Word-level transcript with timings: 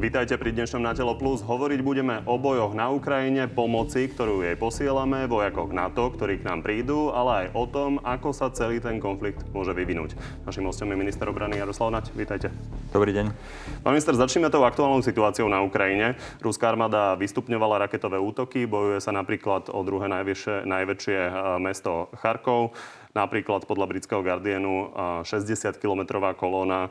Vítajte 0.00 0.40
pri 0.40 0.56
dnešnom 0.56 0.80
Na 0.80 0.96
telo 0.96 1.12
plus. 1.12 1.44
Hovoriť 1.44 1.84
budeme 1.84 2.24
o 2.24 2.40
bojoch 2.40 2.72
na 2.72 2.88
Ukrajine, 2.88 3.52
pomoci, 3.52 4.08
ktorú 4.08 4.40
jej 4.40 4.56
posielame, 4.56 5.28
vojakoch 5.28 5.76
NATO, 5.76 6.08
ktorí 6.16 6.40
k 6.40 6.48
nám 6.48 6.64
prídu, 6.64 7.12
ale 7.12 7.44
aj 7.44 7.46
o 7.52 7.64
tom, 7.68 8.00
ako 8.00 8.32
sa 8.32 8.48
celý 8.48 8.80
ten 8.80 8.96
konflikt 8.96 9.44
môže 9.52 9.76
vyvinúť. 9.76 10.16
Našim 10.48 10.64
hostom 10.64 10.88
je 10.88 10.96
minister 10.96 11.28
obrany 11.28 11.60
Jaroslav 11.60 11.92
Nať. 11.92 12.16
Vítajte. 12.16 12.48
Dobrý 12.96 13.12
deň. 13.12 13.28
Pán 13.84 13.92
minister, 13.92 14.16
začneme 14.16 14.48
tou 14.48 14.64
aktuálnou 14.64 15.04
situáciou 15.04 15.52
na 15.52 15.60
Ukrajine. 15.60 16.16
Ruská 16.40 16.72
armáda 16.72 17.12
vystupňovala 17.20 17.84
raketové 17.84 18.16
útoky, 18.16 18.64
bojuje 18.64 19.04
sa 19.04 19.12
napríklad 19.12 19.68
o 19.68 19.84
druhé 19.84 20.08
najväčšie, 20.08 20.64
najväčšie 20.64 21.18
eh, 21.28 21.32
mesto 21.60 22.08
Charkov. 22.24 22.72
Napríklad 23.12 23.68
podľa 23.68 23.84
britského 23.84 24.24
Guardianu 24.24 24.96
60-kilometrová 25.28 26.32
eh, 26.32 26.38
kolóna 26.40 26.88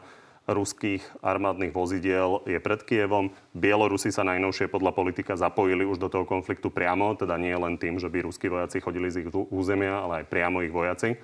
ruských 0.49 1.05
armádnych 1.21 1.69
vozidiel 1.69 2.41
je 2.49 2.57
pred 2.57 2.81
Kievom. 2.81 3.29
Bielorusi 3.53 4.09
sa 4.09 4.25
najnovšie 4.25 4.67
podľa 4.67 4.91
politika 4.97 5.37
zapojili 5.37 5.85
už 5.85 6.01
do 6.01 6.09
toho 6.09 6.25
konfliktu 6.25 6.73
priamo, 6.73 7.13
teda 7.13 7.37
nie 7.37 7.53
len 7.53 7.77
tým, 7.77 8.01
že 8.01 8.09
by 8.09 8.25
ruskí 8.25 8.49
vojaci 8.49 8.81
chodili 8.81 9.13
z 9.13 9.23
ich 9.23 9.29
územia, 9.31 10.01
ale 10.01 10.23
aj 10.23 10.29
priamo 10.29 10.65
ich 10.65 10.73
vojaci. 10.73 11.15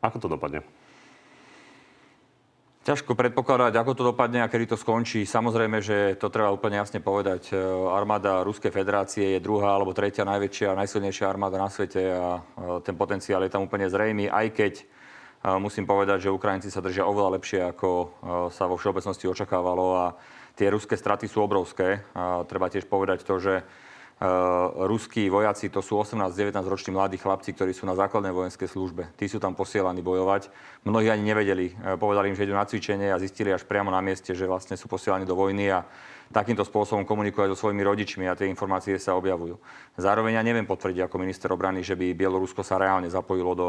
Ako 0.00 0.16
to 0.22 0.28
dopadne? 0.30 0.64
Ťažko 2.88 3.12
predpokladať, 3.12 3.76
ako 3.76 3.92
to 3.92 4.02
dopadne 4.16 4.40
a 4.40 4.48
kedy 4.48 4.72
to 4.72 4.80
skončí. 4.80 5.28
Samozrejme, 5.28 5.84
že 5.84 6.16
to 6.16 6.32
treba 6.32 6.48
úplne 6.48 6.80
jasne 6.80 7.04
povedať. 7.04 7.52
E, 7.52 7.60
armáda 7.92 8.40
Ruskej 8.40 8.72
federácie 8.72 9.36
je 9.36 9.44
druhá 9.44 9.76
alebo 9.76 9.92
tretia 9.92 10.24
najväčšia 10.24 10.72
a 10.72 10.78
najsilnejšia 10.80 11.28
armáda 11.28 11.60
na 11.60 11.68
svete 11.68 12.00
a 12.00 12.40
e, 12.40 12.80
ten 12.80 12.96
potenciál 12.96 13.44
je 13.44 13.52
tam 13.52 13.68
úplne 13.68 13.92
zrejmý, 13.92 14.32
aj 14.32 14.46
keď 14.56 14.72
Musím 15.38 15.86
povedať, 15.86 16.26
že 16.26 16.34
Ukrajinci 16.34 16.66
sa 16.66 16.82
držia 16.82 17.06
oveľa 17.06 17.38
lepšie, 17.38 17.62
ako 17.62 17.88
e, 17.88 18.06
sa 18.50 18.66
vo 18.66 18.74
všeobecnosti 18.74 19.30
očakávalo 19.30 19.86
a 19.94 20.06
tie 20.58 20.66
ruské 20.66 20.98
straty 20.98 21.30
sú 21.30 21.46
obrovské. 21.46 22.02
A 22.18 22.42
treba 22.42 22.66
tiež 22.66 22.90
povedať 22.90 23.22
to, 23.22 23.38
že 23.38 23.54
e, 23.54 23.64
ruskí 24.82 25.30
vojaci 25.30 25.70
to 25.70 25.78
sú 25.78 26.02
18-19 26.02 26.58
roční 26.66 26.90
mladí 26.90 27.22
chlapci, 27.22 27.54
ktorí 27.54 27.70
sú 27.70 27.86
na 27.86 27.94
základnej 27.94 28.34
vojenskej 28.34 28.66
službe. 28.66 29.14
Tí 29.14 29.30
sú 29.30 29.38
tam 29.38 29.54
posielaní 29.54 30.02
bojovať. 30.02 30.50
Mnohí 30.82 31.06
ani 31.06 31.22
nevedeli. 31.30 31.70
E, 31.70 31.94
povedali 31.94 32.34
im, 32.34 32.36
že 32.36 32.42
idú 32.42 32.58
na 32.58 32.66
cvičenie 32.66 33.14
a 33.14 33.22
zistili 33.22 33.54
až 33.54 33.62
priamo 33.62 33.94
na 33.94 34.02
mieste, 34.02 34.34
že 34.34 34.42
vlastne 34.42 34.74
sú 34.74 34.90
posielaní 34.90 35.22
do 35.22 35.38
vojny 35.38 35.70
a 35.70 35.86
takýmto 36.34 36.66
spôsobom 36.66 37.06
komunikujú 37.06 37.54
so 37.54 37.62
svojimi 37.62 37.86
rodičmi 37.86 38.26
a 38.26 38.34
tie 38.34 38.50
informácie 38.50 38.98
sa 38.98 39.14
objavujú. 39.14 39.54
Zároveň 39.96 40.36
ja 40.36 40.42
neviem 40.42 40.66
potvrdiť 40.66 41.06
ako 41.06 41.16
minister 41.22 41.48
obrany, 41.54 41.86
že 41.86 41.94
by 41.94 42.12
Bielorusko 42.12 42.66
sa 42.66 42.76
reálne 42.76 43.06
zapojilo 43.06 43.54
do 43.54 43.68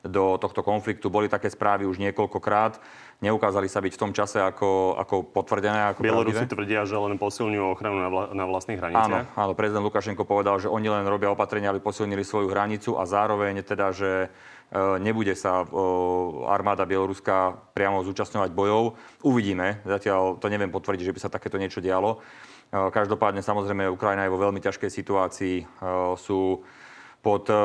do 0.00 0.40
tohto 0.40 0.64
konfliktu. 0.64 1.12
Boli 1.12 1.28
také 1.28 1.52
správy 1.52 1.84
už 1.84 2.00
niekoľkokrát. 2.00 2.80
Neukázali 3.20 3.68
sa 3.68 3.84
byť 3.84 3.92
v 3.92 4.00
tom 4.00 4.12
čase 4.16 4.40
ako, 4.40 4.96
ako 4.96 5.28
potvrdené. 5.28 5.92
Ako 5.92 6.00
Bielorusi 6.00 6.48
tvrdia, 6.48 6.88
že 6.88 6.96
len 6.96 7.20
posilňujú 7.20 7.64
ochranu 7.68 8.00
na, 8.00 8.08
vla, 8.08 8.24
na 8.32 8.48
vlastných 8.48 8.80
hraniciach. 8.80 9.36
Áno, 9.36 9.36
áno, 9.36 9.52
prezident 9.52 9.84
Lukašenko 9.84 10.24
povedal, 10.24 10.56
že 10.56 10.72
oni 10.72 10.88
len 10.88 11.04
robia 11.04 11.28
opatrenia, 11.28 11.68
aby 11.68 11.84
posilnili 11.84 12.24
svoju 12.24 12.48
hranicu 12.48 12.96
a 12.96 13.04
zároveň 13.04 13.60
teda, 13.60 13.92
že 13.92 14.10
e, 14.24 14.28
nebude 15.04 15.36
sa 15.36 15.60
e, 15.60 15.66
armáda 16.48 16.88
Bieloruska 16.88 17.60
priamo 17.76 18.00
zúčastňovať 18.00 18.56
bojov. 18.56 18.96
Uvidíme, 19.20 19.84
zatiaľ 19.84 20.40
to 20.40 20.48
neviem 20.48 20.72
potvrdiť, 20.72 21.12
že 21.12 21.14
by 21.14 21.20
sa 21.20 21.28
takéto 21.28 21.60
niečo 21.60 21.84
dialo. 21.84 22.24
E, 22.72 22.88
každopádne 22.88 23.44
samozrejme 23.44 23.92
Ukrajina 23.92 24.24
je 24.24 24.32
vo 24.32 24.40
veľmi 24.40 24.64
ťažkej 24.64 24.88
situácii. 24.88 25.56
Sú 26.16 26.64
pod 27.20 27.44
eh, 27.52 27.56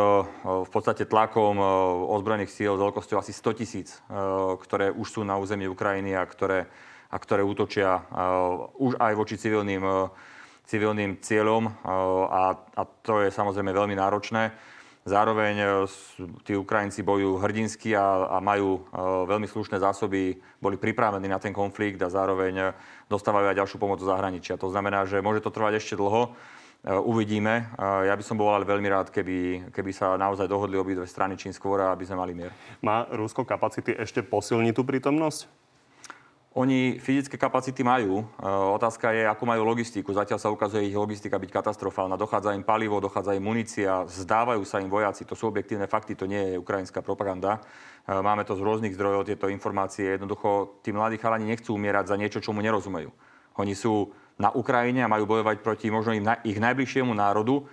v 0.44 0.70
podstate 0.70 1.08
tlakom 1.08 1.56
eh, 1.58 1.68
ozbrojených 2.12 2.52
síl 2.52 2.76
s 2.76 2.84
veľkosťou 2.84 3.18
asi 3.20 3.32
100 3.32 3.60
tisíc, 3.60 3.90
eh, 3.96 4.16
ktoré 4.60 4.92
už 4.92 5.08
sú 5.08 5.22
na 5.24 5.40
území 5.40 5.68
Ukrajiny 5.68 6.16
a 6.16 6.24
ktoré, 6.28 6.68
a 7.08 7.18
ktoré 7.18 7.42
útočia 7.48 8.04
už 8.76 9.00
aj 9.00 9.14
voči 9.16 9.40
civilným, 9.40 10.10
civilným 10.68 11.22
cieľom 11.24 11.70
a, 11.86 12.60
a 12.76 12.82
to 12.84 13.24
je 13.24 13.30
samozrejme 13.32 13.72
veľmi 13.72 13.96
náročné. 13.96 14.52
Zároveň 15.06 15.86
tí 16.44 16.58
Ukrajinci 16.58 17.06
bojujú 17.06 17.40
hrdinsky 17.40 17.94
a, 17.96 18.36
a 18.36 18.38
majú 18.44 18.90
veľmi 19.30 19.48
slušné 19.48 19.80
zásoby, 19.80 20.36
boli 20.60 20.76
pripravení 20.76 21.30
na 21.30 21.40
ten 21.40 21.56
konflikt 21.56 22.02
a 22.04 22.12
zároveň 22.12 22.74
dostávajú 23.08 23.54
aj 23.54 23.60
ďalšiu 23.64 23.78
pomoc 23.80 24.02
zo 24.02 24.12
zahraničia. 24.12 24.60
To 24.60 24.68
znamená, 24.68 25.08
že 25.08 25.24
môže 25.24 25.46
to 25.46 25.54
trvať 25.54 25.80
ešte 25.80 25.96
dlho. 25.96 26.36
Eh, 26.86 26.94
uvidíme. 27.02 27.74
Ja 27.82 28.14
by 28.14 28.22
som 28.22 28.38
bol 28.38 28.54
ale 28.54 28.62
veľmi 28.62 28.86
rád, 28.86 29.10
keby, 29.10 29.74
keby 29.74 29.90
sa 29.90 30.14
naozaj 30.22 30.46
dohodli 30.46 30.78
obidve 30.78 31.10
strany 31.10 31.34
čím 31.34 31.50
skôr, 31.50 31.82
aby 31.82 32.06
sme 32.06 32.22
mali 32.22 32.38
mier. 32.38 32.54
Má 32.86 33.10
Rusko 33.10 33.42
kapacity 33.42 33.98
ešte 33.98 34.22
posilniť 34.22 34.74
tú 34.78 34.86
prítomnosť? 34.86 35.50
Oni 36.56 37.02
fyzické 37.02 37.42
kapacity 37.42 37.82
majú. 37.82 38.22
Eh, 38.22 38.46
otázka 38.46 39.18
je, 39.18 39.26
akú 39.26 39.50
majú 39.50 39.66
logistiku. 39.66 40.14
Zatiaľ 40.14 40.38
sa 40.38 40.54
ukazuje 40.54 40.86
ich 40.86 40.94
logistika 40.94 41.42
byť 41.42 41.50
katastrofálna. 41.50 42.22
Dochádza 42.22 42.54
im 42.54 42.62
palivo, 42.62 43.02
dochádza 43.02 43.34
im 43.34 43.42
munícia, 43.42 44.06
zdávajú 44.06 44.62
sa 44.62 44.78
im 44.78 44.86
vojaci. 44.86 45.26
To 45.26 45.34
sú 45.34 45.50
objektívne 45.50 45.90
fakty, 45.90 46.14
to 46.14 46.30
nie 46.30 46.54
je 46.54 46.62
ukrajinská 46.62 47.02
propaganda. 47.02 47.66
Máme 48.06 48.46
to 48.46 48.54
z 48.54 48.62
rôznych 48.62 48.94
zdrojov, 48.94 49.26
tieto 49.26 49.50
informácie. 49.50 50.22
Jednoducho, 50.22 50.78
tí 50.86 50.94
mladí 50.94 51.18
chalani 51.18 51.50
nechcú 51.50 51.74
umierať 51.74 52.14
za 52.14 52.16
niečo, 52.22 52.38
čomu 52.38 52.62
nerozumejú. 52.62 53.10
Oni 53.58 53.74
sú 53.74 54.14
na 54.36 54.52
Ukrajine 54.52 55.04
a 55.04 55.12
majú 55.12 55.28
bojovať 55.28 55.64
proti 55.64 55.88
možno 55.88 56.12
im, 56.12 56.28
ich 56.44 56.60
najbližšiemu 56.60 57.12
národu 57.16 57.64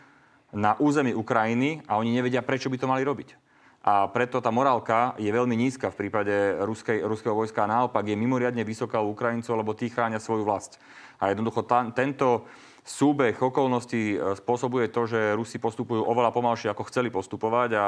na 0.54 0.76
území 0.78 1.16
Ukrajiny 1.16 1.82
a 1.88 1.98
oni 1.98 2.14
nevedia, 2.14 2.44
prečo 2.44 2.70
by 2.70 2.76
to 2.78 2.90
mali 2.90 3.02
robiť. 3.02 3.34
A 3.82 4.06
preto 4.06 4.38
tá 4.38 4.54
morálka 4.54 5.18
je 5.18 5.26
veľmi 5.26 5.58
nízka 5.58 5.90
v 5.90 6.06
prípade 6.06 6.30
ruskej, 6.62 7.02
ruského 7.02 7.34
vojska 7.34 7.66
a 7.66 7.72
naopak 7.82 8.06
je 8.06 8.14
mimoriadne 8.14 8.62
vysoká 8.62 9.02
u 9.02 9.10
Ukrajincov, 9.10 9.58
lebo 9.58 9.74
tí 9.74 9.90
chránia 9.90 10.22
svoju 10.22 10.46
vlast. 10.46 10.78
A 11.18 11.34
jednoducho 11.34 11.66
ta, 11.66 11.90
tento, 11.90 12.46
súbeh 12.82 13.38
okolností 13.38 14.18
e, 14.18 14.34
spôsobuje 14.34 14.90
to, 14.90 15.06
že 15.06 15.38
Rusi 15.38 15.62
postupujú 15.62 16.02
oveľa 16.02 16.34
pomalšie, 16.34 16.68
ako 16.74 16.90
chceli 16.90 17.14
postupovať 17.14 17.70
a, 17.78 17.84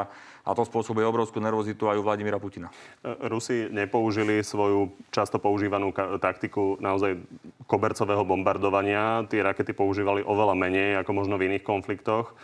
a 0.46 0.50
to 0.54 0.62
spôsobuje 0.62 1.02
obrovskú 1.02 1.42
nervozitu 1.42 1.90
aj 1.90 1.98
u 1.98 2.06
Vladimíra 2.06 2.38
Putina. 2.38 2.70
E, 3.02 3.26
Rusi 3.26 3.66
nepoužili 3.74 4.46
svoju 4.46 4.94
často 5.10 5.42
používanú 5.42 5.90
taktiku 6.22 6.78
naozaj 6.78 7.18
kobercového 7.66 8.22
bombardovania. 8.22 9.26
Tie 9.26 9.42
rakety 9.42 9.74
používali 9.74 10.22
oveľa 10.22 10.54
menej 10.54 11.02
ako 11.02 11.10
možno 11.10 11.34
v 11.42 11.50
iných 11.50 11.66
konfliktoch. 11.66 12.38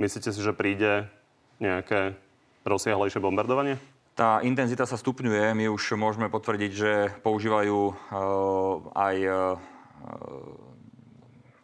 Myslíte 0.00 0.32
si, 0.32 0.40
že 0.40 0.56
príde 0.56 1.04
nejaké 1.60 2.16
rozsiahlejšie 2.64 3.20
bombardovanie? 3.20 3.76
Tá 4.16 4.40
intenzita 4.40 4.88
sa 4.88 4.96
stupňuje. 4.96 5.52
My 5.52 5.68
už 5.68 5.96
môžeme 5.96 6.32
potvrdiť, 6.32 6.72
že 6.72 6.92
používajú 7.24 7.78
uh, 7.88 7.94
aj 8.92 9.16
uh, 9.24 9.56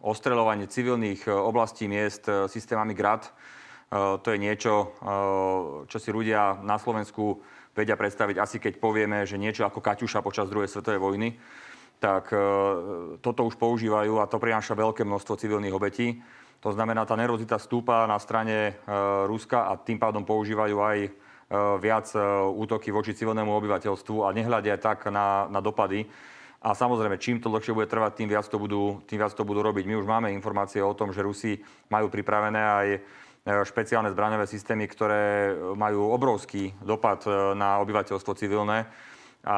ostreľovanie 0.04 0.68
civilných 0.68 1.24
e, 1.26 1.30
oblastí 1.32 1.88
miest 1.88 2.28
e, 2.28 2.50
systémami 2.50 2.92
GRAD. 2.92 3.24
E, 3.24 3.30
to 4.20 4.28
je 4.34 4.38
niečo, 4.38 4.92
čo 5.86 5.98
si 6.02 6.10
ľudia 6.10 6.60
na 6.60 6.76
Slovensku 6.76 7.40
vedia 7.76 7.94
predstaviť 7.94 8.36
asi 8.40 8.56
keď 8.58 8.80
povieme, 8.80 9.24
že 9.28 9.40
niečo 9.40 9.64
ako 9.64 9.84
Kaťuša 9.84 10.24
počas 10.24 10.48
druhej 10.48 10.68
svetovej 10.68 11.00
vojny, 11.00 11.28
tak 11.96 12.28
toto 13.24 13.40
už 13.48 13.56
používajú 13.56 14.20
a 14.20 14.28
to 14.28 14.36
prináša 14.36 14.76
veľké 14.76 15.00
množstvo 15.00 15.40
civilných 15.40 15.72
obetí. 15.72 16.20
To 16.60 16.72
znamená, 16.72 17.08
tá 17.08 17.16
nervozita 17.16 17.56
stúpa 17.56 18.04
na 18.04 18.20
strane 18.20 18.80
Ruska 19.24 19.72
a 19.72 19.80
tým 19.80 19.96
pádom 19.96 20.24
používajú 20.24 20.76
aj 20.76 20.98
viac 21.80 22.12
útoky 22.52 22.92
voči 22.92 23.16
civilnému 23.16 23.48
obyvateľstvu 23.48 24.28
a 24.28 24.34
nehľadia 24.36 24.76
tak 24.76 25.08
na, 25.08 25.48
na 25.48 25.60
dopady. 25.64 26.04
A 26.64 26.72
samozrejme, 26.72 27.20
čím 27.20 27.36
to 27.38 27.52
dlhšie 27.52 27.76
bude 27.76 27.90
trvať, 27.90 28.24
tým 28.24 28.32
viac, 28.32 28.48
to 28.48 28.56
budú, 28.56 29.04
tým 29.04 29.20
viac 29.20 29.32
to 29.36 29.44
budú 29.44 29.60
robiť. 29.60 29.84
My 29.84 29.94
už 30.00 30.08
máme 30.08 30.32
informácie 30.32 30.80
o 30.80 30.96
tom, 30.96 31.12
že 31.12 31.20
Rusi 31.20 31.60
majú 31.92 32.08
pripravené 32.08 32.62
aj 32.62 32.86
e, 32.96 32.98
špeciálne 33.68 34.08
zbraňové 34.08 34.48
systémy, 34.48 34.88
ktoré 34.88 35.52
majú 35.76 36.08
obrovský 36.10 36.72
dopad 36.80 37.28
e, 37.28 37.52
na 37.52 37.76
obyvateľstvo 37.84 38.32
civilné. 38.40 38.88
A 39.46 39.56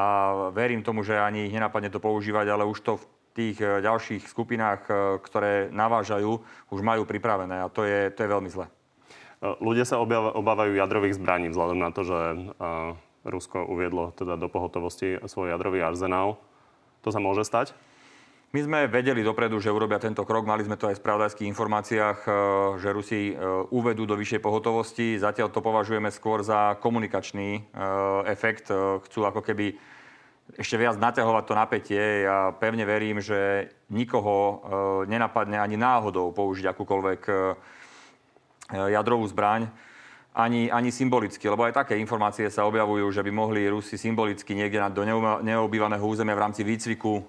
verím 0.51 0.83
tomu, 0.83 1.07
že 1.07 1.17
ani 1.17 1.49
ich 1.49 1.55
nenapadne 1.55 1.89
to 1.89 2.03
používať, 2.03 2.51
ale 2.51 2.67
už 2.67 2.79
to 2.83 2.93
v 2.99 3.05
tých 3.33 3.57
e, 3.63 3.79
ďalších 3.79 4.27
skupinách, 4.27 4.91
ktoré 5.23 5.71
navážajú, 5.71 6.43
už 6.75 6.81
majú 6.83 7.07
pripravené. 7.07 7.63
A 7.63 7.71
to 7.71 7.87
je, 7.87 8.11
to 8.11 8.27
je 8.27 8.33
veľmi 8.35 8.51
zle. 8.51 8.67
Ľudia 9.39 9.87
sa 9.87 10.03
obávajú 10.03 10.75
jadrových 10.75 11.15
zbraní 11.15 11.47
vzhľadom 11.55 11.79
na 11.79 11.95
to, 11.95 12.03
že 12.03 12.19
Rusko 13.23 13.71
uviedlo 13.71 14.11
teda 14.19 14.35
do 14.35 14.51
pohotovosti 14.51 15.15
svoj 15.31 15.55
jadrový 15.55 15.79
arzenál. 15.79 16.43
To 17.09 17.17
sa 17.17 17.25
môže 17.25 17.41
stať? 17.49 17.73
My 18.53 18.61
sme 18.61 18.85
vedeli 18.85 19.25
dopredu, 19.25 19.57
že 19.65 19.73
urobia 19.73 19.97
tento 19.97 20.29
krok. 20.29 20.45
Mali 20.45 20.61
sme 20.61 20.77
to 20.77 20.93
aj 20.93 21.01
v 21.01 21.03
spravodajských 21.05 21.49
informáciách, 21.57 22.19
e, 22.21 22.31
že 22.85 22.93
Rusi 22.93 23.33
e, 23.33 23.35
uvedú 23.73 24.05
do 24.05 24.13
vyššej 24.13 24.45
pohotovosti. 24.45 25.17
Zatiaľ 25.17 25.49
to 25.49 25.65
považujeme 25.65 26.13
skôr 26.13 26.45
za 26.45 26.77
komunikačný 26.85 27.49
e, 27.57 27.61
efekt. 28.29 28.69
Chcú 29.09 29.25
ako 29.25 29.41
keby 29.41 29.73
ešte 30.61 30.77
viac 30.77 31.01
naťahovať 31.01 31.45
to 31.49 31.55
napätie. 31.57 32.05
Ja 32.29 32.53
pevne 32.53 32.85
verím, 32.85 33.25
že 33.25 33.73
nikoho 33.89 34.65
nenapadne 35.09 35.61
ani 35.61 35.77
náhodou 35.81 36.33
použiť 36.33 36.73
akúkoľvek 36.73 37.21
jadrovú 38.73 39.29
zbraň. 39.29 39.69
Ani, 40.39 40.71
ani 40.71 40.95
symbolicky, 40.95 41.51
lebo 41.51 41.67
aj 41.67 41.83
také 41.83 41.99
informácie 41.99 42.47
sa 42.47 42.63
objavujú, 42.71 43.11
že 43.11 43.27
by 43.27 43.31
mohli 43.35 43.67
Rusi 43.67 43.99
symbolicky 43.99 44.55
niekde 44.55 44.79
do 44.95 45.03
neobývaného 45.43 46.07
územia 46.07 46.39
v 46.39 46.45
rámci 46.47 46.63
výcviku 46.63 47.19
e, 47.19 47.23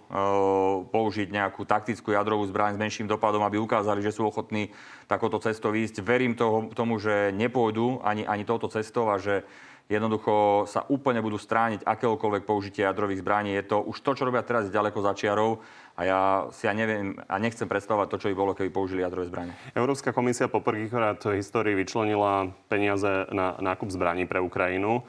použiť 0.94 1.34
nejakú 1.34 1.66
taktickú 1.66 2.14
jadrovú 2.14 2.46
zbraň 2.46 2.78
s 2.78 2.82
menším 2.86 3.10
dopadom, 3.10 3.42
aby 3.42 3.58
ukázali, 3.58 4.06
že 4.06 4.14
sú 4.14 4.30
ochotní 4.30 4.70
takouto 5.10 5.42
cestou 5.42 5.74
ísť. 5.74 6.06
Verím 6.06 6.38
toho, 6.38 6.70
tomu, 6.78 7.02
že 7.02 7.34
nepôjdu 7.34 7.98
ani, 8.06 8.30
ani 8.30 8.46
touto 8.46 8.70
cestou 8.70 9.10
a 9.10 9.18
že 9.18 9.42
jednoducho 9.90 10.70
sa 10.70 10.86
úplne 10.86 11.18
budú 11.18 11.42
strániť 11.42 11.82
akéhokoľvek 11.82 12.46
použitie 12.46 12.86
jadrových 12.86 13.26
zbraní. 13.26 13.58
Je 13.58 13.66
to 13.74 13.82
už 13.90 14.06
to, 14.06 14.14
čo 14.14 14.30
robia 14.30 14.46
teraz, 14.46 14.70
ďaleko 14.70 15.02
za 15.02 15.18
čiarou 15.18 15.66
a 16.00 16.08
ja 16.08 16.48
si 16.56 16.64
ja 16.64 16.72
neviem 16.72 17.20
a 17.28 17.36
nechcem 17.44 17.68
predstavovať 17.68 18.08
to, 18.08 18.20
čo 18.24 18.30
by 18.32 18.36
bolo, 18.40 18.56
keby 18.56 18.72
použili 18.72 19.04
jadrové 19.04 19.28
zbranie. 19.28 19.52
Európska 19.76 20.16
komisia 20.16 20.48
poprvýkrát 20.48 21.20
v 21.20 21.44
histórii 21.44 21.76
vyčlenila 21.76 22.56
peniaze 22.72 23.28
na 23.36 23.60
nákup 23.60 23.92
zbraní 23.92 24.24
pre 24.24 24.40
Ukrajinu. 24.40 25.04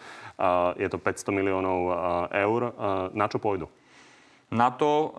Je 0.74 0.88
to 0.90 0.98
500 0.98 1.30
miliónov 1.30 1.78
eur. 2.34 2.74
Na 3.14 3.30
čo 3.30 3.38
pôjdu? 3.38 3.70
Na 4.50 4.74
to, 4.74 5.14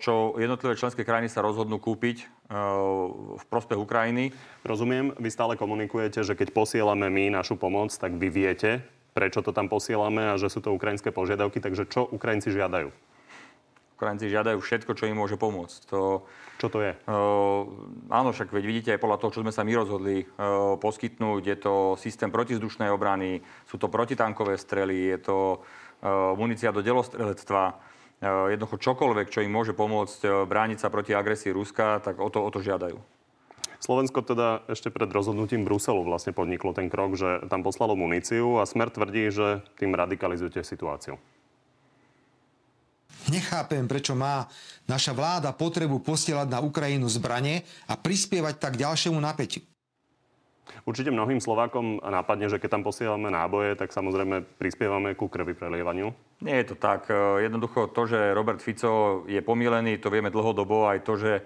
čo 0.00 0.40
jednotlivé 0.40 0.72
členské 0.72 1.04
krajiny 1.04 1.28
sa 1.28 1.44
rozhodnú 1.44 1.76
kúpiť 1.76 2.24
v 3.36 3.44
prospech 3.52 3.76
Ukrajiny. 3.76 4.32
Rozumiem, 4.64 5.12
vy 5.20 5.28
stále 5.28 5.60
komunikujete, 5.60 6.24
že 6.24 6.32
keď 6.32 6.56
posielame 6.56 7.12
my 7.12 7.28
našu 7.28 7.60
pomoc, 7.60 7.92
tak 7.92 8.16
vy 8.16 8.32
viete, 8.32 8.80
prečo 9.12 9.44
to 9.44 9.52
tam 9.52 9.68
posielame 9.68 10.32
a 10.32 10.40
že 10.40 10.48
sú 10.48 10.64
to 10.64 10.72
ukrajinské 10.72 11.12
požiadavky. 11.12 11.60
Takže 11.60 11.92
čo 11.92 12.08
Ukrajinci 12.08 12.56
žiadajú? 12.56 12.88
Ukrajinci 14.00 14.32
žiadajú 14.32 14.56
všetko, 14.64 14.96
čo 14.96 15.12
im 15.12 15.20
môže 15.20 15.36
pomôcť. 15.36 15.92
To, 15.92 16.24
čo 16.56 16.72
to 16.72 16.80
je? 16.80 16.96
Uh, 17.04 17.68
áno, 18.08 18.32
však 18.32 18.48
veď 18.48 18.64
vidíte 18.64 18.90
aj 18.96 19.02
podľa 19.04 19.20
toho, 19.20 19.32
čo 19.36 19.42
sme 19.44 19.52
sa 19.52 19.60
my 19.60 19.76
rozhodli 19.76 20.24
uh, 20.24 20.80
poskytnúť. 20.80 21.42
Je 21.44 21.56
to 21.60 21.74
systém 22.00 22.32
protizdušnej 22.32 22.88
obrany, 22.88 23.44
sú 23.68 23.76
to 23.76 23.92
protitankové 23.92 24.56
strely, 24.56 25.12
je 25.12 25.18
to 25.20 25.36
uh, 25.60 26.32
munícia 26.32 26.72
do 26.72 26.80
delostrelectva. 26.80 27.76
Uh, 28.24 28.48
jednoducho 28.48 28.80
čokoľvek, 28.80 29.28
čo 29.28 29.44
im 29.44 29.52
môže 29.52 29.76
pomôcť 29.76 30.20
uh, 30.24 30.32
brániť 30.48 30.80
sa 30.80 30.88
proti 30.88 31.12
agresii 31.12 31.52
Ruska, 31.52 32.00
tak 32.00 32.24
o 32.24 32.32
to, 32.32 32.40
o 32.40 32.48
to 32.48 32.64
žiadajú. 32.64 32.96
Slovensko 33.80 34.24
teda 34.24 34.64
ešte 34.68 34.88
pred 34.92 35.08
rozhodnutím 35.12 35.68
Bruselu 35.68 36.04
vlastne 36.04 36.32
podniklo 36.32 36.72
ten 36.72 36.88
krok, 36.88 37.20
že 37.20 37.44
tam 37.52 37.60
poslalo 37.60 37.96
muníciu 37.96 38.60
a 38.60 38.68
Smer 38.68 38.88
tvrdí, 38.92 39.28
že 39.28 39.60
tým 39.76 39.92
radikalizujete 39.92 40.64
situáciu. 40.64 41.20
Nechápem, 43.30 43.86
prečo 43.86 44.16
má 44.16 44.48
naša 44.90 45.14
vláda 45.14 45.54
potrebu 45.54 46.02
posielať 46.02 46.48
na 46.50 46.58
Ukrajinu 46.58 47.06
zbranie 47.06 47.62
a 47.86 47.94
prispievať 47.94 48.58
tak 48.58 48.74
ďalšiemu 48.74 49.18
napätiu. 49.20 49.62
Určite 50.86 51.10
mnohým 51.10 51.42
Slovákom 51.42 51.98
nápadne, 52.00 52.46
že 52.46 52.62
keď 52.62 52.78
tam 52.78 52.86
posielame 52.86 53.28
náboje, 53.28 53.74
tak 53.74 53.90
samozrejme 53.90 54.46
prispievame 54.56 55.18
ku 55.18 55.26
krvi 55.26 55.52
prelievaniu. 55.52 56.14
Nie 56.40 56.62
je 56.62 56.72
to 56.72 56.76
tak. 56.78 57.10
Jednoducho 57.42 57.90
to, 57.92 58.06
že 58.06 58.32
Robert 58.32 58.62
Fico 58.62 59.26
je 59.28 59.42
pomílený, 59.44 59.98
to 60.00 60.08
vieme 60.08 60.32
dlhodobo. 60.32 60.88
Aj 60.88 61.02
to, 61.02 61.18
že 61.18 61.42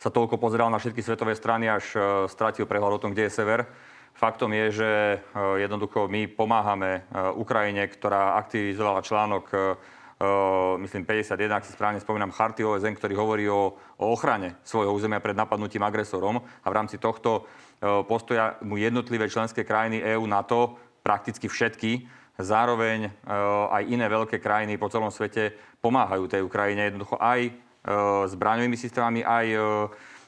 sa 0.00 0.08
toľko 0.08 0.40
pozeral 0.40 0.72
na 0.72 0.80
všetky 0.80 1.04
svetové 1.04 1.36
strany, 1.36 1.68
až 1.68 1.92
e, 1.92 1.98
stratil 2.32 2.64
prehľad 2.64 2.96
o 2.96 3.02
tom, 3.04 3.12
kde 3.12 3.28
je 3.28 3.36
sever. 3.36 3.68
Faktom 4.16 4.48
je, 4.48 4.66
že 4.80 4.90
e, 4.90 5.16
jednoducho 5.60 6.08
my 6.08 6.24
pomáhame 6.24 7.04
e, 7.04 7.20
Ukrajine, 7.36 7.84
ktorá 7.84 8.40
aktivizovala 8.40 9.04
článok 9.04 9.76
myslím 10.76 11.08
51, 11.08 11.48
ak 11.48 11.64
si 11.64 11.72
správne 11.72 11.96
spomínam, 11.96 12.28
charty 12.28 12.60
OSN, 12.60 12.92
ktorý 12.92 13.14
hovorí 13.16 13.44
o, 13.48 13.72
o 13.96 14.04
ochrane 14.12 14.60
svojho 14.60 14.92
územia 14.92 15.16
pred 15.16 15.32
napadnutím 15.32 15.80
agresorom 15.80 16.36
a 16.40 16.66
v 16.68 16.76
rámci 16.76 17.00
tohto 17.00 17.48
postoja 18.04 18.60
mu 18.60 18.76
jednotlivé 18.76 19.32
členské 19.32 19.64
krajiny 19.64 20.04
EÚ 20.04 20.28
NATO, 20.28 20.76
prakticky 21.00 21.48
všetky, 21.48 22.04
zároveň 22.36 23.08
aj 23.72 23.82
iné 23.88 24.04
veľké 24.08 24.40
krajiny 24.40 24.76
po 24.76 24.92
celom 24.92 25.08
svete 25.08 25.56
pomáhajú 25.80 26.28
tej 26.28 26.44
Ukrajine 26.44 26.92
jednoducho 26.92 27.16
aj 27.16 27.52
zbraňovými 28.28 28.76
systémami, 28.76 29.20
aj, 29.24 29.46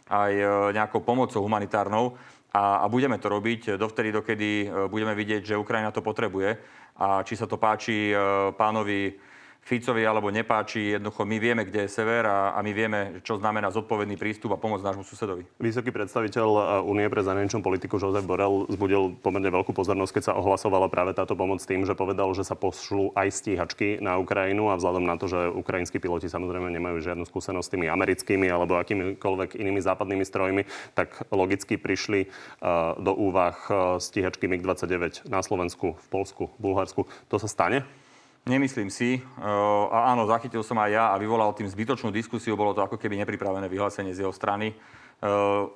aj 0.08 0.32
nejakou 0.72 1.04
pomocou 1.04 1.44
humanitárnou. 1.44 2.16
A, 2.52 2.84
a 2.84 2.86
budeme 2.88 3.16
to 3.16 3.32
robiť 3.32 3.80
dovtedy, 3.80 4.12
dokedy 4.12 4.68
budeme 4.92 5.16
vidieť, 5.16 5.52
že 5.52 5.60
Ukrajina 5.60 5.88
to 5.88 6.04
potrebuje. 6.04 6.56
A 7.00 7.24
či 7.24 7.36
sa 7.36 7.48
to 7.48 7.56
páči 7.56 8.12
pánovi 8.56 9.31
Ficovi 9.62 10.02
alebo 10.02 10.34
nepáči. 10.34 10.98
Jednoducho 10.98 11.22
my 11.22 11.38
vieme, 11.38 11.62
kde 11.62 11.86
je 11.86 11.94
sever 11.94 12.26
a, 12.26 12.50
a 12.50 12.58
my 12.66 12.74
vieme, 12.74 13.22
čo 13.22 13.38
znamená 13.38 13.70
zodpovedný 13.70 14.18
prístup 14.18 14.50
a 14.50 14.58
pomoc 14.58 14.82
nášmu 14.82 15.06
susedovi. 15.06 15.46
Vysoký 15.62 15.94
predstaviteľ 15.94 16.82
Únie 16.82 17.06
pre 17.06 17.22
zahraničnú 17.22 17.62
politiku 17.62 17.94
Jozef 18.02 18.26
Borel 18.26 18.66
zbudil 18.66 19.14
pomerne 19.22 19.54
veľkú 19.54 19.70
pozornosť, 19.70 20.18
keď 20.18 20.22
sa 20.26 20.34
ohlasovala 20.34 20.90
práve 20.90 21.14
táto 21.14 21.38
pomoc 21.38 21.62
tým, 21.62 21.86
že 21.86 21.94
povedal, 21.94 22.34
že 22.34 22.42
sa 22.42 22.58
pošlú 22.58 23.14
aj 23.14 23.30
stíhačky 23.30 24.02
na 24.02 24.18
Ukrajinu 24.18 24.74
a 24.74 24.78
vzhľadom 24.82 25.06
na 25.06 25.14
to, 25.14 25.30
že 25.30 25.54
ukrajinskí 25.54 26.02
piloti 26.02 26.26
samozrejme 26.26 26.66
nemajú 26.66 26.98
žiadnu 26.98 27.22
skúsenosť 27.22 27.62
s 27.62 27.72
tými 27.78 27.86
americkými 27.86 28.50
alebo 28.50 28.82
akýmikoľvek 28.82 29.62
inými 29.62 29.78
západnými 29.78 30.26
strojmi, 30.26 30.62
tak 30.98 31.22
logicky 31.30 31.78
prišli 31.78 32.26
uh, 32.26 32.98
do 32.98 33.14
úvah 33.14 33.54
stíhačky 34.02 34.50
MiG-29 34.50 35.30
na 35.30 35.38
Slovensku, 35.38 35.94
v 35.94 36.06
Polsku, 36.10 36.50
Bulharsku. 36.58 37.06
To 37.30 37.38
sa 37.38 37.46
stane? 37.46 38.01
Nemyslím 38.42 38.90
si. 38.90 39.22
A 39.92 40.10
áno, 40.10 40.26
zachytil 40.26 40.66
som 40.66 40.74
aj 40.82 40.90
ja 40.90 41.04
a 41.14 41.20
vyvolal 41.20 41.54
tým 41.54 41.70
zbytočnú 41.70 42.10
diskusiu. 42.10 42.58
Bolo 42.58 42.74
to 42.74 42.82
ako 42.82 42.98
keby 42.98 43.14
nepripravené 43.22 43.70
vyhlásenie 43.70 44.10
z 44.10 44.26
jeho 44.26 44.34
strany. 44.34 44.74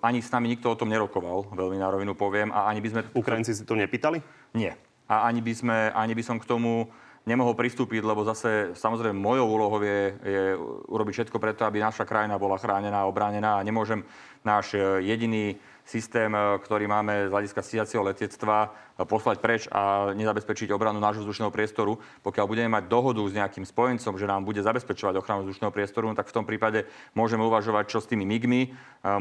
Ani 0.03 0.19
s 0.19 0.35
nami 0.35 0.51
nikto 0.51 0.75
o 0.75 0.79
tom 0.79 0.91
nerokoval, 0.91 1.55
veľmi 1.55 1.79
na 1.79 1.87
rovinu 1.87 2.19
poviem. 2.19 2.51
A 2.51 2.67
ani 2.67 2.83
by 2.83 2.89
sme... 2.91 3.01
Ukrajinci 3.15 3.55
si 3.55 3.63
to 3.63 3.79
nepýtali? 3.79 4.19
Nie. 4.59 4.75
A 5.07 5.31
ani 5.31 5.39
by, 5.39 5.53
sme, 5.55 5.77
ani 5.95 6.19
by 6.19 6.23
som 6.27 6.43
k 6.43 6.49
tomu 6.51 6.91
nemohol 7.27 7.59
pristúpiť, 7.59 8.07
lebo 8.07 8.23
zase 8.23 8.73
samozrejme 8.79 9.19
mojou 9.19 9.47
úlohou 9.51 9.83
je, 9.83 10.15
je 10.23 10.43
urobiť 10.87 11.13
všetko 11.13 11.43
preto, 11.43 11.67
aby 11.67 11.83
naša 11.83 12.07
krajina 12.07 12.39
bola 12.39 12.57
chránená 12.57 13.03
a 13.03 13.11
obránená 13.11 13.59
a 13.59 13.67
nemôžem 13.67 14.07
náš 14.47 14.79
jediný 15.03 15.59
systém, 15.87 16.35
e, 16.35 16.59
ktorý 16.59 16.91
máme 16.91 17.31
z 17.31 17.33
hľadiska 17.33 17.63
stíhacieho 17.63 18.03
letectva, 18.03 18.75
e, 18.99 19.07
poslať 19.07 19.39
preč 19.39 19.63
a 19.71 20.11
nezabezpečiť 20.19 20.75
obranu 20.75 20.99
nášho 20.99 21.23
vzdušného 21.23 21.55
priestoru. 21.55 22.03
Pokiaľ 22.27 22.47
budeme 22.51 22.71
mať 22.75 22.91
dohodu 22.91 23.23
s 23.23 23.33
nejakým 23.39 23.63
spojencom, 23.63 24.19
že 24.19 24.27
nám 24.27 24.43
bude 24.43 24.59
zabezpečovať 24.67 25.15
ochranu 25.23 25.47
vzdušného 25.47 25.71
priestoru, 25.71 26.11
tak 26.19 26.27
v 26.27 26.35
tom 26.35 26.45
prípade 26.45 26.91
môžeme 27.15 27.47
uvažovať, 27.47 27.87
čo 27.87 28.03
s 28.03 28.11
tými 28.11 28.27
MIGmi, 28.27 28.61
e, 28.67 28.69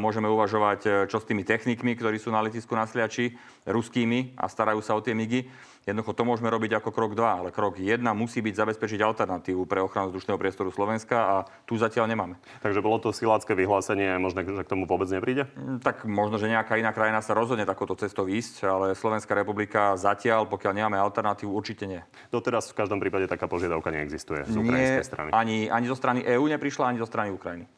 môžeme 0.01 0.25
uvažovať, 0.25 1.05
čo 1.05 1.21
s 1.21 1.29
tými 1.29 1.45
technikmi, 1.45 1.93
ktorí 1.93 2.17
sú 2.17 2.33
na 2.33 2.41
letisku 2.41 2.73
na 2.73 2.89
Sliači, 2.89 3.37
ruskými 3.69 4.33
a 4.33 4.49
starajú 4.49 4.81
sa 4.81 4.97
o 4.97 5.01
tie 5.05 5.13
MIGy. 5.13 5.45
Jednoducho 5.85 6.17
to 6.17 6.25
môžeme 6.25 6.49
robiť 6.49 6.81
ako 6.81 6.89
krok 6.89 7.13
2, 7.13 7.21
ale 7.21 7.49
krok 7.53 7.77
1 7.77 8.01
musí 8.17 8.41
byť 8.41 8.57
zabezpečiť 8.57 9.05
alternatívu 9.05 9.69
pre 9.69 9.85
ochranu 9.85 10.09
vzdušného 10.09 10.41
priestoru 10.41 10.73
Slovenska 10.73 11.17
a 11.21 11.35
tu 11.69 11.77
zatiaľ 11.77 12.09
nemáme. 12.09 12.41
Takže 12.65 12.81
bolo 12.81 12.97
to 12.97 13.13
silácké 13.13 13.53
vyhlásenie 13.53 14.17
možno, 14.17 14.41
že 14.49 14.65
k 14.65 14.71
tomu 14.73 14.89
vôbec 14.89 15.05
nepríde? 15.13 15.45
Mm, 15.53 15.85
tak 15.85 16.09
možno, 16.09 16.41
že 16.41 16.49
nejaká 16.49 16.81
iná 16.81 16.89
krajina 16.89 17.21
sa 17.21 17.37
rozhodne 17.37 17.69
takouto 17.69 17.93
cestou 18.01 18.25
ísť, 18.25 18.65
ale 18.65 18.97
Slovenská 18.97 19.37
republika 19.37 19.93
zatiaľ, 19.93 20.49
pokiaľ 20.49 20.73
nemáme 20.73 20.97
alternatívu, 20.97 21.53
určite 21.53 21.85
nie. 21.85 22.01
Doteraz 22.33 22.73
v 22.73 22.81
každom 22.81 22.97
prípade 22.97 23.29
taká 23.29 23.45
požiadavka 23.45 23.93
neexistuje 23.93 24.41
z 24.49 24.57
ukrajinskej 24.57 25.05
strany. 25.05 25.29
Ani, 25.37 25.69
ani 25.69 25.85
zo 25.85 25.93
strany 25.93 26.25
EÚ 26.25 26.49
neprišla, 26.49 26.89
ani 26.89 26.97
zo 26.97 27.05
strany 27.05 27.29
Ukrajiny. 27.29 27.69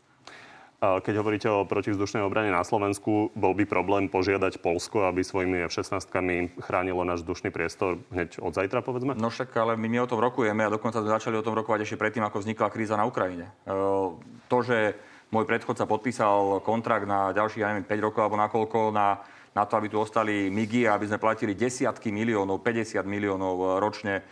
Keď 0.78 1.14
hovoríte 1.18 1.50
o 1.50 1.66
protivzdušnej 1.66 2.22
obrane 2.22 2.54
na 2.54 2.62
Slovensku, 2.62 3.34
bol 3.34 3.58
by 3.58 3.66
problém 3.66 4.06
požiadať 4.06 4.62
Polsko, 4.62 5.10
aby 5.10 5.26
svojimi 5.26 5.66
F-16 5.66 6.06
chránilo 6.62 7.02
náš 7.02 7.26
vzdušný 7.26 7.50
priestor 7.50 7.98
hneď 8.14 8.38
od 8.38 8.54
zajtra, 8.54 8.86
povedzme? 8.86 9.18
No 9.18 9.34
však, 9.34 9.58
ale 9.58 9.74
my, 9.74 9.90
my 9.90 10.06
o 10.06 10.10
tom 10.10 10.22
rokujeme 10.22 10.62
a 10.62 10.70
dokonca 10.70 11.02
sme 11.02 11.10
začali 11.10 11.34
o 11.34 11.42
tom 11.42 11.58
rokovať 11.58 11.82
ešte 11.82 11.98
predtým, 11.98 12.22
ako 12.30 12.46
vznikla 12.46 12.70
kríza 12.70 12.94
na 12.94 13.10
Ukrajine. 13.10 13.50
E, 13.50 13.74
to, 14.46 14.58
že 14.62 14.94
môj 15.34 15.50
predchodca 15.50 15.90
podpísal 15.90 16.62
kontrakt 16.62 17.10
na 17.10 17.34
ďalších, 17.34 17.62
ja 17.66 17.74
neviem, 17.74 17.90
5 17.90 18.06
rokov 18.14 18.22
alebo 18.22 18.38
nakoľko 18.38 18.80
na, 18.94 19.18
na 19.58 19.66
to, 19.66 19.82
aby 19.82 19.90
tu 19.90 19.98
ostali 19.98 20.54
MIGI 20.54 20.94
a 20.94 21.02
aby 21.02 21.10
sme 21.10 21.18
platili 21.18 21.58
desiatky 21.58 22.14
miliónov, 22.14 22.62
50 22.62 23.02
miliónov 23.02 23.82
ročne 23.82 24.22
e, 24.22 24.24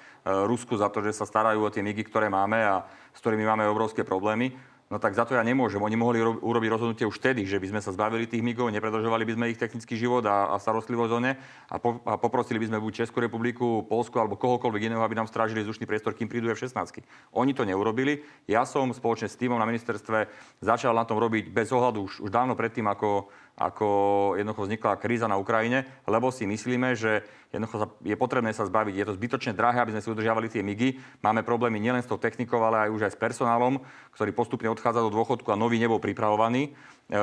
Rusku 0.45 0.77
za 0.77 0.93
to, 0.93 1.01
že 1.01 1.09
sa 1.09 1.25
starajú 1.25 1.65
o 1.65 1.73
tie 1.73 1.81
MIGI, 1.81 2.05
ktoré 2.05 2.29
máme 2.29 2.61
a 2.61 2.85
s 2.85 3.17
ktorými 3.17 3.49
máme 3.49 3.65
obrovské 3.65 4.05
problémy 4.05 4.75
No 4.86 5.01
tak 5.01 5.18
za 5.18 5.25
to 5.25 5.34
ja 5.34 5.42
nemôžem. 5.42 5.82
Oni 5.82 5.98
mohli 5.98 6.22
ro- 6.22 6.38
urobiť 6.38 6.70
rozhodnutie 6.70 7.10
už 7.10 7.18
vtedy, 7.18 7.42
že 7.50 7.58
by 7.58 7.74
sme 7.74 7.82
sa 7.82 7.89
zbavili 7.89 8.30
tých 8.30 8.46
migov, 8.46 8.70
nepredlžovali 8.70 9.25
by 9.25 9.34
sme 9.34 9.46
ich 9.50 9.58
technický 9.58 9.98
život 9.98 10.22
a, 10.30 10.54
a 10.54 10.62
starostlivosť 10.62 11.10
o 11.10 11.20
ne 11.25 11.34
a, 11.42 11.75
po, 11.82 12.06
a 12.06 12.22
poprosili 12.22 12.62
by 12.62 12.70
sme 12.70 12.77
buď 12.77 13.01
Českú 13.01 13.18
republiku, 13.18 13.82
Polsku 13.89 14.22
alebo 14.22 14.38
kohokoľvek 14.38 14.86
iného, 14.86 15.01
aby 15.01 15.18
nám 15.18 15.25
strážili 15.25 15.65
vzdušný 15.65 15.89
priestor, 15.89 16.13
kým 16.13 16.30
prídu 16.30 16.54
F-16. 16.54 17.01
Oni 17.34 17.58
to 17.58 17.65
neurobili. 17.65 18.22
Ja 18.46 18.62
som 18.70 18.94
spoločne 18.94 19.25
s 19.25 19.42
týmom 19.42 19.58
na 19.58 19.65
ministerstve 19.65 20.30
začal 20.62 20.94
na 20.94 21.01
tom 21.01 21.18
robiť 21.18 21.50
bez 21.50 21.74
ohľadu 21.74 22.06
už, 22.06 22.13
už 22.22 22.30
dávno 22.30 22.54
predtým, 22.54 22.86
ako 22.86 23.34
ako 23.55 23.88
jednoducho 24.35 24.67
vznikla 24.67 25.00
kríza 25.00 25.31
na 25.31 25.39
Ukrajine, 25.39 25.88
lebo 26.03 26.27
si 26.27 26.43
myslíme, 26.43 26.91
že 26.91 27.24
jednoducho 27.55 27.95
je 28.03 28.15
potrebné 28.19 28.51
sa 28.51 28.67
zbaviť. 28.67 28.93
Je 29.00 29.07
to 29.07 29.15
zbytočne 29.15 29.55
drahé, 29.55 29.79
aby 29.79 29.95
sme 29.95 30.03
si 30.03 30.12
udržiavali 30.12 30.51
tie 30.51 30.59
migy. 30.59 31.00
Máme 31.24 31.39
problémy 31.39 31.79
nielen 31.79 32.03
s 32.03 32.09
tou 32.12 32.19
technikou, 32.19 32.59
ale 32.59 32.88
aj 32.88 32.89
už 32.91 33.01
aj 33.07 33.12
s 33.15 33.21
personálom, 33.21 33.79
ktorý 34.12 34.35
postupne 34.35 34.67
odchádza 34.67 35.00
do 35.00 35.12
dôchodku 35.15 35.47
a 35.55 35.59
nový 35.59 35.79
nebol 35.79 36.03
pripravovaný 36.03 36.67
e, 36.67 37.19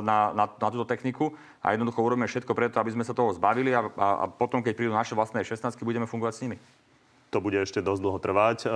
na, 0.00 0.32
na, 0.32 0.44
na 0.48 0.68
túto 0.72 0.88
techniku. 0.88 1.36
A 1.60 1.76
jednoducho 1.76 2.00
urobíme 2.00 2.24
všetko 2.24 2.56
preto, 2.56 2.80
aby 2.80 2.96
sme 2.96 3.04
sa 3.04 3.12
toho 3.12 3.36
zbavili 3.36 3.76
a, 3.76 3.84
a, 3.84 4.08
a 4.22 4.32
potom, 4.32 4.64
keď 4.64 4.72
prídu 4.72 4.96
naše 4.96 5.12
vlastné 5.12 5.44
16, 5.44 5.68
budeme 5.84 6.08
fungovať 6.08 6.32
s 6.32 6.42
nimi 6.48 6.56
to 7.34 7.42
bude 7.42 7.58
ešte 7.58 7.82
dosť 7.82 8.00
dlho 8.00 8.18
trvať. 8.22 8.58
E, 8.62 8.66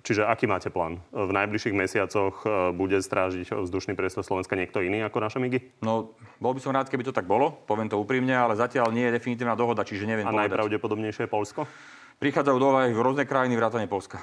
čiže 0.00 0.24
aký 0.24 0.48
máte 0.48 0.72
plán? 0.72 1.04
V 1.12 1.28
najbližších 1.36 1.76
mesiacoch 1.76 2.40
e, 2.48 2.72
bude 2.72 2.96
strážiť 2.96 3.52
vzdušný 3.52 3.92
priestor 3.92 4.24
Slovenska 4.24 4.56
niekto 4.56 4.80
iný 4.80 5.04
ako 5.04 5.20
naše 5.20 5.36
MIGy? 5.36 5.84
No, 5.84 6.16
bol 6.40 6.56
by 6.56 6.60
som 6.64 6.72
rád, 6.72 6.88
keby 6.88 7.04
to 7.04 7.12
tak 7.12 7.28
bolo, 7.28 7.52
poviem 7.68 7.92
to 7.92 8.00
úprimne, 8.00 8.32
ale 8.32 8.56
zatiaľ 8.56 8.88
nie 8.88 9.04
je 9.12 9.20
definitívna 9.20 9.52
dohoda, 9.52 9.84
čiže 9.84 10.08
neviem 10.08 10.24
A 10.24 10.32
povedať. 10.32 10.48
najpravdepodobnejšie 10.48 11.28
je 11.28 11.30
Polsko? 11.30 11.68
Prichádzajú 12.16 12.56
do 12.56 12.72
v 12.72 13.04
rôzne 13.04 13.28
krajiny, 13.28 13.60
vrátane 13.60 13.84
Polska. 13.84 14.16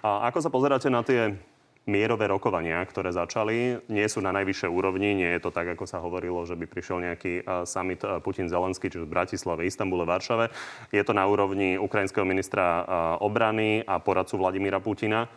A 0.00 0.32
ako 0.32 0.40
sa 0.40 0.48
pozeráte 0.48 0.88
na 0.88 1.04
tie 1.04 1.36
mierové 1.84 2.24
rokovania, 2.32 2.80
ktoré 2.80 3.12
začali, 3.12 3.76
nie 3.92 4.06
sú 4.08 4.24
na 4.24 4.32
najvyššej 4.32 4.72
úrovni. 4.72 5.12
Nie 5.12 5.36
je 5.36 5.44
to 5.44 5.50
tak, 5.52 5.68
ako 5.68 5.84
sa 5.84 6.00
hovorilo, 6.00 6.48
že 6.48 6.56
by 6.56 6.64
prišiel 6.64 7.04
nejaký 7.04 7.44
summit 7.68 8.00
Putin-Zelenský, 8.00 8.88
čiže 8.88 9.04
v 9.04 9.12
Bratislave, 9.12 9.68
Istambule, 9.68 10.08
Varšave. 10.08 10.48
Je 10.88 11.04
to 11.04 11.12
na 11.12 11.28
úrovni 11.28 11.76
ukrajinského 11.76 12.24
ministra 12.24 12.88
obrany 13.20 13.84
a 13.84 14.00
poradcu 14.00 14.40
Vladimíra 14.40 14.80
Putina. 14.80 15.28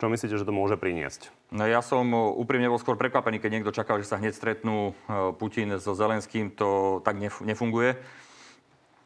Čo 0.00 0.10
myslíte, 0.10 0.34
že 0.34 0.48
to 0.48 0.50
môže 0.50 0.80
priniesť? 0.80 1.30
No 1.52 1.68
ja 1.68 1.78
som 1.84 2.08
úprimne 2.40 2.66
bol 2.66 2.80
skôr 2.80 2.96
prekvapený, 2.96 3.38
keď 3.38 3.50
niekto 3.60 3.76
čakal, 3.76 4.00
že 4.00 4.08
sa 4.08 4.18
hneď 4.18 4.32
stretnú 4.34 4.96
Putin 5.36 5.76
so 5.78 5.92
Zelenským. 5.92 6.56
To 6.56 6.98
tak 7.04 7.20
nefunguje. 7.20 8.00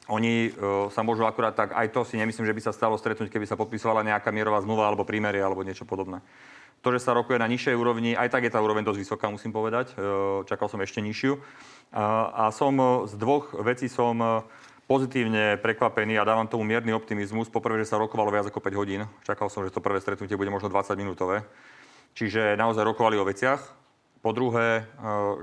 Oni 0.07 0.55
uh, 0.55 0.87
sa 0.95 1.03
môžu 1.03 1.27
akurát 1.27 1.51
tak, 1.51 1.75
aj 1.75 1.91
to 1.91 2.07
si 2.07 2.15
nemyslím, 2.15 2.47
že 2.47 2.55
by 2.55 2.63
sa 2.63 2.71
stalo 2.71 2.95
stretnúť, 2.95 3.27
keby 3.27 3.43
sa 3.43 3.59
podpisovala 3.59 4.07
nejaká 4.07 4.31
mierová 4.31 4.63
zmluva 4.63 4.87
alebo 4.87 5.03
prímerie 5.03 5.43
alebo 5.43 5.67
niečo 5.67 5.83
podobné. 5.83 6.23
To, 6.83 6.89
že 6.95 7.03
sa 7.03 7.17
rokuje 7.17 7.41
na 7.41 7.51
nižšej 7.51 7.75
úrovni, 7.75 8.15
aj 8.15 8.31
tak 8.31 8.47
je 8.47 8.53
tá 8.53 8.63
úroveň 8.63 8.87
dosť 8.87 9.01
vysoká, 9.03 9.27
musím 9.27 9.51
povedať. 9.51 9.93
E, 9.93 9.95
čakal 10.47 10.71
som 10.71 10.79
ešte 10.79 11.03
nižšiu. 11.03 11.35
A 12.37 12.51
som 12.55 12.75
e, 12.79 12.85
z 13.11 13.15
dvoch 13.19 13.57
vecí 13.59 13.91
som 13.91 14.15
e, 14.23 14.27
pozitívne 14.87 15.59
prekvapený 15.59 16.15
a 16.21 16.29
dávam 16.29 16.47
tomu 16.47 16.63
mierny 16.63 16.95
optimizmus. 16.95 17.51
Poprvé, 17.51 17.83
že 17.83 17.91
sa 17.91 17.99
rokovalo 17.99 18.31
viac 18.31 18.47
ako 18.47 18.63
5 18.63 18.81
hodín. 18.81 19.03
Čakal 19.27 19.51
som, 19.51 19.67
že 19.67 19.75
to 19.75 19.83
prvé 19.83 19.99
stretnutie 19.99 20.39
bude 20.39 20.53
možno 20.53 20.71
20 20.71 20.95
minútové. 20.95 21.43
Čiže 22.15 22.55
naozaj 22.55 22.87
rokovali 22.87 23.19
o 23.19 23.27
veciach. 23.27 23.61
Po 24.25 24.31
druhé, 24.33 24.89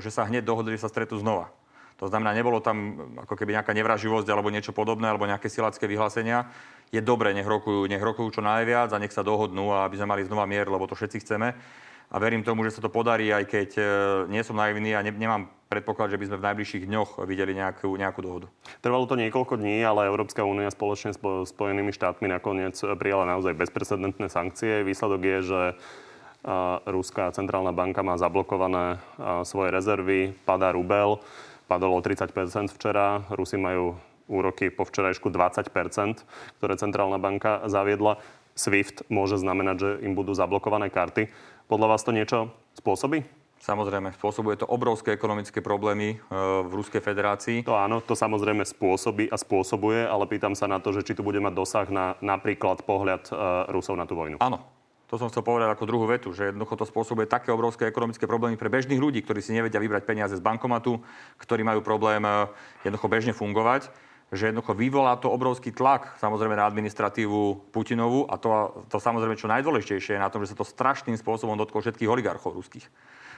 že 0.01 0.11
sa 0.11 0.27
hneď 0.27 0.43
dohodli, 0.43 0.75
že 0.75 0.83
sa 0.83 0.91
stretnú 0.91 1.21
znova. 1.21 1.53
To 2.01 2.11
znamená, 2.11 2.35
nebolo 2.35 2.59
tam 2.59 2.99
ako 3.15 3.39
keby 3.39 3.55
nejaká 3.55 3.71
nevraživosť 3.71 4.27
alebo 4.27 4.51
niečo 4.51 4.75
podobné, 4.75 5.07
alebo 5.07 5.23
nejaké 5.23 5.47
silacké 5.47 5.87
vyhlásenia. 5.87 6.49
Je 6.93 7.01
dobre, 7.01 7.33
nech 7.33 7.49
rokujú, 7.49 7.89
nech 7.89 7.97
rokujú 7.97 8.37
čo 8.37 8.45
najviac 8.45 8.93
a 8.93 9.01
nech 9.01 9.09
sa 9.09 9.25
dohodnú, 9.25 9.73
aby 9.73 9.97
sme 9.97 10.13
mali 10.13 10.21
znova 10.29 10.45
mier, 10.45 10.69
lebo 10.69 10.85
to 10.85 10.93
všetci 10.93 11.25
chceme. 11.25 11.57
A 12.13 12.15
verím 12.21 12.45
tomu, 12.45 12.61
že 12.61 12.77
sa 12.77 12.85
to 12.85 12.93
podarí, 12.93 13.33
aj 13.33 13.49
keď 13.49 13.69
e, 13.73 13.83
nie 14.29 14.45
som 14.45 14.53
naivný 14.53 14.93
a 14.93 15.01
ne, 15.01 15.09
nemám 15.09 15.49
predpoklad, 15.73 16.13
že 16.13 16.21
by 16.21 16.29
sme 16.29 16.37
v 16.37 16.45
najbližších 16.45 16.85
dňoch 16.85 17.25
videli 17.25 17.57
nejakú, 17.57 17.89
nejakú 17.97 18.21
dohodu. 18.21 18.47
Trvalo 18.85 19.09
to 19.09 19.17
niekoľko 19.17 19.57
dní, 19.57 19.81
ale 19.81 20.05
Európska 20.05 20.45
únia 20.45 20.69
spoločne 20.69 21.17
s 21.17 21.19
Spojenými 21.49 21.89
štátmi 21.89 22.29
nakoniec 22.29 22.77
prijala 23.01 23.25
naozaj 23.25 23.57
bezprecedentné 23.57 24.29
sankcie. 24.29 24.85
Výsledok 24.85 25.21
je, 25.25 25.39
že 25.41 25.61
Ruská 26.85 27.31
centrálna 27.33 27.71
banka 27.71 28.03
má 28.03 28.19
zablokované 28.19 28.99
svoje 29.47 29.71
rezervy, 29.71 30.35
padá 30.43 30.75
rubel 30.75 31.23
padol 31.67 31.97
o 31.97 32.01
30 32.05 32.29
včera. 32.69 33.23
Rusi 33.33 33.57
majú 33.57 33.97
úroky 34.27 34.71
po 34.71 34.87
včerajšku 34.87 35.29
20% 35.29 36.23
ktoré 36.59 36.73
centrálna 36.79 37.19
banka 37.19 37.63
zaviedla. 37.67 38.19
SWIFT 38.53 39.09
môže 39.09 39.41
znamenať, 39.41 39.75
že 39.81 39.89
im 40.05 40.13
budú 40.13 40.37
zablokované 40.37 40.93
karty. 40.93 41.33
Podľa 41.65 41.87
vás 41.89 42.05
to 42.05 42.13
niečo 42.13 42.53
spôsobí? 42.77 43.25
Samozrejme, 43.63 44.11
spôsobuje 44.19 44.59
to 44.59 44.67
obrovské 44.67 45.15
ekonomické 45.15 45.63
problémy 45.63 46.13
e, 46.13 46.15
v 46.67 46.71
Ruskej 46.75 46.99
federácii. 46.99 47.63
To 47.63 47.79
áno, 47.79 48.03
to 48.03 48.11
samozrejme 48.11 48.67
spôsobí 48.67 49.31
a 49.31 49.39
spôsobuje, 49.39 50.03
ale 50.03 50.27
pýtam 50.27 50.51
sa 50.51 50.67
na 50.67 50.83
to, 50.83 50.91
že 50.91 51.07
či 51.07 51.15
tu 51.15 51.23
bude 51.23 51.39
mať 51.39 51.53
dosah 51.55 51.87
na 51.87 52.19
napríklad 52.19 52.83
pohľad 52.83 53.31
e, 53.31 53.33
Rusov 53.71 53.95
na 53.95 54.03
tú 54.03 54.19
vojnu. 54.19 54.43
Áno, 54.43 54.67
to 55.07 55.15
som 55.15 55.31
chcel 55.31 55.47
povedať 55.47 55.71
ako 55.71 55.87
druhú 55.87 56.09
vetu, 56.11 56.35
že 56.35 56.51
jednoducho 56.51 56.75
to 56.75 56.89
spôsobuje 56.89 57.23
také 57.23 57.55
obrovské 57.55 57.87
ekonomické 57.87 58.27
problémy 58.27 58.59
pre 58.59 58.67
bežných 58.67 58.99
ľudí, 58.99 59.23
ktorí 59.23 59.39
si 59.39 59.55
nevedia 59.55 59.79
vybrať 59.79 60.03
peniaze 60.09 60.35
z 60.35 60.43
bankomatu, 60.43 60.99
ktorí 61.39 61.63
majú 61.63 61.79
problém 61.79 62.25
eh, 62.27 62.49
jednoducho 62.83 63.07
bežne 63.07 63.31
fungovať, 63.31 63.93
že 64.33 64.49
jednoducho 64.49 64.73
vyvolá 64.73 65.13
to 65.21 65.29
obrovský 65.29 65.69
tlak 65.69 66.17
samozrejme 66.17 66.57
na 66.57 66.65
administratívu 66.65 67.69
Putinovú 67.69 68.25
a 68.25 68.41
to, 68.41 68.83
to 68.89 68.97
samozrejme 68.97 69.37
čo 69.37 69.45
najdôležitejšie 69.45 70.17
je 70.17 70.21
na 70.21 70.33
tom, 70.33 70.41
že 70.41 70.51
sa 70.51 70.59
to 70.59 70.65
strašným 70.65 71.15
spôsobom 71.15 71.53
dotklo 71.53 71.85
všetkých 71.85 72.09
oligarchov 72.09 72.57
ruských. 72.57 72.89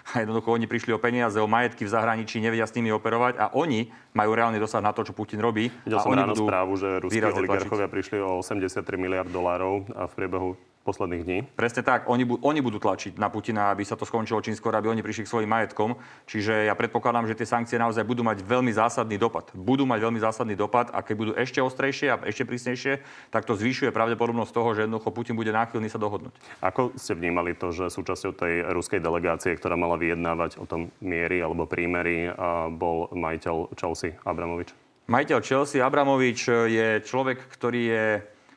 A 0.13 0.21
jednoducho 0.21 0.53
oni 0.53 0.69
prišli 0.69 0.93
o 0.93 1.01
peniaze, 1.01 1.33
o 1.41 1.49
majetky 1.49 1.81
v 1.81 1.89
zahraničí, 1.89 2.37
nevedia 2.37 2.69
s 2.69 2.77
nimi 2.77 2.93
operovať 2.93 3.41
a 3.41 3.49
oni 3.57 3.89
majú 4.13 4.37
reálny 4.37 4.61
dosah 4.61 4.77
na 4.77 4.93
to, 4.93 5.01
čo 5.01 5.17
Putin 5.17 5.41
robí. 5.41 5.73
Videl 5.81 5.97
som 5.97 6.13
ráno 6.13 6.37
správu, 6.37 6.77
že 6.77 7.01
ruskí 7.01 7.17
oligarchovia 7.17 7.89
prišli 7.89 8.21
o 8.21 8.37
83 8.45 8.85
miliard 9.01 9.25
dolárov 9.33 9.89
a 9.97 10.05
v 10.05 10.13
priebehu 10.13 10.53
posledných 10.85 11.23
dní. 11.25 11.37
Presne 11.57 11.81
tak. 11.81 12.05
Oni, 12.05 12.21
oni 12.23 12.61
budú 12.61 12.77
tlačiť 12.77 13.17
na 13.17 13.33
Putina, 13.33 13.73
aby 13.73 13.81
sa 13.81 13.97
to 13.97 14.05
skončilo 14.05 14.37
čím 14.45 14.53
skôr, 14.53 14.77
aby 14.77 14.85
oni 14.85 15.01
prišli 15.01 15.25
k 15.25 15.31
svojim 15.33 15.49
majetkom. 15.49 15.97
Čiže 16.29 16.69
ja 16.69 16.77
predpokladám, 16.77 17.25
že 17.25 17.33
tie 17.33 17.49
sankcie 17.49 17.81
naozaj 17.81 18.05
budú 18.05 18.21
mať 18.21 18.45
veľmi 18.45 18.69
zásadný 18.69 19.17
dopad. 19.17 19.49
Budú 19.57 19.89
mať 19.89 19.99
veľmi 20.05 20.21
zásadný 20.21 20.53
dopad 20.53 20.93
a 20.93 21.01
keď 21.01 21.15
budú 21.17 21.31
ešte 21.33 21.57
ostrejšie 21.57 22.07
a 22.13 22.21
ešte 22.21 22.45
prísnejšie, 22.45 23.01
tak 23.33 23.49
to 23.49 23.57
zvyšuje 23.57 23.89
pravdepodobnosť 23.89 24.53
toho, 24.53 24.69
že 24.77 24.85
jednoducho 24.85 25.09
Putin 25.09 25.33
bude 25.33 25.49
náchylný 25.49 25.89
sa 25.89 25.97
dohodnúť. 25.97 26.37
Ako 26.61 26.93
ste 26.93 27.17
vnímali 27.17 27.57
to, 27.57 27.73
že 27.73 27.89
súčasťou 27.89 28.37
tej 28.37 28.69
ruskej 28.69 29.01
delegácie, 29.01 29.57
ktorá 29.57 29.73
mala 29.73 29.97
vyjednávať 29.97 30.61
o 30.61 30.69
tom 30.69 30.93
miery 31.01 31.41
alebo 31.41 31.65
prímery, 31.65 32.29
bol 32.77 33.09
majiteľ 33.09 33.73
Chelsea 33.73 34.13
Abramovič? 34.21 34.69
Majiteľ 35.09 35.39
Chelsea 35.41 35.81
Abramovič 35.81 36.49
je 36.49 37.01
človek, 37.01 37.41
ktorý 37.49 37.81
je 37.89 38.05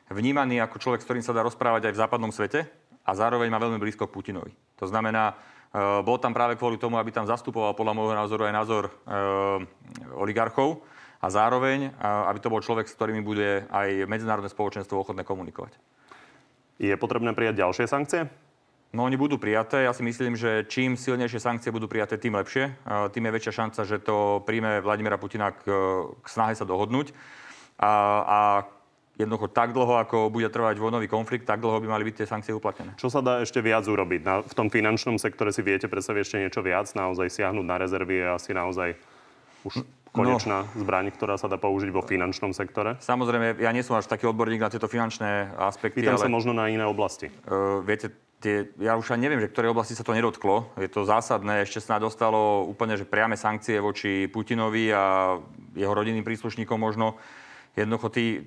vnímaný 0.09 0.61
ako 0.65 0.81
človek, 0.81 1.01
s 1.01 1.07
ktorým 1.07 1.25
sa 1.25 1.33
dá 1.33 1.45
rozprávať 1.45 1.89
aj 1.89 1.93
v 1.93 2.01
západnom 2.01 2.31
svete 2.33 2.65
a 3.05 3.11
zároveň 3.13 3.49
má 3.49 3.61
veľmi 3.61 3.81
blízko 3.81 4.09
k 4.09 4.13
Putinovi. 4.13 4.51
To 4.81 4.85
znamená, 4.89 5.33
e, 5.33 5.33
bol 6.01 6.17
tam 6.17 6.33
práve 6.33 6.57
kvôli 6.57 6.81
tomu, 6.81 6.97
aby 6.97 7.13
tam 7.13 7.29
zastupoval 7.29 7.77
podľa 7.77 7.93
môjho 7.97 8.15
názoru 8.17 8.49
aj 8.49 8.53
názor 8.53 8.83
e, 8.85 8.91
oligarchov 10.17 10.81
a 11.21 11.27
zároveň, 11.29 11.89
e, 11.89 12.01
aby 12.01 12.39
to 12.41 12.51
bol 12.51 12.61
človek, 12.61 12.89
s 12.89 12.97
ktorými 12.97 13.21
bude 13.21 13.69
aj 13.69 14.09
medzinárodné 14.09 14.49
spoločenstvo 14.49 15.01
ochotné 15.01 15.21
komunikovať. 15.25 15.77
Je 16.79 16.93
potrebné 16.95 17.33
prijať 17.37 17.61
ďalšie 17.65 17.85
sankcie? 17.85 18.21
No 18.89 19.05
oni 19.05 19.21
budú 19.21 19.37
prijaté. 19.37 19.85
Ja 19.85 19.93
si 19.93 20.01
myslím, 20.01 20.33
že 20.33 20.65
čím 20.65 20.97
silnejšie 20.97 21.37
sankcie 21.37 21.69
budú 21.69 21.85
prijaté, 21.85 22.17
tým 22.17 22.33
lepšie. 22.33 22.73
Tým 23.13 23.21
je 23.29 23.35
väčšia 23.37 23.53
šanca, 23.53 23.85
že 23.85 24.01
to 24.01 24.41
príjme 24.49 24.81
Vladimira 24.81 25.21
Putina 25.21 25.53
k, 25.53 25.61
k 26.09 26.25
snahe 26.25 26.57
sa 26.57 26.65
dohodnúť. 26.65 27.13
A, 27.77 27.93
a 28.25 28.39
jednoducho 29.19 29.51
tak 29.51 29.75
dlho, 29.75 29.99
ako 29.99 30.31
bude 30.31 30.47
trvať 30.47 30.79
vojnový 30.79 31.11
konflikt, 31.11 31.43
tak 31.43 31.59
dlho 31.59 31.83
by 31.83 31.87
mali 31.91 32.07
byť 32.07 32.23
tie 32.23 32.27
sankcie 32.31 32.55
uplatnené. 32.55 32.95
Čo 32.95 33.11
sa 33.11 33.19
dá 33.19 33.43
ešte 33.43 33.59
viac 33.59 33.83
urobiť? 33.83 34.21
Na, 34.23 34.39
v 34.39 34.53
tom 34.55 34.71
finančnom 34.71 35.19
sektore 35.19 35.51
si 35.51 35.59
viete 35.59 35.91
predstaviť 35.91 36.21
ešte 36.23 36.37
niečo 36.39 36.63
viac? 36.63 36.87
Naozaj 36.95 37.27
siahnuť 37.27 37.65
na 37.67 37.75
rezervy 37.75 38.23
je 38.23 38.27
asi 38.31 38.51
naozaj 38.55 38.95
už 39.67 39.83
konečná 40.15 40.65
no, 40.65 40.71
zbraň, 40.79 41.11
ktorá 41.13 41.35
sa 41.37 41.51
dá 41.51 41.59
použiť 41.59 41.91
vo 41.91 42.01
finančnom 42.01 42.55
sektore? 42.55 42.97
Samozrejme, 43.03 43.59
ja 43.59 43.69
nie 43.75 43.83
som 43.83 43.99
až 43.99 44.09
taký 44.09 44.25
odborník 44.31 44.63
na 44.63 44.71
tieto 44.71 44.87
finančné 44.89 45.53
aspekty. 45.59 46.01
Pýtam 46.01 46.17
ale, 46.17 46.25
sa 46.25 46.31
možno 46.31 46.55
na 46.55 46.71
iné 46.71 46.87
oblasti. 46.87 47.29
Uh, 47.45 47.83
viete, 47.85 48.09
tie, 48.41 48.71
ja 48.79 48.95
už 48.95 49.13
ani 49.13 49.27
neviem, 49.27 49.43
že 49.43 49.51
ktoré 49.51 49.69
oblasti 49.69 49.93
sa 49.93 50.07
to 50.07 50.15
nedotklo. 50.15 50.71
Je 50.79 50.89
to 50.89 51.05
zásadné. 51.05 51.67
Ešte 51.67 51.83
sa 51.83 52.01
dostalo 52.01 52.65
úplne 52.65 52.95
že 52.95 53.05
priame 53.05 53.35
sankcie 53.35 53.77
voči 53.83 54.25
Putinovi 54.31 54.89
a 54.95 55.35
jeho 55.75 55.93
rodinným 55.93 56.25
príslušníkom 56.25 56.79
možno. 56.79 57.19
Jednoducho 57.77 58.09
tí 58.09 58.43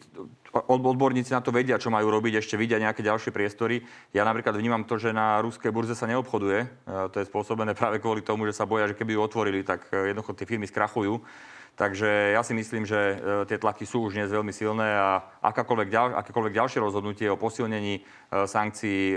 odborníci 0.53 1.33
na 1.33 1.41
to 1.41 1.55
vedia, 1.55 1.81
čo 1.81 1.89
majú 1.89 2.13
robiť, 2.13 2.43
ešte 2.45 2.61
vidia 2.61 2.77
nejaké 2.77 3.01
ďalšie 3.01 3.33
priestory. 3.33 3.81
Ja 4.13 4.29
napríklad 4.29 4.53
vnímam 4.53 4.85
to, 4.85 5.01
že 5.01 5.15
na 5.15 5.41
ruskej 5.41 5.73
burze 5.73 5.97
sa 5.97 6.05
neobchoduje. 6.05 6.61
E, 6.61 6.67
to 7.09 7.17
je 7.23 7.29
spôsobené 7.31 7.73
práve 7.73 8.03
kvôli 8.03 8.21
tomu, 8.21 8.45
že 8.45 8.53
sa 8.53 8.69
boja, 8.69 8.91
že 8.91 8.99
keby 8.99 9.17
ju 9.17 9.21
otvorili, 9.25 9.65
tak 9.65 9.89
e, 9.89 10.13
jednoducho 10.13 10.37
tie 10.37 10.45
firmy 10.45 10.69
skrachujú. 10.69 11.25
Takže 11.73 12.37
ja 12.37 12.45
si 12.45 12.53
myslím, 12.53 12.85
že 12.85 13.01
e, 13.01 13.17
tie 13.49 13.57
tlaky 13.57 13.89
sú 13.89 14.05
už 14.05 14.21
dnes 14.21 14.29
veľmi 14.29 14.53
silné 14.53 14.85
a 14.93 15.25
akákoľvek, 15.41 15.89
ďal, 15.89 16.07
akékoľvek 16.21 16.53
ďalšie 16.53 16.85
rozhodnutie 16.85 17.33
o 17.33 17.41
posilnení 17.41 18.05
sankcií 18.29 19.17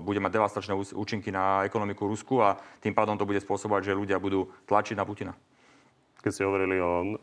bude 0.00 0.20
mať 0.20 0.32
devastačné 0.32 0.72
účinky 0.96 1.28
na 1.28 1.64
ekonomiku 1.68 2.08
Rusku 2.08 2.40
a 2.40 2.56
tým 2.80 2.96
pádom 2.96 3.20
to 3.20 3.28
bude 3.28 3.40
spôsobovať, 3.44 3.92
že 3.92 3.98
ľudia 4.00 4.16
budú 4.16 4.48
tlačiť 4.64 4.96
na 4.96 5.04
Putina. 5.04 5.32
Keď 6.20 6.30
ste 6.36 6.44
hovorili 6.44 6.76
o 6.76 7.16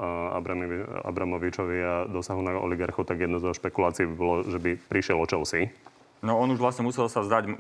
Abramovičovi 1.06 1.78
a 1.86 1.94
dosahu 2.10 2.42
na 2.42 2.58
oligarchov, 2.58 3.06
tak 3.06 3.22
jedno 3.22 3.38
zo 3.38 3.54
špekulácií 3.54 4.10
by 4.10 4.16
bolo, 4.18 4.36
že 4.42 4.58
by 4.58 4.74
prišiel 4.90 5.22
o 5.22 5.30
Chelsea. 5.30 5.70
No 6.18 6.42
on 6.42 6.50
už 6.50 6.58
vlastne 6.58 6.82
musel 6.82 7.06
sa 7.14 7.22
vzdať, 7.22 7.44
e, 7.46 7.52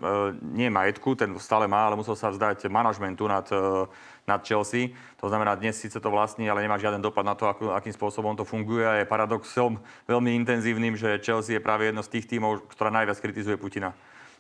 nie 0.41 0.74
majetku, 0.74 1.13
ten 1.13 1.29
stále 1.38 1.70
má, 1.70 1.86
ale 1.86 1.94
musel 1.94 2.17
sa 2.17 2.34
vzdať 2.34 2.65
manažmentu 2.74 3.29
nad, 3.29 3.46
e, 3.53 3.86
nad 4.25 4.41
Chelsea. 4.41 4.98
To 5.22 5.29
znamená, 5.29 5.53
dnes 5.53 5.77
síce 5.77 6.01
to 6.01 6.10
vlastní, 6.10 6.50
ale 6.50 6.65
nemá 6.65 6.82
žiaden 6.82 6.98
dopad 6.98 7.22
na 7.22 7.38
to, 7.38 7.46
ako, 7.46 7.77
akým 7.77 7.94
spôsobom 7.94 8.34
to 8.34 8.41
funguje 8.41 8.82
a 8.82 8.98
je 8.98 9.06
paradoxom 9.06 9.77
veľmi 10.10 10.34
intenzívnym, 10.41 10.98
že 10.98 11.22
Chelsea 11.22 11.62
je 11.62 11.62
práve 11.62 11.86
jedno 11.86 12.01
z 12.01 12.17
tých 12.17 12.25
tímov, 12.25 12.65
ktorá 12.74 12.89
najviac 12.89 13.22
kritizuje 13.22 13.62
Putina. 13.62 13.94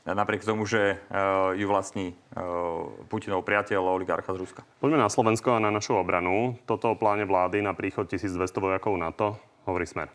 Napriek 0.07 0.47
tomu, 0.47 0.63
že 0.63 0.95
uh, 0.95 1.51
ju 1.51 1.67
vlastní 1.67 2.15
uh, 2.15 2.87
Putinov 3.11 3.43
priateľ 3.43 3.99
oligarcha 3.99 4.31
z 4.31 4.39
Ruska. 4.39 4.61
Poďme 4.79 5.03
na 5.03 5.11
Slovensko 5.11 5.59
a 5.59 5.63
na 5.63 5.67
našu 5.67 5.99
obranu. 5.99 6.55
Toto 6.63 6.95
o 6.95 6.99
pláne 6.99 7.27
vlády 7.27 7.59
na 7.59 7.75
príchod 7.75 8.07
1200 8.07 8.39
vojakov 8.39 8.95
NATO 8.95 9.35
hovorí 9.67 9.83
Smer. 9.83 10.07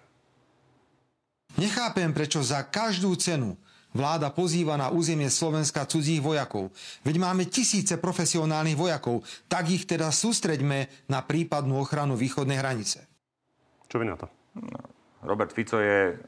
Nechápem, 1.60 2.16
prečo 2.16 2.40
za 2.40 2.64
každú 2.64 3.12
cenu 3.20 3.52
Vláda 3.92 4.32
pozýva 4.32 4.80
na 4.80 4.88
územie 4.88 5.28
Slovenska 5.28 5.84
cudzích 5.84 6.24
vojakov. 6.24 6.72
Veď 7.04 7.16
máme 7.20 7.44
tisíce 7.44 8.00
profesionálnych 8.00 8.72
vojakov, 8.72 9.20
tak 9.52 9.68
ich 9.68 9.84
teda 9.84 10.08
sústreďme 10.08 10.88
na 11.12 11.20
prípadnú 11.20 11.76
ochranu 11.76 12.16
východnej 12.16 12.56
hranice. 12.56 13.04
Čo 13.92 14.00
vy 14.00 14.08
na 14.08 14.16
to? 14.16 14.32
No, 14.56 14.80
Robert 15.22 15.54
Fico 15.54 15.78
je 15.78 16.12
uh, 16.12 16.18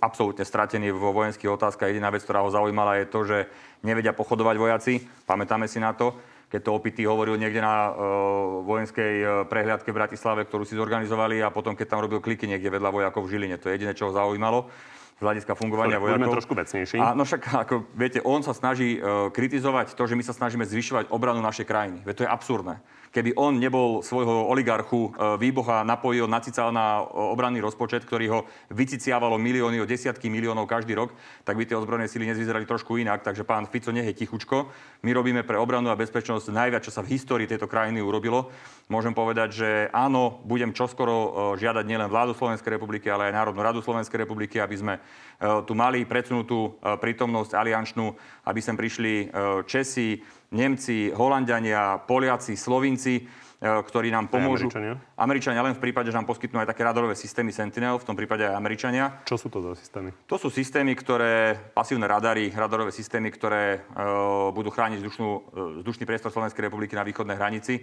absolútne 0.00 0.42
stratený 0.42 0.90
vo 0.90 1.12
vojenských 1.12 1.52
otázkach. 1.52 1.92
Jediná 1.92 2.08
vec, 2.08 2.24
ktorá 2.24 2.40
ho 2.40 2.50
zaujímala, 2.50 2.98
je 2.98 3.06
to, 3.06 3.20
že 3.28 3.38
nevedia 3.84 4.16
pochodovať 4.16 4.56
vojaci. 4.56 4.92
Pamätáme 5.28 5.68
si 5.68 5.78
na 5.78 5.92
to 5.92 6.16
keď 6.48 6.60
to 6.64 6.70
opity 6.72 7.04
hovoril 7.04 7.36
niekde 7.36 7.60
na 7.60 7.92
uh, 7.92 8.64
vojenskej 8.64 9.14
uh, 9.20 9.28
prehliadke 9.44 9.92
v 9.92 9.98
Bratislave, 10.00 10.48
ktorú 10.48 10.64
si 10.64 10.80
zorganizovali 10.80 11.44
a 11.44 11.52
potom, 11.52 11.76
keď 11.76 11.86
tam 11.92 12.00
robil 12.00 12.24
kliky 12.24 12.48
niekde 12.48 12.72
vedľa 12.72 12.88
vojakov 12.88 13.28
v 13.28 13.36
Žiline. 13.36 13.60
To 13.60 13.68
je 13.68 13.76
jediné, 13.76 13.92
čo 13.92 14.08
ho 14.08 14.16
zaujímalo 14.16 14.72
z 15.18 15.20
hľadiska 15.20 15.52
fungovania 15.52 16.00
Sorry, 16.00 16.16
vojakov. 16.16 16.34
trošku 16.40 16.54
vecnejší. 16.56 16.96
A, 16.96 17.12
no 17.12 17.28
však, 17.28 17.52
ako 17.68 17.84
viete, 17.92 18.24
on 18.24 18.40
sa 18.40 18.56
snaží 18.56 18.96
uh, 18.96 19.28
kritizovať 19.28 19.92
to, 19.92 20.08
že 20.08 20.16
my 20.16 20.24
sa 20.24 20.32
snažíme 20.32 20.64
zvyšovať 20.64 21.12
obranu 21.12 21.44
našej 21.44 21.68
krajiny. 21.68 22.00
Veď 22.08 22.14
to 22.16 22.24
je 22.24 22.32
absurdné 22.32 22.80
keby 23.12 23.34
on 23.36 23.56
nebol 23.56 24.00
svojho 24.04 24.48
oligarchu 24.48 25.10
e, 25.10 25.38
výboha 25.40 25.84
napojil, 25.84 26.28
nacical 26.28 26.72
na 26.72 27.02
obranný 27.06 27.60
rozpočet, 27.60 28.04
ktorý 28.04 28.26
ho 28.30 28.40
vyciciavalo 28.72 29.40
milióny 29.40 29.80
o 29.82 29.88
desiatky 29.88 30.28
miliónov 30.28 30.68
každý 30.68 30.96
rok, 30.96 31.14
tak 31.44 31.56
by 31.56 31.64
tie 31.64 31.76
ozbrojené 31.76 32.06
síly 32.08 32.28
nezvyzerali 32.28 32.68
trošku 32.68 33.00
inak. 33.00 33.24
Takže 33.24 33.44
pán 33.44 33.68
Fico 33.68 33.92
nech 33.92 34.08
je 34.12 34.24
tichučko. 34.24 34.68
My 35.04 35.10
robíme 35.16 35.42
pre 35.42 35.56
obranu 35.56 35.88
a 35.92 35.98
bezpečnosť 35.98 36.52
najviac, 36.52 36.82
čo 36.84 36.94
sa 36.94 37.04
v 37.04 37.16
histórii 37.16 37.48
tejto 37.48 37.70
krajiny 37.70 38.04
urobilo. 38.04 38.52
Môžem 38.88 39.12
povedať, 39.12 39.48
že 39.52 39.70
áno, 39.92 40.40
budem 40.48 40.72
čoskoro 40.72 41.14
e, 41.14 41.30
žiadať 41.60 41.84
nielen 41.84 42.08
vládu 42.08 42.32
Slovenskej 42.32 42.80
republiky, 42.80 43.12
ale 43.12 43.28
aj 43.28 43.36
Národnú 43.36 43.60
radu 43.60 43.80
Slovenskej 43.84 44.24
republiky, 44.24 44.60
aby 44.60 44.76
sme 44.76 44.94
tu 45.38 45.72
mali 45.78 46.02
predsunutú 46.02 46.82
prítomnosť 46.82 47.54
aliančnú, 47.54 48.06
aby 48.50 48.58
sem 48.58 48.74
prišli 48.74 49.30
Česi, 49.70 50.18
Nemci, 50.50 51.14
Holandiania, 51.14 52.02
Poliaci, 52.02 52.58
Slovinci, 52.58 53.22
ktorí 53.58 54.14
nám 54.14 54.30
pomôžu. 54.30 54.70
Američania? 54.70 54.94
Američania 55.18 55.62
len 55.66 55.74
v 55.74 55.82
prípade, 55.82 56.14
že 56.14 56.18
nám 56.18 56.30
poskytnú 56.30 56.62
aj 56.62 56.70
také 56.70 56.86
radarové 56.86 57.18
systémy 57.18 57.50
Sentinel, 57.50 57.98
v 57.98 58.06
tom 58.06 58.14
prípade 58.14 58.46
aj 58.46 58.54
Američania. 58.54 59.18
Čo 59.26 59.34
sú 59.34 59.48
to 59.50 59.58
za 59.58 59.74
systémy? 59.74 60.14
To 60.30 60.38
sú 60.38 60.46
systémy, 60.46 60.94
ktoré, 60.94 61.58
pasívne 61.74 62.06
radary, 62.06 62.54
radarové 62.54 62.94
systémy, 62.94 63.34
ktoré 63.34 63.82
e, 63.82 64.06
budú 64.54 64.70
chrániť 64.70 65.02
vzdušnú, 65.02 65.28
e, 65.28 65.40
vzdušný 65.82 66.04
priestor 66.06 66.30
Slovenskej 66.30 66.70
republiky 66.70 66.94
na 66.94 67.02
východnej 67.02 67.34
hranici. 67.34 67.82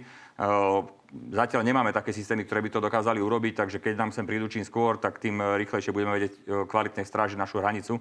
zatiaľ 1.36 1.60
nemáme 1.60 1.92
také 1.92 2.16
systémy, 2.16 2.48
ktoré 2.48 2.64
by 2.64 2.70
to 2.72 2.80
dokázali 2.80 3.20
urobiť, 3.20 3.60
takže 3.60 3.78
keď 3.84 4.00
nám 4.00 4.10
sem 4.16 4.24
prídu 4.24 4.48
čím 4.48 4.64
skôr, 4.64 4.96
tak 4.96 5.20
tým 5.20 5.44
rýchlejšie 5.60 5.92
budeme 5.92 6.16
vedieť 6.16 6.32
e, 6.32 6.40
kvalitne 6.64 7.04
strážiť 7.04 7.36
našu 7.36 7.60
hranicu. 7.60 8.00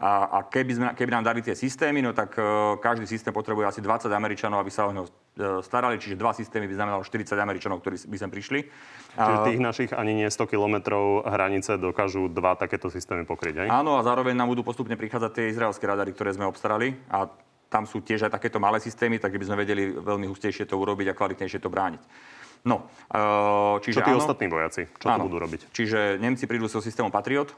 A, 0.00 0.24
a 0.24 0.38
keby, 0.48 0.72
sme, 0.72 0.86
keby 0.96 1.10
nám 1.12 1.24
dali 1.28 1.44
tie 1.44 1.52
systémy, 1.52 2.00
no 2.00 2.16
tak 2.16 2.34
uh, 2.40 2.80
každý 2.80 3.04
systém 3.04 3.28
potrebuje 3.28 3.68
asi 3.68 3.80
20 3.84 4.08
Američanov, 4.08 4.64
aby 4.64 4.72
sa 4.72 4.88
o 4.88 4.92
neho 4.92 5.04
uh, 5.04 5.60
starali, 5.60 6.00
čiže 6.00 6.16
dva 6.16 6.32
systémy 6.32 6.64
by 6.64 6.74
znamenalo 6.74 7.04
40 7.04 7.36
Američanov, 7.36 7.84
ktorí 7.84 8.08
by 8.08 8.16
sem 8.16 8.30
prišli. 8.32 8.60
Čiže 9.12 9.38
tých 9.52 9.60
našich 9.60 9.90
ani 9.92 10.16
nie 10.16 10.28
100 10.32 10.48
kilometrov 10.48 11.28
hranice 11.28 11.76
dokážu 11.76 12.32
dva 12.32 12.56
takéto 12.56 12.88
systémy 12.88 13.28
pokryť, 13.28 13.62
aj? 13.62 13.68
Áno, 13.68 14.00
a 14.00 14.02
zároveň 14.02 14.32
nám 14.32 14.48
budú 14.48 14.64
postupne 14.64 14.96
prichádzať 14.96 15.30
tie 15.36 15.44
izraelské 15.52 15.84
radary, 15.84 16.16
ktoré 16.16 16.32
sme 16.32 16.48
obstarali. 16.48 16.96
A 17.12 17.28
tam 17.72 17.88
sú 17.88 18.04
tiež 18.04 18.28
aj 18.28 18.36
takéto 18.36 18.60
malé 18.60 18.84
systémy, 18.84 19.16
tak 19.16 19.32
by 19.32 19.44
sme 19.48 19.56
vedeli 19.64 19.96
veľmi 19.96 20.28
hustejšie 20.28 20.68
to 20.68 20.76
urobiť 20.76 21.12
a 21.12 21.16
kvalitnejšie 21.16 21.60
to 21.60 21.72
brániť. 21.72 22.04
No, 22.62 22.86
čiže 23.82 23.98
Čo 23.98 24.06
tí 24.06 24.14
áno, 24.14 24.20
ostatní 24.22 24.46
vojaci? 24.46 24.86
Čo 25.00 25.06
áno, 25.10 25.26
to 25.26 25.26
budú 25.26 25.38
robiť? 25.42 25.60
Čiže 25.74 26.22
Nemci 26.22 26.46
prídu 26.46 26.70
so 26.70 26.78
systémom 26.78 27.10
Patriot, 27.10 27.50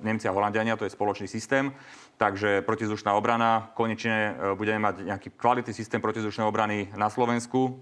Nemci 0.00 0.28
a 0.28 0.32
Holandiania, 0.32 0.76
to 0.76 0.88
je 0.88 0.96
spoločný 0.96 1.28
systém. 1.28 1.72
Takže 2.16 2.64
protizdušná 2.64 3.16
obrana, 3.16 3.72
konečne 3.76 4.32
e, 4.32 4.32
budeme 4.56 4.80
mať 4.80 5.08
nejaký 5.08 5.28
kvalitný 5.36 5.72
systém 5.72 6.00
protizdušnej 6.00 6.44
obrany 6.44 6.92
na 6.96 7.08
Slovensku, 7.08 7.80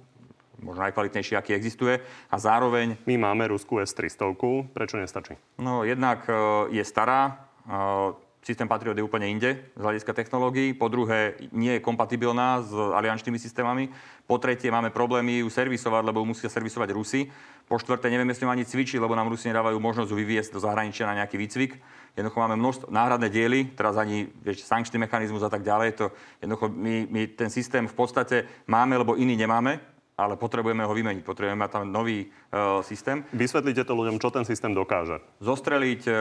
možno 0.62 0.82
najkvalitnejší, 0.86 1.34
aký 1.38 1.54
existuje. 1.54 1.98
A 2.30 2.36
zároveň... 2.38 2.98
My 3.06 3.18
máme 3.18 3.46
ruskú 3.50 3.78
S-300, 3.82 4.34
prečo 4.74 4.98
nestačí? 4.98 5.38
No, 5.58 5.82
jednak 5.82 6.26
e, 6.26 6.34
je 6.74 6.84
stará, 6.86 7.50
e, 7.66 8.27
systém 8.48 8.64
Patriot 8.64 8.96
je 8.96 9.04
úplne 9.04 9.28
inde 9.28 9.60
z 9.76 9.82
hľadiska 9.84 10.16
technológií. 10.16 10.72
Po 10.72 10.88
druhé, 10.88 11.36
nie 11.52 11.76
je 11.76 11.84
kompatibilná 11.84 12.64
s 12.64 12.72
aliančnými 12.72 13.36
systémami. 13.36 13.92
Po 14.24 14.40
tretie, 14.40 14.72
máme 14.72 14.88
problémy 14.88 15.44
ju 15.44 15.52
servisovať, 15.52 16.00
lebo 16.08 16.24
musia 16.24 16.48
servisovať 16.48 16.88
Rusy. 16.96 17.28
Po 17.68 17.76
štvrté, 17.76 18.08
nevieme 18.08 18.32
s 18.32 18.40
ňou 18.40 18.48
ani 18.48 18.64
cvičiť, 18.64 18.96
lebo 18.96 19.12
nám 19.12 19.28
Rusi 19.28 19.52
nedávajú 19.52 19.76
možnosť 19.76 20.08
vyviesť 20.16 20.56
do 20.56 20.64
zahraničia 20.64 21.04
na 21.04 21.20
nejaký 21.20 21.36
výcvik. 21.36 21.76
Jednoducho 22.16 22.40
máme 22.40 22.56
množstvo 22.56 22.88
náhradné 22.88 23.28
diely, 23.28 23.76
teraz 23.76 24.00
ani 24.00 24.32
vieš, 24.40 24.64
sankčný 24.64 24.96
mechanizmus 24.96 25.44
a 25.44 25.52
tak 25.52 25.60
ďalej. 25.60 26.00
To, 26.00 26.08
jednoducho 26.40 26.72
my, 26.72 27.04
my 27.12 27.20
ten 27.36 27.52
systém 27.52 27.84
v 27.84 27.92
podstate 27.92 28.48
máme, 28.64 28.96
lebo 28.96 29.20
iný 29.20 29.36
nemáme 29.36 29.97
ale 30.18 30.34
potrebujeme 30.34 30.82
ho 30.82 30.90
vymeniť, 30.90 31.22
potrebujeme 31.22 31.62
mať 31.62 31.70
tam 31.70 31.94
nový 31.94 32.26
e, 32.26 32.82
systém. 32.82 33.22
Vysvetlite 33.30 33.86
to 33.86 33.94
ľuďom, 33.94 34.18
čo 34.18 34.34
ten 34.34 34.42
systém 34.42 34.74
dokáže. 34.74 35.22
Zostreliť 35.38 36.10
e, 36.10 36.12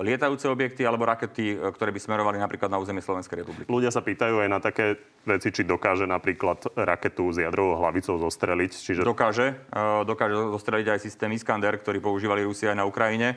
lietajúce 0.00 0.48
objekty 0.48 0.88
alebo 0.88 1.04
rakety, 1.04 1.52
e, 1.52 1.56
ktoré 1.68 1.92
by 1.92 2.00
smerovali 2.00 2.40
napríklad 2.40 2.72
na 2.72 2.80
územie 2.80 3.04
Slovenskej 3.04 3.44
republiky. 3.44 3.68
Ľudia 3.68 3.92
sa 3.92 4.00
pýtajú 4.00 4.40
aj 4.40 4.48
na 4.48 4.64
také 4.64 4.96
veci, 5.28 5.52
či 5.52 5.68
dokáže 5.68 6.08
napríklad 6.08 6.72
raketu 6.72 7.36
s 7.36 7.44
jadrovou 7.44 7.76
hlavicou 7.84 8.16
zostreliť. 8.16 8.72
Čiže... 8.72 9.04
Dokáže. 9.04 9.68
E, 9.68 10.08
dokáže 10.08 10.40
zostreliť 10.56 10.96
aj 10.96 11.04
systém 11.04 11.28
Iskander, 11.36 11.76
ktorý 11.76 12.00
používali 12.00 12.48
Rusia 12.48 12.72
aj 12.72 12.80
na 12.80 12.88
Ukrajine. 12.88 13.36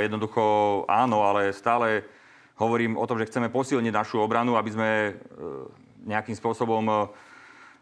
jednoducho 0.00 0.40
áno, 0.88 1.28
ale 1.28 1.52
stále 1.52 2.08
hovorím 2.56 2.96
o 2.96 3.04
tom, 3.04 3.20
že 3.20 3.28
chceme 3.28 3.52
posilniť 3.52 3.92
našu 3.92 4.16
obranu, 4.16 4.56
aby 4.56 4.70
sme 4.72 4.90
e, 4.90 5.12
nejakým 6.08 6.32
spôsobom 6.32 6.84
e, 6.88 6.94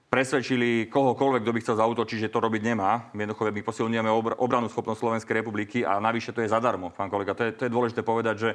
presvedčili 0.08 0.86
kohokoľvek, 0.88 1.42
kto 1.42 1.54
by 1.54 1.60
chcel 1.62 1.76
zautočiť, 1.80 2.18
že 2.28 2.32
to 2.32 2.38
robiť 2.38 2.62
nemá. 2.62 3.10
Jednoducho 3.14 3.50
my 3.50 3.62
posilňujeme 3.66 4.10
obranú 4.38 4.70
schopnosť 4.70 5.00
Slovenskej 5.00 5.42
republiky 5.42 5.82
a 5.82 5.98
navyše 5.98 6.30
to 6.30 6.42
je 6.44 6.52
zadarmo, 6.52 6.94
pán 6.94 7.10
kolega. 7.10 7.34
To 7.34 7.46
je, 7.46 7.50
to 7.52 7.62
je 7.66 7.74
dôležité 7.74 8.06
povedať, 8.06 8.36
že 8.38 8.50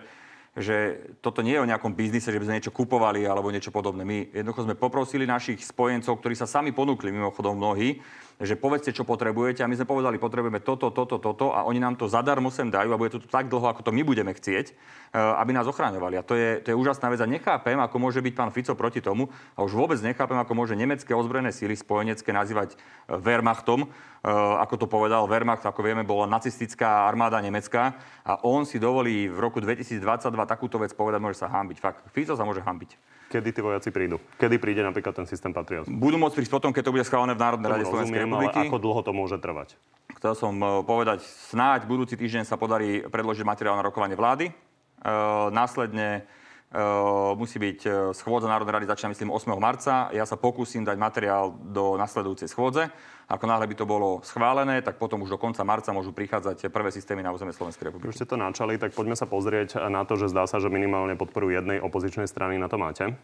že 0.57 1.05
toto 1.21 1.45
nie 1.45 1.53
je 1.53 1.61
o 1.61 1.69
nejakom 1.69 1.93
biznise, 1.93 2.33
že 2.33 2.41
by 2.41 2.45
sme 2.49 2.57
niečo 2.57 2.73
kupovali 2.73 3.21
alebo 3.23 3.53
niečo 3.53 3.69
podobné. 3.69 4.01
My 4.01 4.33
jednoducho 4.33 4.65
sme 4.65 4.73
poprosili 4.73 5.29
našich 5.29 5.61
spojencov, 5.61 6.17
ktorí 6.17 6.33
sa 6.33 6.49
sami 6.49 6.73
ponúkli, 6.73 7.13
mimochodom 7.13 7.53
mnohí, 7.53 8.01
že 8.39 8.55
povedzte, 8.55 8.95
čo 8.95 9.03
potrebujete. 9.03 9.59
A 9.59 9.67
my 9.67 9.75
sme 9.75 9.83
povedali, 9.83 10.15
potrebujeme 10.15 10.63
toto, 10.63 10.95
toto, 10.95 11.19
toto 11.19 11.51
a 11.51 11.67
oni 11.67 11.83
nám 11.83 11.99
to 11.99 12.07
zadarmo 12.07 12.47
sem 12.47 12.71
dajú 12.71 12.95
a 12.95 12.99
bude 12.99 13.11
to 13.11 13.19
tak 13.19 13.51
dlho, 13.51 13.67
ako 13.67 13.83
to 13.83 13.91
my 13.91 13.99
budeme 14.07 14.31
chcieť, 14.31 14.71
eh, 14.71 15.19
aby 15.19 15.51
nás 15.51 15.67
ochraňovali. 15.67 16.15
A 16.15 16.23
to 16.23 16.39
je, 16.39 16.63
to 16.63 16.71
je 16.71 16.79
úžasná 16.79 17.11
vec. 17.11 17.19
A 17.19 17.27
nechápem, 17.27 17.75
ako 17.75 17.99
môže 17.99 18.23
byť 18.23 18.33
pán 18.39 18.55
Fico 18.55 18.71
proti 18.79 19.03
tomu. 19.03 19.27
A 19.59 19.67
už 19.67 19.75
vôbec 19.75 19.99
nechápem, 19.99 20.39
ako 20.39 20.55
môže 20.55 20.79
nemecké 20.79 21.11
ozbrojené 21.11 21.51
síly 21.51 21.75
spojenecké 21.75 22.31
nazývať 22.31 22.79
eh, 22.79 23.19
Wehrmachtom. 23.19 23.83
Eh, 23.83 24.31
ako 24.63 24.75
to 24.79 24.87
povedal 24.87 25.27
Wehrmacht, 25.27 25.67
ako 25.67 25.83
vieme, 25.83 26.07
bola 26.07 26.23
nacistická 26.23 27.11
armáda 27.11 27.43
nemecká. 27.43 27.99
A 28.23 28.39
on 28.47 28.63
si 28.63 28.79
dovolí 28.79 29.27
v 29.27 29.35
roku 29.35 29.59
2022 29.59 29.99
takúto 30.47 30.79
vec 30.79 30.95
povedať, 30.95 31.19
môže 31.19 31.43
sa 31.43 31.51
hambiť. 31.51 31.77
Fakt, 31.83 32.07
Fico 32.15 32.39
sa 32.39 32.47
môže 32.47 32.63
hambiť. 32.63 33.18
Kedy 33.29 33.49
tí 33.53 33.61
vojaci 33.61 33.93
prídu? 33.93 34.17
Kedy 34.41 34.57
príde 34.57 34.81
napríklad 34.81 35.13
ten 35.13 35.29
systém 35.29 35.53
Patriot? 35.53 35.85
Budú 35.85 36.17
môcť 36.17 36.33
prísť 36.33 36.49
potom, 36.49 36.73
keď 36.73 36.89
to 36.89 36.93
bude 36.97 37.05
schválené 37.05 37.37
v 37.37 37.41
Národnej 37.45 37.69
rade 37.69 37.85
Slovenskej 37.85 38.25
republiky. 38.25 38.57
Ale 38.57 38.73
ako 38.73 38.81
dlho 38.81 39.01
to 39.05 39.11
môže 39.13 39.37
trvať? 39.37 39.77
Chcel 40.17 40.33
som 40.33 40.53
e, 40.57 40.81
povedať, 40.81 41.21
snáď 41.53 41.85
budúci 41.85 42.17
týždeň 42.17 42.49
sa 42.49 42.57
podarí 42.57 43.05
predložiť 43.05 43.45
materiál 43.45 43.77
na 43.77 43.85
rokovanie 43.85 44.17
vlády. 44.17 44.49
E, 44.49 44.53
následne 45.53 46.25
musí 47.33 47.57
byť 47.57 47.79
uh, 47.89 47.93
schôdza 48.13 48.45
Národnej 48.45 48.77
rady 48.77 48.85
začína, 48.85 49.09
myslím, 49.09 49.33
8. 49.33 49.49
marca. 49.57 50.13
Ja 50.13 50.21
sa 50.29 50.37
pokúsim 50.37 50.85
dať 50.85 51.01
materiál 51.01 51.57
do 51.57 51.97
nasledujúcej 51.97 52.45
schôdze. 52.45 52.93
Ako 53.25 53.45
náhle 53.49 53.65
by 53.69 53.75
to 53.77 53.89
bolo 53.89 54.21
schválené, 54.21 54.81
tak 54.85 55.01
potom 55.01 55.21
už 55.25 55.33
do 55.33 55.41
konca 55.41 55.65
marca 55.65 55.89
môžu 55.89 56.13
prichádzať 56.13 56.69
prvé 56.69 56.93
systémy 56.93 57.25
na 57.25 57.33
územie 57.33 57.53
Slovenskej 57.57 57.89
republiky. 57.89 58.13
Už 58.13 58.17
ste 58.21 58.29
to 58.29 58.37
načali, 58.37 58.77
tak 58.77 58.93
poďme 58.93 59.17
sa 59.17 59.25
pozrieť 59.25 59.81
na 59.89 60.05
to, 60.05 60.17
že 60.17 60.29
zdá 60.29 60.45
sa, 60.45 60.61
že 60.61 60.69
minimálne 60.69 61.17
podporu 61.17 61.49
jednej 61.49 61.81
opozičnej 61.81 62.29
strany 62.29 62.61
na 62.61 62.69
to 62.69 62.77
máte. 62.77 63.17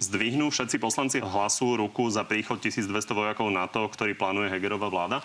Zdvihnú 0.00 0.52
všetci 0.52 0.76
poslanci 0.76 1.20
hlasu 1.24 1.80
ruku 1.80 2.08
za 2.12 2.24
príchod 2.28 2.60
1200 2.60 2.92
vojakov 3.16 3.48
NATO, 3.48 3.88
ktorý 3.88 4.12
plánuje 4.12 4.52
Hegerová 4.52 4.92
vláda? 4.92 5.24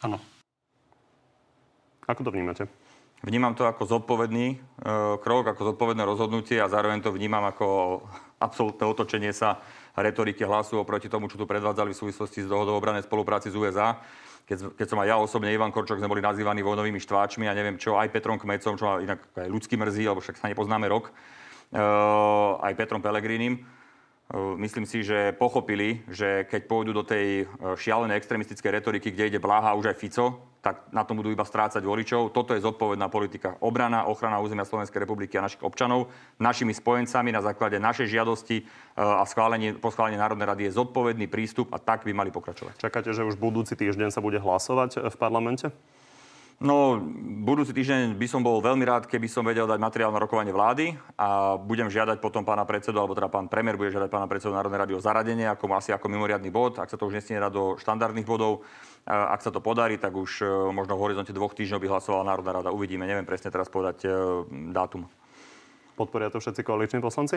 Áno. 0.00 0.16
Ako 2.08 2.24
to 2.24 2.32
vnímate? 2.32 2.68
Vnímam 3.24 3.56
to 3.56 3.64
ako 3.64 3.88
zodpovedný 3.88 4.46
e, 4.52 4.56
krok, 5.24 5.48
ako 5.48 5.72
zodpovedné 5.72 6.04
rozhodnutie 6.04 6.60
a 6.60 6.68
zároveň 6.68 7.00
to 7.00 7.14
vnímam 7.16 7.40
ako 7.48 8.00
absolútne 8.36 8.84
otočenie 8.84 9.32
sa 9.32 9.56
retoriky 9.96 10.44
hlasu 10.44 10.76
oproti 10.84 11.08
tomu, 11.08 11.32
čo 11.32 11.40
tu 11.40 11.48
predvádzali 11.48 11.96
v 11.96 12.00
súvislosti 12.04 12.44
s 12.44 12.50
dohodou 12.50 12.76
obranej 12.76 13.08
spolupráci 13.08 13.48
z 13.48 13.56
USA. 13.56 13.96
Keď, 14.44 14.76
keď 14.76 14.86
som 14.86 15.00
aj 15.00 15.08
ja 15.08 15.16
osobne, 15.16 15.50
Ivan 15.50 15.72
Korčok, 15.72 15.98
sme 15.98 16.12
boli 16.12 16.20
nazývaní 16.22 16.60
vojnovými 16.60 17.00
štváčmi 17.00 17.48
a 17.48 17.56
neviem 17.56 17.80
čo, 17.80 17.96
aj 17.96 18.12
Petrom 18.12 18.36
Kmecom, 18.36 18.76
čo 18.76 18.84
ma 18.84 19.00
inak 19.00 19.24
aj 19.32 19.48
ľudský 19.48 19.74
mrzí, 19.74 20.06
lebo 20.06 20.20
však 20.20 20.38
sa 20.38 20.52
nepoznáme 20.52 20.86
rok, 20.86 21.10
e, 21.72 21.82
aj 22.62 22.72
Petrom 22.76 23.00
Pelegrínim 23.00 23.64
Myslím 24.34 24.90
si, 24.90 25.06
že 25.06 25.30
pochopili, 25.38 26.02
že 26.10 26.50
keď 26.50 26.66
pôjdu 26.66 26.90
do 26.90 27.06
tej 27.06 27.46
šialenej 27.78 28.18
extremistickej 28.18 28.82
retoriky, 28.82 29.14
kde 29.14 29.30
ide 29.30 29.38
Bláha 29.38 29.78
už 29.78 29.94
aj 29.94 29.98
Fico, 30.02 30.26
tak 30.66 30.90
na 30.90 31.06
tom 31.06 31.22
budú 31.22 31.30
iba 31.30 31.46
strácať 31.46 31.78
voličov. 31.86 32.34
Toto 32.34 32.50
je 32.50 32.58
zodpovedná 32.58 33.06
politika. 33.06 33.54
Obrana, 33.62 34.10
ochrana 34.10 34.42
územia 34.42 34.66
Slovenskej 34.66 34.98
republiky 34.98 35.38
a 35.38 35.46
našich 35.46 35.62
občanov, 35.62 36.10
našimi 36.42 36.74
spojencami 36.74 37.30
na 37.30 37.38
základe 37.38 37.78
našej 37.78 38.10
žiadosti 38.10 38.66
a 38.98 39.22
schválenie, 39.30 39.78
po 39.78 39.94
schválení 39.94 40.18
Národnej 40.18 40.50
rady 40.50 40.62
je 40.66 40.82
zodpovedný 40.82 41.30
prístup 41.30 41.70
a 41.70 41.78
tak 41.78 42.02
by 42.02 42.10
mali 42.10 42.34
pokračovať. 42.34 42.82
Čakáte, 42.82 43.14
že 43.14 43.22
už 43.22 43.38
budúci 43.38 43.78
týždeň 43.78 44.10
sa 44.10 44.18
bude 44.18 44.42
hlasovať 44.42 45.06
v 45.06 45.16
parlamente? 45.22 45.70
No, 46.56 46.96
budúci 47.44 47.76
týždeň 47.76 48.16
by 48.16 48.26
som 48.32 48.40
bol 48.40 48.64
veľmi 48.64 48.80
rád, 48.88 49.04
keby 49.04 49.28
som 49.28 49.44
vedel 49.44 49.68
dať 49.68 49.76
materiál 49.76 50.08
na 50.08 50.16
rokovanie 50.16 50.56
vlády 50.56 50.96
a 51.20 51.60
budem 51.60 51.92
žiadať 51.92 52.16
potom 52.16 52.48
pána 52.48 52.64
predsedu, 52.64 52.96
alebo 52.96 53.12
teda 53.12 53.28
pán 53.28 53.44
premiér 53.44 53.76
bude 53.76 53.92
žiadať 53.92 54.08
pána 54.08 54.24
predsedu 54.24 54.56
Národnej 54.56 54.80
rady 54.80 54.92
o 54.96 55.04
zaradenie, 55.04 55.44
ako 55.44 55.68
asi 55.76 55.92
ako 55.92 56.08
mimoriadný 56.08 56.48
bod. 56.48 56.80
Ak 56.80 56.88
sa 56.88 56.96
to 56.96 57.12
už 57.12 57.20
nesmie 57.20 57.36
dať 57.36 57.52
do 57.52 57.76
štandardných 57.76 58.24
bodov, 58.24 58.64
ak 59.04 59.44
sa 59.44 59.52
to 59.52 59.60
podarí, 59.60 60.00
tak 60.00 60.16
už 60.16 60.40
e, 60.40 60.48
možno 60.72 60.96
v 60.96 61.04
horizonte 61.04 61.36
dvoch 61.36 61.52
týždňov 61.52 61.76
by 61.76 61.88
hlasovala 61.92 62.24
Národná 62.24 62.52
rada. 62.56 62.72
Uvidíme, 62.72 63.04
neviem 63.04 63.28
presne 63.28 63.52
teraz 63.52 63.68
povedať 63.68 64.08
e, 64.08 64.10
dátum. 64.72 65.04
Podporia 65.92 66.32
to 66.32 66.40
všetci 66.40 66.64
koaliční 66.64 67.04
poslanci? 67.04 67.36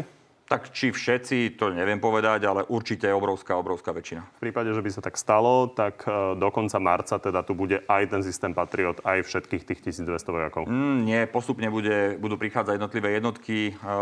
Tak 0.49 0.73
či 0.73 0.89
všetci, 0.89 1.61
to 1.61 1.69
neviem 1.69 2.01
povedať, 2.01 2.49
ale 2.49 2.65
určite 2.65 3.05
je 3.05 3.13
obrovská, 3.13 3.53
obrovská 3.53 3.93
väčšina. 3.93 4.25
V 4.41 4.49
prípade, 4.49 4.73
že 4.73 4.81
by 4.81 4.89
sa 4.89 5.05
tak 5.05 5.13
stalo, 5.13 5.69
tak 5.69 6.01
e, 6.09 6.33
do 6.41 6.49
konca 6.49 6.81
marca 6.81 7.21
teda 7.21 7.45
tu 7.45 7.53
bude 7.53 7.85
aj 7.85 8.09
ten 8.09 8.25
systém 8.25 8.49
Patriot, 8.49 8.97
aj 9.05 9.29
všetkých 9.29 9.61
tých 9.61 9.79
1200 10.01 10.09
vojakov. 10.09 10.65
Mm, 10.65 11.05
nie, 11.05 11.21
postupne 11.29 11.69
bude, 11.69 12.17
budú 12.17 12.33
prichádzať 12.41 12.81
jednotlivé 12.81 13.21
jednotky. 13.21 13.77
E, 13.77 13.93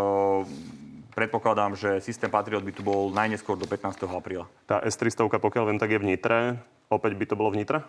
predpokladám, 1.11 1.75
že 1.75 1.99
systém 1.99 2.31
Patriot 2.31 2.63
by 2.63 2.71
tu 2.71 2.79
bol 2.79 3.11
najneskôr 3.11 3.59
do 3.59 3.67
15. 3.67 4.07
apríla. 4.07 4.47
Tá 4.71 4.79
S-300, 4.87 5.27
pokiaľ 5.27 5.63
viem, 5.67 5.81
tak 5.83 5.91
je 5.91 5.99
v 5.99 6.15
Nitre. 6.15 6.63
Opäť 6.87 7.19
by 7.19 7.27
to 7.27 7.35
bolo 7.35 7.51
v 7.51 7.59
Nitre? 7.59 7.83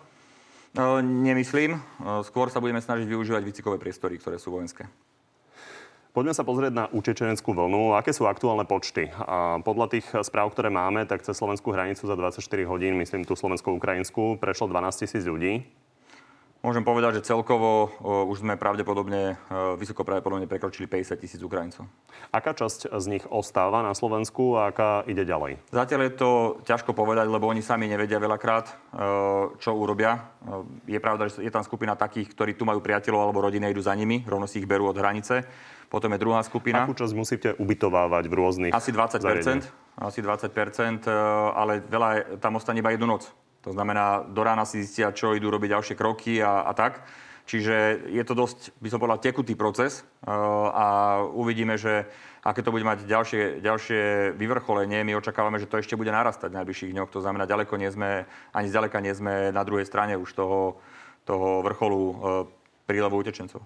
E, 0.75 0.99
nemyslím. 0.99 1.79
E, 1.79 1.81
skôr 2.27 2.51
sa 2.51 2.59
budeme 2.59 2.83
snažiť 2.83 3.07
využívať 3.07 3.39
výcikové 3.39 3.79
priestory, 3.79 4.19
ktoré 4.19 4.35
sú 4.35 4.51
vojenské. 4.51 4.83
Poďme 6.09 6.33
sa 6.33 6.41
pozrieť 6.41 6.73
na 6.73 6.85
utečeneckú 6.89 7.53
vlnu. 7.53 7.93
Aké 7.93 8.17
sú 8.17 8.25
aktuálne 8.25 8.65
počty? 8.65 9.13
A 9.13 9.61
podľa 9.61 9.93
tých 9.93 10.09
správ, 10.25 10.49
ktoré 10.49 10.73
máme, 10.73 11.05
tak 11.05 11.21
cez 11.21 11.37
slovenskú 11.37 11.69
hranicu 11.69 12.09
za 12.09 12.17
24 12.17 12.41
hodín, 12.65 12.97
myslím 12.97 13.29
tú 13.29 13.37
slovensko-ukrajinskú, 13.37 14.41
prešlo 14.41 14.73
12 14.73 15.05
tisíc 15.05 15.21
ľudí. 15.29 15.69
Môžem 16.59 16.83
povedať, 16.83 17.21
že 17.21 17.31
celkovo 17.31 17.87
o, 17.87 17.87
už 18.27 18.43
sme 18.43 18.59
pravdepodobne, 18.59 19.37
o, 19.47 19.79
vysoko 19.79 20.03
pravdepodobne 20.03 20.43
prekročili 20.43 20.91
50 20.91 21.15
tisíc 21.15 21.39
Ukrajincov. 21.39 21.87
Aká 22.35 22.51
časť 22.51 22.89
z 22.89 23.05
nich 23.07 23.23
ostáva 23.31 23.79
na 23.79 23.95
Slovensku 23.95 24.59
a 24.59 24.73
aká 24.73 25.07
ide 25.07 25.23
ďalej? 25.23 25.61
Zatiaľ 25.71 26.01
je 26.09 26.13
to 26.19 26.29
ťažko 26.67 26.91
povedať, 26.91 27.31
lebo 27.31 27.47
oni 27.47 27.63
sami 27.63 27.87
nevedia 27.87 28.19
veľakrát, 28.19 28.65
o, 28.67 28.73
čo 29.55 29.71
urobia. 29.71 30.35
Je 30.83 30.99
pravda, 30.99 31.31
že 31.31 31.45
je 31.45 31.53
tam 31.53 31.63
skupina 31.63 31.95
takých, 31.95 32.33
ktorí 32.35 32.57
tu 32.59 32.67
majú 32.67 32.83
priateľov 32.83 33.29
alebo 33.29 33.45
rodiny 33.45 33.71
idú 33.71 33.79
za 33.79 33.95
nimi, 33.95 34.27
rovno 34.27 34.43
si 34.43 34.59
ich 34.59 34.67
berú 34.67 34.91
od 34.91 34.99
hranice. 34.99 35.47
Potom 35.89 36.13
je 36.13 36.21
druhá 36.21 36.45
skupina. 36.45 36.85
Akú 36.85 36.93
časť 36.93 37.13
musíte 37.17 37.49
ubytovávať 37.57 38.29
v 38.29 38.33
rôznych 38.37 38.71
Asi 38.71 38.93
20% 38.93 39.65
Asi 39.97 40.19
20% 40.21 41.09
ale 41.57 41.81
veľa 41.81 42.37
tam 42.37 42.61
ostane 42.61 42.79
iba 42.79 42.93
jednu 42.93 43.09
noc. 43.09 43.25
To 43.67 43.75
znamená, 43.75 44.23
do 44.23 44.39
rána 44.39 44.63
si 44.63 44.85
zistia, 44.85 45.11
čo 45.11 45.35
idú 45.35 45.51
robiť 45.51 45.75
ďalšie 45.75 45.95
kroky 45.99 46.39
a, 46.39 46.63
a 46.63 46.71
tak. 46.71 47.03
Čiže 47.49 48.05
je 48.13 48.23
to 48.23 48.37
dosť, 48.37 48.77
by 48.77 48.87
som 48.93 49.01
povedal, 49.01 49.17
tekutý 49.17 49.57
proces 49.57 50.05
a 50.21 51.17
uvidíme, 51.33 51.81
že 51.81 52.05
aké 52.45 52.61
to 52.61 52.69
bude 52.69 52.85
mať 52.85 53.09
ďalšie, 53.09 53.57
ďalšie 53.59 54.01
vyvrcholenie. 54.37 55.01
My 55.01 55.17
očakávame, 55.17 55.57
že 55.57 55.65
to 55.65 55.81
ešte 55.81 55.97
bude 55.97 56.13
narastať 56.13 56.53
v 56.53 56.61
najbližších 56.61 56.93
dňoch. 56.93 57.09
To 57.09 57.25
znamená, 57.25 57.49
ďaleko 57.49 57.73
nie 57.81 57.89
sme, 57.89 58.29
ani 58.53 58.67
zďaleka 58.69 59.01
nie 59.01 59.17
sme 59.17 59.49
na 59.49 59.65
druhej 59.65 59.89
strane 59.89 60.13
už 60.13 60.29
toho, 60.37 60.77
toho 61.25 61.65
vrcholu 61.65 62.01
prílevu 62.85 63.17
utečencov. 63.17 63.65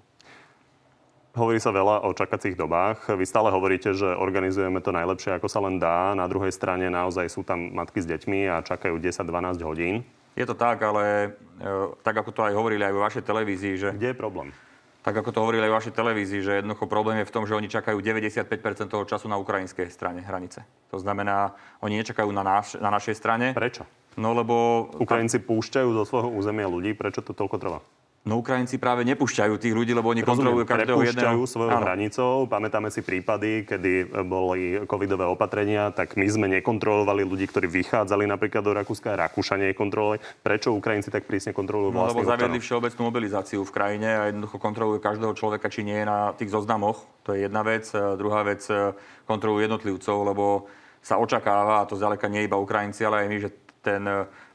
Hovorí 1.33 1.57
sa 1.57 1.73
veľa 1.73 2.05
o 2.05 2.13
čakacích 2.13 2.53
dobách. 2.53 3.09
Vy 3.09 3.25
stále 3.25 3.49
hovoríte, 3.49 3.89
že 3.97 4.05
organizujeme 4.05 4.77
to 4.85 4.93
najlepšie, 4.93 5.33
ako 5.33 5.49
sa 5.49 5.65
len 5.65 5.81
dá. 5.81 6.13
Na 6.13 6.29
druhej 6.29 6.53
strane 6.53 6.93
naozaj 6.93 7.25
sú 7.25 7.41
tam 7.41 7.73
matky 7.73 8.05
s 8.05 8.09
deťmi 8.09 8.53
a 8.53 8.61
čakajú 8.61 9.01
10-12 9.01 9.65
hodín. 9.65 10.05
Je 10.37 10.45
to 10.45 10.53
tak, 10.53 10.77
ale 10.85 11.33
e, 11.57 11.69
tak 12.05 12.21
ako 12.21 12.29
to 12.29 12.45
aj 12.45 12.53
hovorili 12.53 12.85
aj 12.85 12.93
vo 12.93 13.01
vašej 13.01 13.25
televízii, 13.25 13.73
že... 13.81 13.89
Kde 13.97 14.13
je 14.13 14.17
problém? 14.17 14.53
Tak 15.01 15.25
ako 15.25 15.33
to 15.33 15.41
hovorili 15.41 15.65
aj 15.65 15.71
vo 15.73 15.77
vašej 15.81 15.93
televízii, 15.97 16.41
že 16.45 16.53
jednoducho 16.61 16.85
problém 16.85 17.25
je 17.25 17.29
v 17.29 17.33
tom, 17.33 17.49
že 17.49 17.57
oni 17.57 17.65
čakajú 17.65 17.97
95% 17.97 18.93
toho 18.93 19.01
času 19.09 19.25
na 19.25 19.41
ukrajinskej 19.41 19.89
strane 19.89 20.21
hranice. 20.21 20.61
To 20.93 21.01
znamená, 21.01 21.57
oni 21.81 21.97
nečakajú 21.97 22.29
na, 22.29 22.45
naš, 22.45 22.77
na 22.77 22.93
našej 22.93 23.17
strane. 23.17 23.57
Prečo? 23.57 23.89
No 24.21 24.37
lebo... 24.37 24.85
Ukrajinci 25.01 25.41
púšťajú 25.41 25.97
zo 25.97 26.05
svojho 26.05 26.29
územia 26.29 26.69
ľudí, 26.69 26.93
prečo 26.93 27.25
to 27.25 27.33
toľko 27.33 27.57
trvá? 27.57 27.81
No 28.23 28.39
Ukrajinci 28.39 28.79
práve 28.79 29.03
nepúšťajú 29.03 29.59
tých 29.59 29.75
ľudí, 29.75 29.91
lebo 29.91 30.07
oni 30.07 30.23
Rozumiem, 30.23 30.31
kontrolujú 30.31 30.63
každého 30.63 30.99
jedného. 31.11 31.43
svojou 31.43 31.75
Áno. 31.75 31.83
hranicou. 31.83 32.47
Pamätáme 32.47 32.87
si 32.87 33.03
prípady, 33.03 33.67
kedy 33.67 34.15
boli 34.23 34.79
covidové 34.87 35.27
opatrenia, 35.27 35.91
tak 35.91 36.15
my 36.15 36.23
sme 36.31 36.47
nekontrolovali 36.55 37.27
ľudí, 37.27 37.51
ktorí 37.51 37.67
vychádzali 37.67 38.23
napríklad 38.23 38.63
do 38.63 38.71
Rakúska, 38.71 39.19
Rakúšania 39.19 39.75
nekontrolovali. 39.75 40.23
Prečo 40.39 40.71
Ukrajinci 40.71 41.11
tak 41.11 41.27
prísne 41.27 41.51
kontrolujú 41.51 41.91
no, 41.91 42.07
lebo 42.07 42.23
zaviedli 42.23 42.63
všeobecnú 42.63 43.11
mobilizáciu 43.11 43.59
v 43.67 43.71
krajine 43.75 44.09
a 44.15 44.31
jednoducho 44.31 44.55
kontrolujú 44.55 45.03
každého 45.03 45.35
človeka, 45.35 45.67
či 45.67 45.83
nie 45.83 45.99
je 45.99 46.07
na 46.07 46.31
tých 46.31 46.47
zoznamoch. 46.47 47.03
To 47.27 47.35
je 47.35 47.51
jedna 47.51 47.59
vec. 47.59 47.91
Druhá 47.91 48.47
vec, 48.47 48.63
e, 48.71 48.95
kontrolujú 49.27 49.67
jednotlivcov, 49.67 50.17
lebo 50.23 50.71
sa 51.03 51.19
očakáva, 51.19 51.83
a 51.83 51.87
to 51.91 51.99
zďaleka 51.99 52.31
nie 52.31 52.47
iba 52.47 52.55
Ukrajinci, 52.55 53.03
ale 53.03 53.27
aj 53.27 53.27
my, 53.27 53.37
že 53.43 53.49
ten 53.83 54.07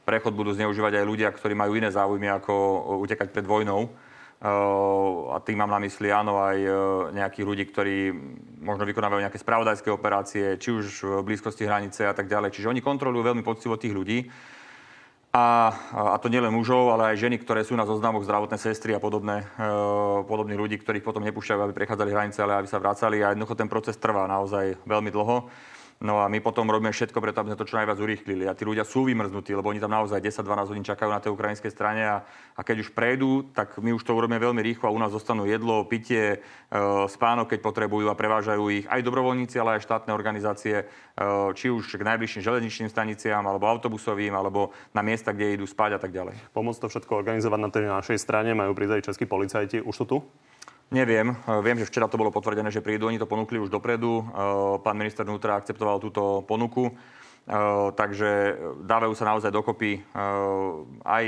prechod 0.09 0.33
budú 0.33 0.49
zneužívať 0.57 0.99
aj 0.99 1.05
ľudia, 1.05 1.29
ktorí 1.29 1.53
majú 1.53 1.77
iné 1.77 1.93
záujmy 1.93 2.27
ako 2.33 2.53
utekať 3.05 3.29
pred 3.29 3.45
vojnou. 3.45 3.93
A 4.39 5.37
tým 5.43 5.59
mám 5.59 5.69
na 5.69 5.83
mysli 5.83 6.15
áno 6.15 6.39
aj 6.39 6.57
e, 6.63 6.71
nejakých 7.11 7.43
ľudí, 7.43 7.63
ktorí 7.67 7.95
možno 8.63 8.87
vykonávajú 8.87 9.19
nejaké 9.19 9.35
spravodajské 9.35 9.91
operácie, 9.91 10.55
či 10.55 10.71
už 10.71 10.85
v 11.03 11.27
blízkosti 11.27 11.67
hranice 11.67 12.07
a 12.07 12.15
tak 12.15 12.31
ďalej. 12.31 12.55
Čiže 12.55 12.71
oni 12.71 12.79
kontrolujú 12.79 13.19
veľmi 13.19 13.43
poctivo 13.43 13.75
tých 13.75 13.91
ľudí. 13.91 14.31
A, 15.35 15.75
a 15.91 16.17
to 16.23 16.31
nielen 16.31 16.55
mužov, 16.55 16.87
ale 16.89 17.13
aj 17.13 17.21
ženy, 17.21 17.37
ktoré 17.37 17.67
sú 17.67 17.75
na 17.75 17.83
zoznamoch 17.83 18.23
zdravotné 18.23 18.55
sestry 18.57 18.95
a 18.95 19.03
podobné, 19.03 19.43
e, 19.43 19.67
podobných 20.23 20.57
ľudí, 20.57 20.75
ktorých 20.79 21.03
potom 21.03 21.21
nepúšťajú, 21.27 21.59
aby 21.59 21.75
prechádzali 21.75 22.09
hranice, 22.09 22.39
ale 22.39 22.63
aby 22.63 22.67
sa 22.71 22.79
vracali. 22.79 23.19
A 23.19 23.35
jednoducho 23.35 23.59
ten 23.59 23.67
proces 23.67 23.99
trvá 23.99 24.23
naozaj 24.23 24.79
veľmi 24.87 25.11
dlho. 25.11 25.51
No 25.99 26.23
a 26.23 26.31
my 26.31 26.39
potom 26.39 26.63
robíme 26.63 26.95
všetko 26.95 27.19
preto, 27.19 27.43
aby 27.43 27.51
sme 27.51 27.59
to 27.59 27.67
čo 27.67 27.75
najviac 27.75 27.99
urýchlili. 27.99 28.47
A 28.47 28.55
tí 28.55 28.63
ľudia 28.63 28.87
sú 28.87 29.03
vymrznutí, 29.03 29.51
lebo 29.51 29.67
oni 29.67 29.83
tam 29.83 29.91
naozaj 29.91 30.23
10-12 30.23 30.71
hodín 30.71 30.87
čakajú 30.87 31.11
na 31.11 31.19
tej 31.19 31.35
ukrajinskej 31.35 31.75
strane 31.75 32.07
a, 32.07 32.23
a 32.55 32.61
keď 32.63 32.87
už 32.87 32.95
prejdú, 32.95 33.51
tak 33.51 33.75
my 33.83 33.91
už 33.91 34.07
to 34.07 34.15
urobíme 34.15 34.39
veľmi 34.39 34.63
rýchlo 34.63 34.87
a 34.87 34.95
u 34.95 34.99
nás 35.03 35.11
zostanú 35.11 35.43
jedlo, 35.43 35.83
pitie, 35.83 36.39
e, 36.39 36.77
spánok, 37.03 37.51
keď 37.51 37.59
potrebujú 37.59 38.07
a 38.07 38.15
prevážajú 38.15 38.63
ich 38.71 38.87
aj 38.87 39.03
dobrovoľníci, 39.03 39.59
ale 39.59 39.75
aj 39.75 39.83
štátne 39.91 40.15
organizácie, 40.15 40.75
e, 40.79 40.85
či 41.59 41.67
už 41.67 41.99
k 41.99 42.07
najbližším 42.07 42.47
železničným 42.47 42.87
staniciám, 42.87 43.43
alebo 43.43 43.67
autobusovým, 43.67 44.31
alebo 44.31 44.71
na 44.95 45.03
miesta, 45.03 45.35
kde 45.35 45.59
idú 45.59 45.67
spať 45.67 45.99
a 45.99 45.99
tak 45.99 46.15
ďalej. 46.15 46.39
Pomôcť 46.55 46.79
to 46.79 46.87
všetko 46.95 47.11
organizovať 47.11 47.59
na 47.59 47.69
tej 47.75 47.91
našej 47.91 48.23
strane 48.23 48.55
majú 48.55 48.71
prísť 48.71 49.03
aj 49.03 49.05
českí 49.11 49.27
policajti. 49.27 49.83
Už 49.83 49.95
sú 49.99 50.07
tu? 50.07 50.23
Neviem. 50.89 51.37
Viem, 51.61 51.77
že 51.77 51.85
včera 51.85 52.09
to 52.09 52.17
bolo 52.17 52.33
potvrdené, 52.33 52.73
že 52.73 52.81
prídu. 52.81 53.05
Oni 53.05 53.21
to 53.21 53.29
ponúkli 53.29 53.61
už 53.61 53.69
dopredu. 53.69 54.25
Pán 54.81 54.97
minister 54.97 55.21
vnútra 55.21 55.61
akceptoval 55.61 56.01
túto 56.01 56.41
ponuku. 56.49 56.89
Takže 57.93 58.57
dávajú 58.85 59.13
sa 59.13 59.29
naozaj 59.29 59.53
dokopy 59.53 60.01
aj 61.05 61.23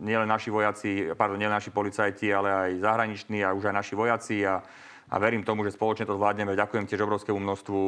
nielen 0.00 0.28
naši 0.28 0.52
vojaci, 0.52 1.12
pardon, 1.16 1.40
nielen 1.40 1.56
naši 1.56 1.72
policajti, 1.72 2.32
ale 2.32 2.48
aj 2.52 2.70
zahraniční 2.84 3.44
a 3.44 3.52
už 3.52 3.72
aj 3.72 3.76
naši 3.76 3.94
vojaci. 3.96 4.36
A, 4.44 4.60
a 5.08 5.14
verím 5.20 5.44
tomu, 5.44 5.64
že 5.68 5.76
spoločne 5.76 6.08
to 6.08 6.16
zvládneme. 6.16 6.56
Ďakujem 6.56 6.88
tiež 6.88 7.04
obrovskému 7.04 7.40
množstvu 7.40 7.80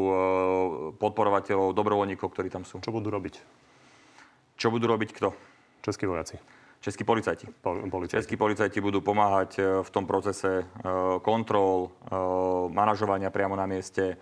podporovateľov, 1.01 1.73
dobrovoľníkov, 1.77 2.29
ktorí 2.29 2.49
tam 2.53 2.69
sú. 2.69 2.81
Čo 2.85 2.93
budú 2.93 3.09
robiť? 3.09 3.41
Čo 4.57 4.69
budú 4.69 4.89
robiť 4.89 5.17
kto? 5.17 5.33
Českí 5.81 6.09
vojaci. 6.09 6.56
Českí 6.81 7.05
policajti. 7.05 7.47
policajti. 7.62 8.17
Českí 8.17 8.37
policajti 8.37 8.79
budú 8.81 9.01
pomáhať 9.03 9.51
e, 9.59 9.62
v 9.83 9.91
tom 9.91 10.07
procese 10.07 10.62
e, 10.62 10.65
kontrol, 11.21 11.91
e, 11.91 12.15
manažovania 12.71 13.35
priamo 13.35 13.59
na 13.59 13.67
mieste, 13.67 14.21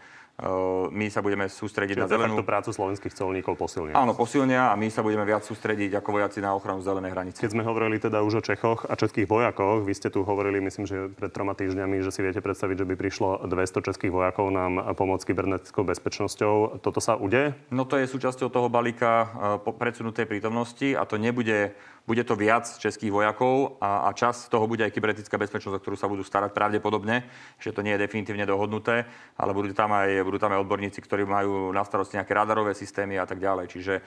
my 0.91 1.07
sa 1.15 1.23
budeme 1.23 1.47
sústrediť 1.47 1.95
Čiže 1.95 2.05
na 2.05 2.11
zelenú... 2.11 2.43
prácu 2.43 2.75
slovenských 2.75 3.15
colníkov 3.15 3.55
posilnia. 3.55 3.95
Áno, 3.95 4.19
posilnia 4.19 4.67
a 4.67 4.75
my 4.75 4.91
sa 4.91 5.07
budeme 5.07 5.23
viac 5.23 5.47
sústrediť 5.47 5.95
ako 6.03 6.11
vojaci 6.11 6.43
na 6.43 6.59
ochranu 6.59 6.83
zelenej 6.83 7.15
hranice. 7.15 7.39
Keď 7.39 7.55
sme 7.55 7.63
hovorili 7.63 8.03
teda 8.03 8.19
už 8.27 8.43
o 8.43 8.43
Čechoch 8.43 8.83
a 8.91 8.99
českých 8.99 9.31
vojakoch, 9.31 9.87
vy 9.87 9.95
ste 9.95 10.11
tu 10.11 10.27
hovorili, 10.27 10.59
myslím, 10.59 10.91
že 10.91 11.07
pred 11.15 11.31
troma 11.31 11.55
týždňami, 11.55 12.03
že 12.03 12.11
si 12.11 12.27
viete 12.27 12.43
predstaviť, 12.43 12.83
že 12.83 12.87
by 12.91 12.95
prišlo 12.99 13.47
200 13.47 13.87
českých 13.87 14.11
vojakov 14.11 14.51
nám 14.51 14.83
pomôcť 14.99 15.23
kybernetickou 15.23 15.87
bezpečnosťou. 15.87 16.83
Toto 16.83 16.99
sa 16.99 17.15
udeje? 17.15 17.55
No 17.71 17.87
to 17.87 18.03
je 18.03 18.11
súčasťou 18.11 18.51
toho 18.51 18.67
balíka 18.67 19.31
predsunutej 19.63 20.27
prítomnosti 20.27 20.99
a 20.99 21.07
to 21.07 21.15
nebude 21.15 21.79
bude 22.05 22.21
to 22.25 22.37
viac 22.37 22.69
českých 22.69 23.09
vojakov 23.09 23.81
a, 23.81 24.09
a 24.09 24.13
čas 24.13 24.49
toho 24.53 24.69
bude 24.69 24.85
aj 24.85 24.93
kybernetická 24.93 25.41
bezpečnosť, 25.41 25.77
o 25.77 25.83
ktorú 25.83 25.97
sa 25.97 26.09
budú 26.09 26.21
starať 26.21 26.53
pravdepodobne, 26.53 27.25
že 27.57 27.73
to 27.73 27.81
nie 27.81 27.97
je 27.97 28.05
definitívne 28.05 28.45
dohodnuté, 28.45 29.09
ale 29.41 29.57
budú 29.57 29.73
tam 29.73 29.89
aj, 29.97 30.21
budú 30.21 30.37
tam 30.37 30.53
aj 30.53 30.63
odborníci, 30.69 31.01
ktorí 31.01 31.25
majú 31.25 31.73
na 31.73 31.81
starosti 31.81 32.21
nejaké 32.21 32.37
radarové 32.37 32.77
systémy 32.77 33.17
a 33.17 33.25
tak 33.25 33.41
ďalej. 33.41 33.67
Čiže 33.73 33.95
e, 33.97 34.03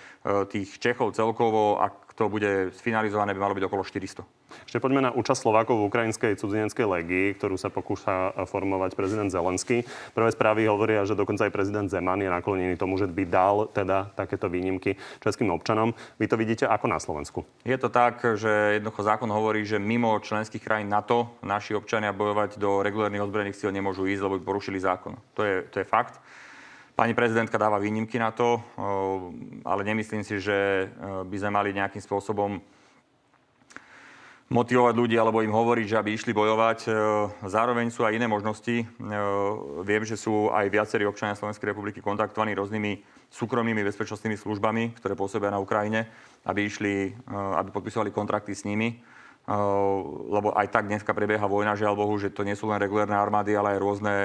tých 0.46 0.78
Čechov 0.78 1.18
celkovo, 1.18 1.82
ak 1.82 2.14
to 2.14 2.30
bude 2.30 2.70
sfinalizované, 2.78 3.34
by 3.34 3.42
malo 3.42 3.58
byť 3.58 3.66
okolo 3.66 3.82
400. 3.82 4.22
Ešte 4.68 4.80
poďme 4.84 5.08
na 5.08 5.12
účasť 5.16 5.44
Slovákov 5.44 5.80
v 5.80 5.88
ukrajinskej 5.88 6.40
cudzineckej 6.40 6.88
legii, 6.88 7.28
ktorú 7.36 7.56
sa 7.56 7.72
pokúša 7.72 8.36
formovať 8.48 8.96
prezident 8.96 9.32
Zelenský. 9.32 9.88
Prvé 10.12 10.30
správy 10.32 10.68
hovoria, 10.68 11.08
že 11.08 11.16
dokonca 11.16 11.48
aj 11.48 11.56
prezident 11.56 11.88
Zeman 11.88 12.20
je 12.20 12.32
naklonený 12.32 12.76
tomu, 12.76 13.00
že 13.00 13.08
by 13.08 13.24
dal 13.28 13.72
teda 13.72 14.12
takéto 14.16 14.52
výnimky 14.52 15.00
českým 15.24 15.52
občanom. 15.52 15.96
Vy 16.20 16.26
to 16.28 16.36
vidíte 16.36 16.66
ako 16.68 16.86
na 16.88 17.00
Slovensku? 17.00 17.48
Je 17.64 17.76
to 17.80 17.88
tak, 17.92 18.24
že 18.40 18.80
jednoducho 18.80 19.04
zákon 19.08 19.30
hovorí, 19.32 19.64
že 19.64 19.80
mimo 19.80 20.16
členských 20.20 20.64
krajín 20.64 20.92
NATO 20.92 21.40
naši 21.44 21.76
občania 21.76 22.16
bojovať 22.16 22.60
do 22.60 22.84
regulárnych 22.84 23.24
ozbrojených 23.24 23.60
síl 23.60 23.72
nemôžu 23.72 24.08
ísť, 24.08 24.24
lebo 24.24 24.40
by 24.40 24.44
porušili 24.44 24.80
zákon. 24.80 25.16
To 25.36 25.44
je, 25.44 25.64
to 25.68 25.80
je 25.80 25.88
fakt. 25.88 26.20
Pani 26.98 27.14
prezidentka 27.14 27.62
dáva 27.62 27.78
výnimky 27.78 28.18
na 28.18 28.34
to, 28.34 28.58
ale 29.62 29.86
nemyslím 29.86 30.26
si, 30.26 30.42
že 30.42 30.90
by 31.30 31.36
sme 31.38 31.54
mali 31.54 31.70
nejakým 31.70 32.02
spôsobom 32.02 32.58
motivovať 34.48 34.96
ľudí 34.96 35.16
alebo 35.20 35.44
im 35.44 35.52
hovoriť, 35.52 35.86
že 35.92 36.00
aby 36.00 36.16
išli 36.16 36.32
bojovať. 36.32 36.88
Zároveň 37.44 37.92
sú 37.92 38.08
aj 38.08 38.16
iné 38.16 38.32
možnosti. 38.32 38.88
Viem, 39.84 40.04
že 40.08 40.16
sú 40.16 40.48
aj 40.56 40.72
viacerí 40.72 41.04
občania 41.04 41.36
Slovenskej 41.36 41.76
republiky 41.76 42.00
kontaktovaní 42.00 42.56
rôznymi 42.56 43.04
súkromnými 43.28 43.84
bezpečnostnými 43.84 44.40
službami, 44.40 44.96
ktoré 44.96 45.20
pôsobia 45.20 45.52
na 45.52 45.60
Ukrajine, 45.60 46.08
aby 46.48 46.64
išli, 46.64 47.12
aby 47.28 47.70
podpisovali 47.76 48.16
kontrakty 48.16 48.56
s 48.56 48.64
nimi. 48.64 49.04
Lebo 50.32 50.56
aj 50.56 50.72
tak 50.72 50.88
dneska 50.88 51.12
prebieha 51.12 51.44
vojna, 51.44 51.76
žiaľ 51.76 52.00
Bohu, 52.00 52.16
že 52.16 52.32
to 52.32 52.48
nie 52.48 52.56
sú 52.56 52.72
len 52.72 52.80
regulárne 52.80 53.20
armády, 53.20 53.52
ale 53.52 53.76
aj 53.76 53.84
rôzne 53.84 54.16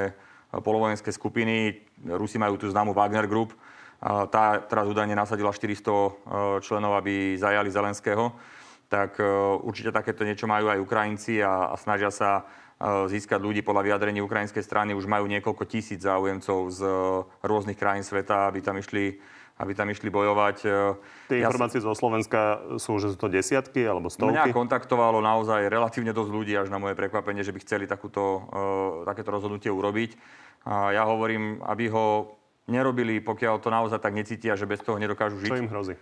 polovojenské 0.55 1.11
skupiny. 1.11 1.83
Rusi 2.07 2.39
majú 2.39 2.55
tú 2.59 2.71
známu 2.71 2.95
Wagner 2.95 3.27
Group. 3.27 3.55
Tá 4.03 4.59
teraz 4.67 4.87
údajne 4.91 5.15
nasadila 5.15 5.55
400 5.55 5.79
e, 5.79 6.11
členov, 6.59 6.99
aby 6.99 7.39
zajali 7.39 7.71
Zelenského. 7.71 8.35
Tak 8.93 9.17
e, 9.17 9.25
určite 9.65 9.89
takéto 9.89 10.21
niečo 10.29 10.45
majú 10.45 10.69
aj 10.69 10.77
Ukrajinci 10.85 11.41
a, 11.41 11.73
a 11.73 11.75
snažia 11.81 12.13
sa 12.13 12.45
e, 12.77 13.09
získať 13.09 13.41
ľudí 13.41 13.65
podľa 13.65 13.89
vyjadrení 13.89 14.21
ukrajinskej 14.21 14.61
strany. 14.61 14.93
Už 14.93 15.09
majú 15.09 15.25
niekoľko 15.25 15.65
tisíc 15.65 16.05
záujemcov 16.05 16.59
z 16.69 16.81
rôznych 17.41 17.81
krajín 17.81 18.05
sveta, 18.05 18.53
aby 18.53 18.61
tam 18.61 18.77
išli 18.77 19.17
aby 19.53 19.79
tam 19.79 19.87
išli 19.95 20.11
bojovať. 20.11 20.57
Tie 21.31 21.39
ja 21.39 21.47
informácie 21.47 21.79
zo 21.79 21.95
Slovenska 21.95 22.59
sú, 22.83 22.99
že 22.99 23.15
sú 23.15 23.17
to 23.21 23.31
desiatky 23.31 23.87
alebo 23.87 24.11
stovky? 24.11 24.35
Mňa 24.35 24.51
kontaktovalo 24.51 25.23
naozaj 25.23 25.71
relatívne 25.71 26.11
dosť 26.11 26.31
ľudí, 26.35 26.57
až 26.57 26.67
na 26.67 26.83
moje 26.83 26.99
prekvapenie, 26.99 27.47
že 27.47 27.55
by 27.55 27.61
chceli 27.63 27.85
takúto, 27.87 28.49
takéto 29.07 29.31
rozhodnutie 29.31 29.71
urobiť. 29.71 30.19
A 30.67 30.97
ja 30.97 31.07
hovorím, 31.07 31.63
aby 31.63 31.87
ho 31.95 32.35
nerobili, 32.67 33.23
pokiaľ 33.23 33.55
to 33.63 33.69
naozaj 33.71 34.03
tak 34.03 34.17
necítia, 34.17 34.59
že 34.59 34.67
bez 34.67 34.83
toho 34.83 34.99
nedokážu 34.99 35.39
žiť. 35.39 35.51
Čo 35.53 35.63
im 35.63 35.71
hrozí? 35.71 35.95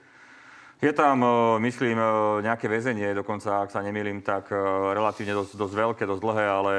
Je 0.80 0.92
tam, 0.96 1.20
e, 1.20 1.28
myslím, 1.60 2.00
e, 2.00 2.04
nejaké 2.40 2.64
väzenie, 2.64 3.12
dokonca, 3.12 3.60
ak 3.60 3.68
sa 3.68 3.84
nemýlim, 3.84 4.24
tak 4.24 4.48
e, 4.48 4.56
relatívne 4.96 5.36
dosť, 5.36 5.52
dosť 5.60 5.74
veľké, 5.76 6.02
dosť 6.08 6.22
dlhé, 6.24 6.46
ale 6.48 6.74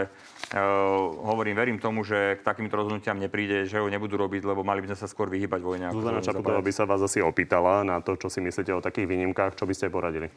hovorím, 1.23 1.55
verím 1.55 1.79
tomu, 1.79 2.03
že 2.03 2.35
k 2.35 2.43
takýmto 2.43 2.75
rozhodnutiam 2.75 3.15
nepríde, 3.15 3.71
že 3.71 3.79
ho 3.79 3.87
nebudú 3.87 4.19
robiť, 4.19 4.43
lebo 4.43 4.67
mali 4.67 4.83
by 4.83 4.91
sme 4.91 4.99
sa 4.99 5.07
skôr 5.07 5.31
vyhybať 5.31 5.61
vojne. 5.63 5.87
Zuzana 5.95 6.19
Čaputová 6.19 6.59
by 6.59 6.73
sa 6.75 6.83
vás 6.83 6.99
asi 6.99 7.23
opýtala 7.23 7.87
na 7.87 8.03
to, 8.03 8.19
čo 8.19 8.27
si 8.27 8.43
myslíte 8.43 8.75
o 8.75 8.83
takých 8.83 9.07
výnimkách, 9.07 9.55
čo 9.55 9.63
by 9.63 9.71
ste 9.71 9.87
poradili? 9.87 10.27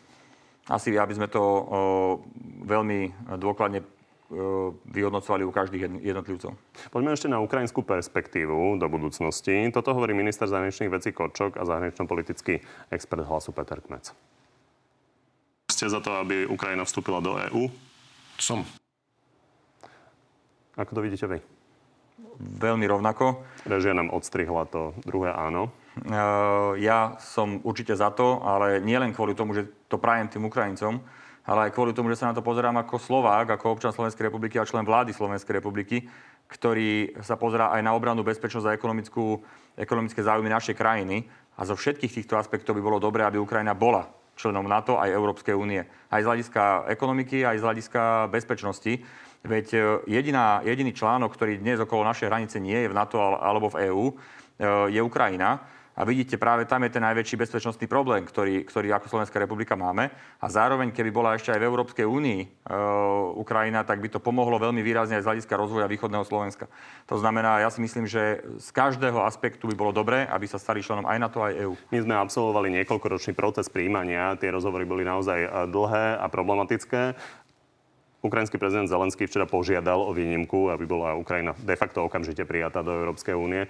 Asi, 0.71 0.95
aby 0.95 1.19
sme 1.19 1.27
to 1.27 1.43
veľmi 2.63 3.11
dôkladne 3.43 3.83
vyhodnocovali 4.91 5.43
u 5.47 5.53
každých 5.55 6.03
jednotlivcov. 6.03 6.59
Poďme 6.91 7.15
ešte 7.15 7.31
na 7.31 7.39
ukrajinskú 7.41 7.87
perspektívu 7.87 8.77
do 8.79 8.87
budúcnosti. 8.91 9.71
Toto 9.71 9.95
hovorí 9.95 10.13
minister 10.13 10.51
zahraničných 10.51 10.93
vecí 10.93 11.11
Korčok 11.15 11.57
a 11.57 11.63
zahranično-politický 11.63 12.61
expert 12.91 13.25
hlasu 13.25 13.55
Peter 13.55 13.79
Kmec. 13.81 14.11
Ste 15.71 15.91
za 15.91 15.99
to, 15.99 16.15
aby 16.21 16.47
Ukrajina 16.47 16.85
vstúpila 16.85 17.19
do 17.19 17.35
EÚ? 17.51 17.71
Som. 18.39 18.67
Ako 20.75 20.91
to 20.99 21.01
vidíte 21.03 21.27
vy? 21.31 21.39
Veľmi 22.39 22.87
rovnako. 22.91 23.47
Režia 23.67 23.95
nám 23.95 24.11
odstrihla 24.11 24.67
to 24.67 24.95
druhé 25.07 25.31
áno. 25.31 25.71
E, 25.71 25.71
ja 26.83 27.15
som 27.23 27.63
určite 27.63 27.95
za 27.95 28.11
to, 28.11 28.43
ale 28.43 28.83
nie 28.83 28.99
len 28.99 29.15
kvôli 29.15 29.39
tomu, 29.39 29.55
že 29.55 29.71
to 29.87 30.03
prajem 30.03 30.27
tým 30.27 30.51
Ukrajincom, 30.51 30.99
ale 31.45 31.69
aj 31.69 31.75
kvôli 31.77 31.93
tomu, 31.93 32.09
že 32.09 32.25
sa 32.25 32.33
na 32.33 32.37
to 32.37 32.41
pozerám 32.41 32.81
ako 32.81 32.97
Slovák, 32.97 33.53
ako 33.61 33.77
občan 33.77 33.93
Slovenskej 33.93 34.33
republiky 34.33 34.57
a 34.57 34.65
člen 34.65 34.89
vlády 34.89 35.13
Slovenskej 35.13 35.61
republiky, 35.61 36.09
ktorý 36.49 37.21
sa 37.21 37.37
pozerá 37.37 37.73
aj 37.77 37.85
na 37.85 37.93
obranu, 37.93 38.25
bezpečnosť 38.25 38.67
a 38.69 38.77
ekonomickú, 38.77 39.45
ekonomické 39.77 40.25
záujmy 40.25 40.49
našej 40.49 40.77
krajiny. 40.77 41.29
A 41.55 41.69
zo 41.69 41.77
všetkých 41.77 42.21
týchto 42.21 42.41
aspektov 42.41 42.75
by 42.75 42.83
bolo 42.83 42.99
dobré, 42.99 43.23
aby 43.23 43.37
Ukrajina 43.37 43.77
bola 43.77 44.09
členom 44.35 44.67
NATO 44.67 44.99
aj 44.99 45.15
Európskej 45.15 45.55
únie. 45.55 45.87
Aj 46.11 46.21
z 46.21 46.27
hľadiska 46.27 46.91
ekonomiky, 46.91 47.47
aj 47.47 47.61
z 47.61 47.65
hľadiska 47.65 48.03
bezpečnosti. 48.33 48.93
Veď 49.45 49.67
e, 49.77 49.79
jediná, 50.11 50.65
jediný 50.67 50.91
článok, 50.91 51.37
ktorý 51.37 51.61
dnes 51.61 51.79
okolo 51.79 52.03
našej 52.09 52.29
hranice 52.33 52.57
nie 52.59 52.75
je 52.75 52.91
v 52.91 52.97
NATO 52.97 53.21
alebo 53.21 53.71
v 53.71 53.93
EÚ, 53.93 54.05
e, 54.11 54.15
je 54.91 55.01
Ukrajina. 55.05 55.63
A 55.95 56.03
vidíte, 56.03 56.35
práve 56.35 56.67
tam 56.67 56.83
je 56.83 56.91
ten 56.91 57.03
najväčší 57.07 57.39
bezpečnostný 57.39 57.87
problém, 57.87 58.27
ktorý, 58.27 58.67
ktorý 58.67 58.91
ako 58.99 59.15
Slovenská 59.15 59.39
republika 59.39 59.79
máme. 59.79 60.11
A 60.43 60.47
zároveň, 60.51 60.91
keby 60.91 61.15
bola 61.15 61.39
ešte 61.39 61.55
aj 61.55 61.63
v 61.63 61.69
Európskej 61.71 62.03
únii 62.03 62.41
e, 62.43 62.47
Ukrajina, 63.39 63.87
tak 63.87 64.03
by 64.03 64.11
to 64.11 64.19
pomohlo 64.19 64.59
veľmi 64.59 64.83
výrazne 64.83 65.23
aj 65.23 65.23
z 65.23 65.29
hľadiska 65.31 65.55
rozvoja 65.55 65.87
východného 65.87 66.27
Slovenska. 66.27 66.67
To 67.07 67.15
znamená, 67.15 67.63
ja 67.63 67.71
si 67.71 67.79
myslím, 67.79 68.11
že 68.11 68.43
z 68.59 68.69
každého 68.75 69.23
aspektu 69.23 69.71
by 69.71 69.79
bolo 69.79 69.95
dobré, 69.95 70.27
aby 70.27 70.51
sa 70.51 70.59
stali 70.59 70.83
členom 70.83 71.07
aj 71.07 71.19
NATO, 71.23 71.47
aj 71.47 71.63
EÚ. 71.63 71.75
My 71.95 71.99
sme 72.03 72.15
absolvovali 72.19 72.75
niekoľkoročný 72.83 73.39
proces 73.39 73.71
príjmania. 73.71 74.35
Tie 74.35 74.51
rozhovory 74.51 74.83
boli 74.83 75.07
naozaj 75.07 75.39
e, 75.47 75.49
dlhé 75.71 76.19
a 76.19 76.27
problematické. 76.27 77.15
Ukrajinský 78.25 78.57
prezident 78.57 78.89
Zelenský 78.89 79.29
včera 79.29 79.45
požiadal 79.45 80.01
o 80.01 80.17
výnimku, 80.17 80.73
aby 80.73 80.89
bola 80.89 81.13
Ukrajina 81.13 81.53
de 81.61 81.77
facto 81.77 82.09
okamžite 82.09 82.49
prijatá 82.49 82.81
do 82.81 82.89
Európskej 82.89 83.37
únie. 83.37 83.69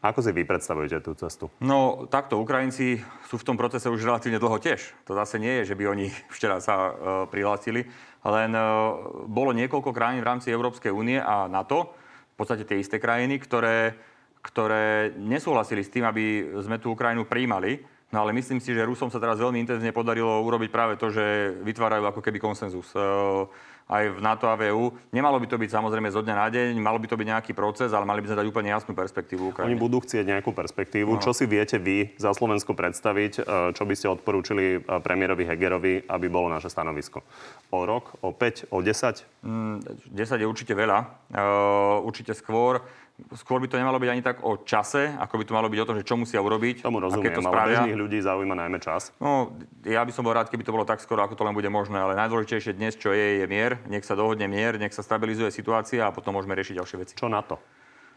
Ako 0.00 0.24
si 0.24 0.32
vy 0.32 0.48
predstavujete 0.48 1.04
tú 1.04 1.12
cestu? 1.12 1.52
No 1.60 2.08
takto, 2.08 2.40
Ukrajinci 2.40 3.04
sú 3.28 3.36
v 3.36 3.44
tom 3.44 3.60
procese 3.60 3.92
už 3.92 4.00
relatívne 4.00 4.40
dlho 4.40 4.56
tiež. 4.56 4.96
To 5.04 5.12
zase 5.12 5.36
nie 5.36 5.60
je, 5.60 5.72
že 5.72 5.76
by 5.76 5.92
oni 5.92 6.08
včera 6.34 6.56
sa 6.64 6.74
uh, 6.88 6.92
prihlásili, 7.28 7.84
len 8.24 8.50
uh, 8.56 8.96
bolo 9.28 9.52
niekoľko 9.52 9.92
krajín 9.92 10.24
v 10.24 10.28
rámci 10.32 10.48
Európskej 10.48 10.88
únie 10.88 11.20
a 11.20 11.44
NATO, 11.52 11.92
v 12.32 12.36
podstate 12.40 12.64
tie 12.64 12.80
isté 12.80 12.96
krajiny, 12.96 13.36
ktoré, 13.36 13.92
ktoré 14.40 15.12
nesúhlasili 15.20 15.84
s 15.84 15.92
tým, 15.92 16.08
aby 16.08 16.56
sme 16.64 16.80
tú 16.80 16.96
Ukrajinu 16.96 17.28
príjmali. 17.28 17.84
No 18.08 18.24
ale 18.24 18.32
myslím 18.32 18.58
si, 18.58 18.72
že 18.72 18.88
Rusom 18.88 19.12
sa 19.12 19.20
teraz 19.20 19.36
veľmi 19.36 19.60
intenzívne 19.60 19.92
podarilo 19.92 20.40
urobiť 20.42 20.72
práve 20.72 20.96
to, 20.96 21.12
že 21.12 21.52
vytvárajú 21.60 22.08
ako 22.08 22.24
keby 22.24 22.40
konsenzus. 22.40 22.88
Uh, 22.96 23.44
aj 23.90 24.04
v 24.14 24.18
NATO 24.22 24.46
a 24.46 24.54
v 24.54 24.70
EU. 24.70 24.94
Nemalo 25.10 25.42
by 25.42 25.50
to 25.50 25.58
byť 25.58 25.70
samozrejme 25.74 26.14
zo 26.14 26.22
dňa 26.22 26.34
na 26.38 26.46
deň, 26.46 26.78
malo 26.78 27.02
by 27.02 27.10
to 27.10 27.18
byť 27.18 27.26
nejaký 27.26 27.52
proces, 27.58 27.90
ale 27.90 28.06
mali 28.06 28.22
by 28.22 28.30
sme 28.30 28.38
dať 28.38 28.46
úplne 28.46 28.70
jasnú 28.70 28.94
perspektívu 28.94 29.50
Ukrajine. 29.50 29.74
Oni 29.74 29.82
budú 29.82 29.98
chcieť 29.98 30.24
nejakú 30.30 30.54
perspektívu. 30.54 31.18
No. 31.18 31.20
Čo 31.20 31.34
si 31.34 31.50
viete 31.50 31.82
vy 31.82 32.14
za 32.14 32.30
Slovensko 32.30 32.78
predstaviť? 32.78 33.32
E, 33.42 33.74
čo 33.74 33.82
by 33.82 33.94
ste 33.98 34.06
odporúčili 34.06 34.78
e, 34.78 35.02
premiérovi 35.02 35.42
Hegerovi, 35.42 36.06
aby 36.06 36.26
bolo 36.30 36.46
naše 36.46 36.70
stanovisko? 36.70 37.26
O 37.74 37.82
rok? 37.82 38.14
O 38.22 38.30
5? 38.30 38.70
O 38.70 38.78
10? 38.78 39.26
Mm, 39.42 39.82
10 40.14 40.38
je 40.38 40.46
určite 40.46 40.72
veľa. 40.78 41.26
Uh, 41.30 42.02
určite 42.02 42.34
skôr 42.34 42.82
skôr 43.36 43.60
by 43.60 43.68
to 43.68 43.76
nemalo 43.80 44.00
byť 44.00 44.10
ani 44.10 44.22
tak 44.24 44.40
o 44.44 44.60
čase, 44.60 45.14
ako 45.16 45.40
by 45.40 45.44
to 45.44 45.56
malo 45.56 45.68
byť 45.68 45.80
o 45.80 45.88
tom, 45.88 45.96
že 45.96 46.04
čo 46.04 46.16
musia 46.16 46.40
urobiť. 46.40 46.84
Tomu 46.84 47.00
rozumiem, 47.00 47.36
to 47.36 47.44
ale 47.44 47.72
bežných 47.72 47.98
ľudí 47.98 48.18
zaujíma 48.20 48.54
najmä 48.56 48.78
čas. 48.80 49.12
No, 49.20 49.54
ja 49.84 50.02
by 50.02 50.12
som 50.12 50.24
bol 50.24 50.34
rád, 50.34 50.48
keby 50.48 50.64
to 50.64 50.74
bolo 50.74 50.88
tak 50.88 50.98
skoro, 51.00 51.22
ako 51.24 51.36
to 51.36 51.46
len 51.46 51.54
bude 51.54 51.68
možné, 51.68 52.00
ale 52.00 52.18
najdôležitejšie 52.18 52.76
dnes, 52.76 52.96
čo 52.96 53.12
je, 53.12 53.42
je 53.42 53.46
mier. 53.46 53.80
Nech 53.86 54.04
sa 54.04 54.16
dohodne 54.16 54.48
mier, 54.48 54.80
nech 54.80 54.96
sa 54.96 55.04
stabilizuje 55.04 55.52
situácia 55.52 56.04
a 56.06 56.14
potom 56.14 56.36
môžeme 56.36 56.56
riešiť 56.56 56.76
ďalšie 56.80 56.96
veci. 57.00 57.14
Čo 57.16 57.28
na 57.28 57.44
to? 57.44 57.60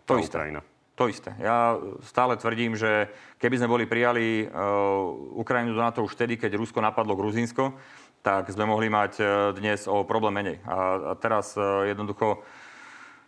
To 0.07 0.19
isté. 0.19 0.35
Ukrajina. 0.35 0.61
To 0.93 1.09
isté. 1.09 1.33
Ja 1.41 1.73
stále 2.05 2.37
tvrdím, 2.37 2.77
že 2.77 3.09
keby 3.41 3.57
sme 3.57 3.71
boli 3.71 3.89
prijali 3.89 4.45
uh, 4.45 5.09
Ukrajinu 5.41 5.73
do 5.73 5.81
NATO 5.81 6.05
už 6.05 6.13
vtedy, 6.13 6.37
keď 6.37 6.53
Rusko 6.53 6.85
napadlo 6.85 7.17
Gruzínsko, 7.17 7.73
tak 8.21 8.45
sme 8.53 8.69
mohli 8.69 8.93
mať 8.93 9.13
uh, 9.17 9.27
dnes 9.57 9.89
o 9.89 10.05
problém 10.05 10.37
menej. 10.37 10.57
A, 10.69 11.11
a 11.11 11.13
teraz 11.17 11.57
uh, 11.57 11.89
jednoducho 11.89 12.45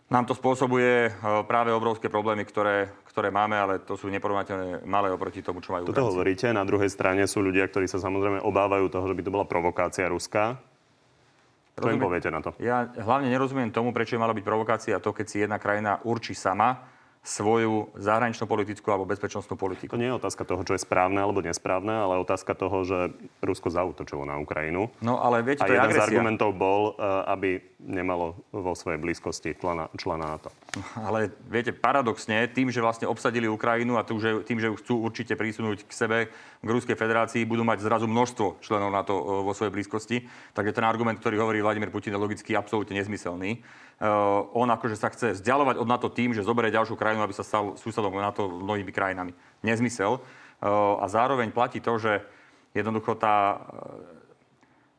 Nám 0.06 0.30
to 0.30 0.38
spôsobuje 0.38 1.10
práve 1.50 1.74
obrovské 1.74 2.14
problémy, 2.14 2.46
ktoré, 2.46 2.94
ktoré 3.10 3.34
máme, 3.34 3.58
ale 3.58 3.74
to 3.82 3.98
sú 3.98 4.06
neporovnateľné 4.14 4.86
malé 4.86 5.10
oproti 5.10 5.42
tomu, 5.42 5.66
čo 5.66 5.74
majú 5.74 5.90
Toto 5.90 6.14
hovoríte. 6.14 6.54
Na 6.54 6.62
druhej 6.62 6.94
strane 6.94 7.26
sú 7.26 7.42
ľudia, 7.42 7.66
ktorí 7.66 7.90
sa 7.90 7.98
samozrejme 7.98 8.38
obávajú 8.46 8.86
toho, 8.94 9.10
že 9.10 9.18
by 9.18 9.22
to 9.26 9.34
bola 9.34 9.46
provokácia 9.50 10.06
Ruska. 10.06 10.62
Čo 11.76 11.92
im 11.92 12.00
poviete 12.00 12.30
na 12.30 12.40
to? 12.40 12.56
Ja 12.62 12.88
hlavne 12.88 13.28
nerozumiem 13.34 13.74
tomu, 13.74 13.92
prečo 13.92 14.16
mala 14.16 14.32
byť 14.32 14.46
provokácia 14.46 14.96
to, 15.02 15.12
keď 15.12 15.26
si 15.26 15.38
jedna 15.44 15.58
krajina 15.60 16.00
určí 16.06 16.32
sama, 16.38 16.86
svoju 17.26 17.90
zahraničnú 17.98 18.46
politickú 18.46 18.94
alebo 18.94 19.10
bezpečnostnú 19.10 19.58
politiku. 19.58 19.98
To 19.98 20.00
nie 20.00 20.14
je 20.14 20.22
otázka 20.22 20.46
toho, 20.46 20.62
čo 20.62 20.78
je 20.78 20.82
správne 20.86 21.18
alebo 21.18 21.42
nesprávne, 21.42 22.06
ale 22.06 22.22
otázka 22.22 22.54
toho, 22.54 22.86
že 22.86 23.18
Rusko 23.42 23.74
zautočilo 23.74 24.30
na 24.30 24.38
Ukrajinu. 24.38 24.94
No 25.02 25.18
ale 25.18 25.42
viete, 25.42 25.66
a 25.66 25.68
to 25.68 25.74
je 25.74 25.82
jeden 25.82 25.90
agresia. 25.90 26.06
z 26.06 26.08
argumentov 26.14 26.54
bol, 26.54 26.94
eh, 26.94 27.34
aby 27.34 27.50
nemalo 27.86 28.42
vo 28.50 28.74
svojej 28.74 28.98
blízkosti 28.98 29.54
člena, 29.56 29.88
člena 29.94 30.36
NATO. 30.36 30.50
Ale 30.98 31.30
viete, 31.46 31.70
paradoxne, 31.70 32.50
tým, 32.50 32.74
že 32.74 32.82
vlastne 32.82 33.06
obsadili 33.06 33.46
Ukrajinu 33.46 33.96
a 33.96 34.04
tým, 34.04 34.18
že, 34.18 34.42
tým, 34.42 34.58
že 34.58 34.74
ju 34.74 34.76
chcú 34.82 34.94
určite 35.06 35.38
prísunúť 35.38 35.86
k 35.86 35.92
sebe, 35.94 36.18
k 36.60 36.68
Ruskej 36.68 36.98
federácii, 36.98 37.46
budú 37.46 37.62
mať 37.62 37.86
zrazu 37.86 38.10
množstvo 38.10 38.60
členov 38.66 38.90
NATO 38.90 39.14
eh, 39.14 39.22
vo 39.46 39.54
svojej 39.54 39.72
blízkosti. 39.72 40.26
Takže 40.58 40.74
ten 40.74 40.84
argument, 40.84 41.22
ktorý 41.22 41.38
hovorí 41.38 41.62
Vladimír 41.62 41.94
Putin, 41.94 42.18
je 42.18 42.20
logicky 42.20 42.58
absolútne 42.58 42.98
nezmyselný. 42.98 43.62
Uh, 43.96 44.44
on 44.52 44.68
akože 44.68 45.00
sa 45.00 45.08
chce 45.08 45.40
vzdialovať 45.40 45.80
od 45.80 45.88
NATO 45.88 46.12
tým, 46.12 46.36
že 46.36 46.44
zoberie 46.44 46.68
ďalšiu 46.68 47.00
krajinu, 47.00 47.24
aby 47.24 47.32
sa 47.32 47.48
stal 47.48 47.80
susedom 47.80 48.12
NATO 48.12 48.52
mnohými 48.52 48.92
krajinami. 48.92 49.32
Nezmysel. 49.64 50.20
Uh, 50.20 51.00
a 51.00 51.08
zároveň 51.08 51.56
platí 51.56 51.80
to, 51.80 51.96
že 51.96 52.20
jednoducho 52.76 53.16
tá, 53.16 53.64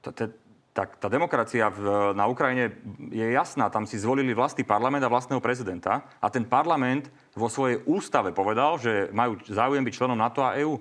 tá, 0.01 0.11
tá, 0.17 0.25
tá, 0.77 0.85
tá 0.85 1.09
demokracia 1.09 1.73
v, 1.73 2.13
na 2.13 2.29
Ukrajine 2.29 2.77
je 3.09 3.33
jasná. 3.33 3.73
Tam 3.73 3.89
si 3.89 3.97
zvolili 3.97 4.37
vlastný 4.37 4.61
parlament 4.69 5.01
a 5.01 5.09
vlastného 5.09 5.41
prezidenta. 5.41 6.05
A 6.21 6.29
ten 6.29 6.45
parlament 6.45 7.09
vo 7.33 7.49
svojej 7.49 7.81
ústave 7.89 8.37
povedal, 8.37 8.77
že 8.77 9.09
majú 9.17 9.41
záujem 9.49 9.81
byť 9.81 9.95
členom 9.97 10.21
NATO 10.21 10.45
a 10.45 10.53
EÚ. 10.61 10.77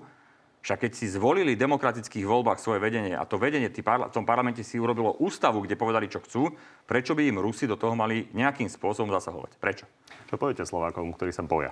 Však 0.68 0.82
keď 0.82 0.92
si 0.98 1.06
zvolili 1.08 1.54
v 1.54 1.62
demokratických 1.62 2.26
voľbách 2.26 2.58
svoje 2.58 2.82
vedenie 2.82 3.14
a 3.14 3.24
to 3.24 3.38
vedenie 3.38 3.70
v 3.70 4.12
tom 4.12 4.26
parlamente 4.26 4.66
si 4.66 4.82
urobilo 4.82 5.14
ústavu, 5.22 5.62
kde 5.62 5.78
povedali, 5.78 6.10
čo 6.10 6.20
chcú, 6.26 6.52
prečo 6.90 7.14
by 7.14 7.30
im 7.30 7.38
Rusi 7.38 7.70
do 7.70 7.78
toho 7.78 7.94
mali 7.94 8.28
nejakým 8.34 8.66
spôsobom 8.66 9.14
zasahovať? 9.14 9.62
Prečo? 9.62 9.86
Čo 10.26 10.42
poviete 10.42 10.66
Slovákom, 10.66 11.14
ktorí 11.14 11.30
sa 11.30 11.46
boja? 11.46 11.72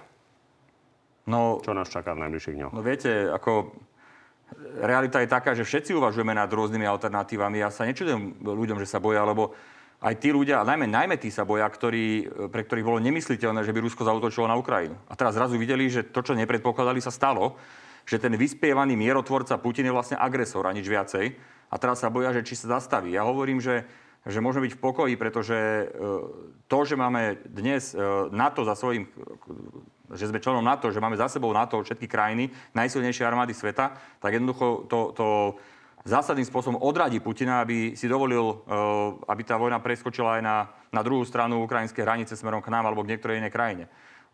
No, 1.25 1.57
čo 1.65 1.73
nás 1.73 1.89
čaká 1.89 2.13
v 2.13 2.29
najbližších 2.29 2.53
dňoch? 2.53 2.73
No 2.77 2.85
viete, 2.85 3.33
ako 3.33 3.73
realita 4.81 5.19
je 5.21 5.29
taká, 5.31 5.51
že 5.57 5.67
všetci 5.67 5.95
uvažujeme 5.95 6.33
nad 6.33 6.49
rôznymi 6.49 6.85
alternatívami. 6.87 7.61
Ja 7.61 7.69
sa 7.73 7.85
nečudujem 7.85 8.41
ľuďom, 8.43 8.79
že 8.81 8.89
sa 8.89 9.03
boja, 9.03 9.23
lebo 9.25 9.53
aj 10.03 10.19
tí 10.19 10.35
ľudia, 10.35 10.67
najmä, 10.67 10.89
najmä 10.89 11.15
tí 11.15 11.31
sa 11.31 11.47
boja, 11.47 11.63
ktorí, 11.69 12.27
pre 12.51 12.67
ktorých 12.67 12.87
bolo 12.87 12.99
nemysliteľné, 12.99 13.63
že 13.63 13.71
by 13.71 13.79
Rusko 13.79 14.03
zautočilo 14.03 14.51
na 14.51 14.59
Ukrajinu. 14.59 14.99
A 15.07 15.15
teraz 15.15 15.39
zrazu 15.39 15.55
videli, 15.55 15.87
že 15.87 16.03
to, 16.03 16.19
čo 16.19 16.35
nepredpokladali, 16.35 16.99
sa 16.99 17.11
stalo 17.11 17.55
že 18.03 18.19
ten 18.19 18.35
vyspievaný 18.35 18.99
mierotvorca 18.99 19.55
Putin 19.59 19.87
je 19.87 19.95
vlastne 19.95 20.19
agresor 20.19 20.67
a 20.67 20.75
nič 20.75 20.87
viacej. 20.87 21.25
A 21.73 21.75
teraz 21.81 22.03
sa 22.03 22.11
boja, 22.11 22.35
že 22.35 22.45
či 22.45 22.53
sa 22.53 22.77
zastaví. 22.77 23.15
Ja 23.15 23.25
hovorím, 23.25 23.57
že, 23.57 23.87
že 24.23 24.39
môžeme 24.39 24.71
byť 24.71 24.73
v 24.79 24.83
pokoji, 24.83 25.13
pretože 25.19 25.55
e, 25.55 25.85
to, 26.71 26.79
že 26.87 26.95
máme 26.95 27.43
dnes 27.43 27.91
e, 27.91 27.99
NATO 28.31 28.63
za 28.63 28.75
svojím 28.75 29.07
že 30.13 30.29
sme 30.29 30.37
členom 30.37 30.61
NATO, 30.61 30.93
že 30.93 31.01
máme 31.01 31.17
za 31.17 31.25
sebou 31.25 31.49
NATO 31.49 31.81
všetky 31.81 32.05
krajiny, 32.05 32.53
najsilnejšie 32.77 33.25
armády 33.25 33.49
sveta, 33.49 33.97
tak 34.21 34.37
jednoducho 34.37 34.85
to, 34.85 35.09
to 35.17 35.27
zásadným 36.05 36.45
spôsobom 36.45 36.77
odradí 36.77 37.17
Putina, 37.17 37.63
aby 37.63 37.97
si 37.97 38.05
dovolil, 38.05 38.43
e, 38.43 38.55
aby 39.27 39.41
tá 39.43 39.55
vojna 39.57 39.79
preskočila 39.79 40.39
aj 40.39 40.41
na, 40.43 40.57
na 40.91 41.01
druhú 41.01 41.23
stranu 41.23 41.63
ukrajinskej 41.63 42.03
hranice 42.03 42.37
smerom 42.37 42.61
k 42.61 42.71
nám 42.71 42.85
alebo 42.87 43.01
k 43.01 43.15
niektorej 43.15 43.39
inej 43.39 43.55
krajine. 43.55 43.85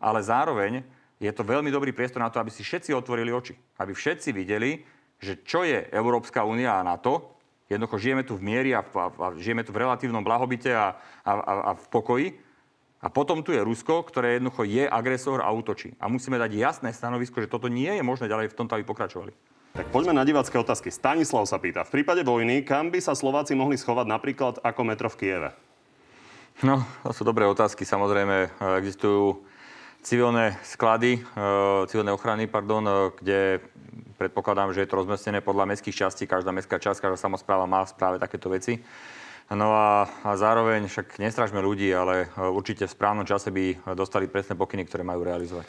Ale 0.02 0.20
zároveň 0.20 0.82
je 1.20 1.30
to 1.30 1.44
veľmi 1.44 1.68
dobrý 1.68 1.92
priestor 1.92 2.24
na 2.24 2.32
to, 2.32 2.40
aby 2.40 2.50
si 2.50 2.64
všetci 2.64 2.96
otvorili 2.96 3.30
oči. 3.30 3.52
Aby 3.78 3.92
všetci 3.92 4.32
videli, 4.32 4.80
že 5.20 5.44
čo 5.44 5.62
je 5.62 5.84
Európska 5.92 6.42
únia 6.42 6.80
a 6.80 6.86
NATO. 6.86 7.39
Jednoducho 7.70 8.02
žijeme 8.02 8.26
tu 8.26 8.34
v 8.34 8.42
miery 8.42 8.74
a, 8.74 8.82
a, 8.82 9.04
a 9.14 9.26
žijeme 9.38 9.62
tu 9.62 9.70
v 9.70 9.86
relatívnom 9.86 10.26
blahobite 10.26 10.74
a, 10.74 10.98
a, 11.22 11.32
a, 11.38 11.52
a 11.70 11.72
v 11.78 11.86
pokoji. 11.86 12.28
A 13.00 13.08
potom 13.08 13.40
tu 13.40 13.54
je 13.54 13.62
Rusko, 13.62 14.04
ktoré 14.04 14.36
jednoducho 14.36 14.66
je 14.66 14.84
agresor 14.84 15.40
a 15.40 15.48
útočí. 15.54 15.94
A 16.02 16.10
musíme 16.10 16.36
dať 16.36 16.52
jasné 16.52 16.90
stanovisko, 16.92 17.40
že 17.40 17.48
toto 17.48 17.70
nie 17.70 17.88
je 17.88 18.04
možné 18.04 18.28
ďalej 18.28 18.52
v 18.52 18.58
tomto, 18.58 18.76
aby 18.76 18.84
pokračovali. 18.84 19.32
Tak 19.72 19.88
poďme 19.94 20.18
na 20.18 20.26
divácké 20.26 20.58
otázky. 20.58 20.90
Stanislav 20.90 21.46
sa 21.46 21.62
pýta, 21.62 21.86
v 21.86 22.02
prípade 22.02 22.26
vojny, 22.26 22.66
kam 22.66 22.90
by 22.90 22.98
sa 22.98 23.14
Slováci 23.14 23.54
mohli 23.54 23.78
schovať 23.78 24.06
napríklad 24.10 24.54
ako 24.66 24.80
metro 24.82 25.06
v 25.06 25.16
Kieve? 25.16 25.50
No, 26.66 26.84
to 27.06 27.14
sú 27.14 27.22
dobré 27.22 27.46
otázky. 27.46 27.86
Samozrejme, 27.86 28.50
existujú 28.82 29.46
civilné 30.02 30.56
sklady, 30.64 31.20
e, 31.20 31.86
civilné 31.86 32.12
ochrany, 32.12 32.46
pardon, 32.46 32.84
e, 32.88 32.92
kde 33.20 33.40
predpokladám, 34.16 34.72
že 34.72 34.84
je 34.84 34.88
to 34.88 35.00
rozmestnené 35.00 35.40
podľa 35.40 35.68
mestských 35.72 35.96
častí. 35.96 36.24
Každá 36.26 36.52
mestská 36.52 36.80
časť, 36.80 37.00
každá 37.00 37.16
samozpráva 37.16 37.68
má 37.68 37.84
práve 37.96 38.20
takéto 38.20 38.48
veci. 38.48 38.80
No 39.50 39.74
a, 39.74 40.06
a 40.22 40.30
zároveň 40.38 40.86
však 40.86 41.18
nestražme 41.18 41.58
ľudí, 41.60 41.90
ale 41.92 42.28
e, 42.32 42.48
určite 42.48 42.88
v 42.88 42.94
správnom 42.96 43.26
čase 43.28 43.52
by 43.52 43.94
dostali 43.96 44.30
presné 44.30 44.56
pokyny, 44.56 44.88
ktoré 44.88 45.04
majú 45.04 45.24
realizovať. 45.24 45.68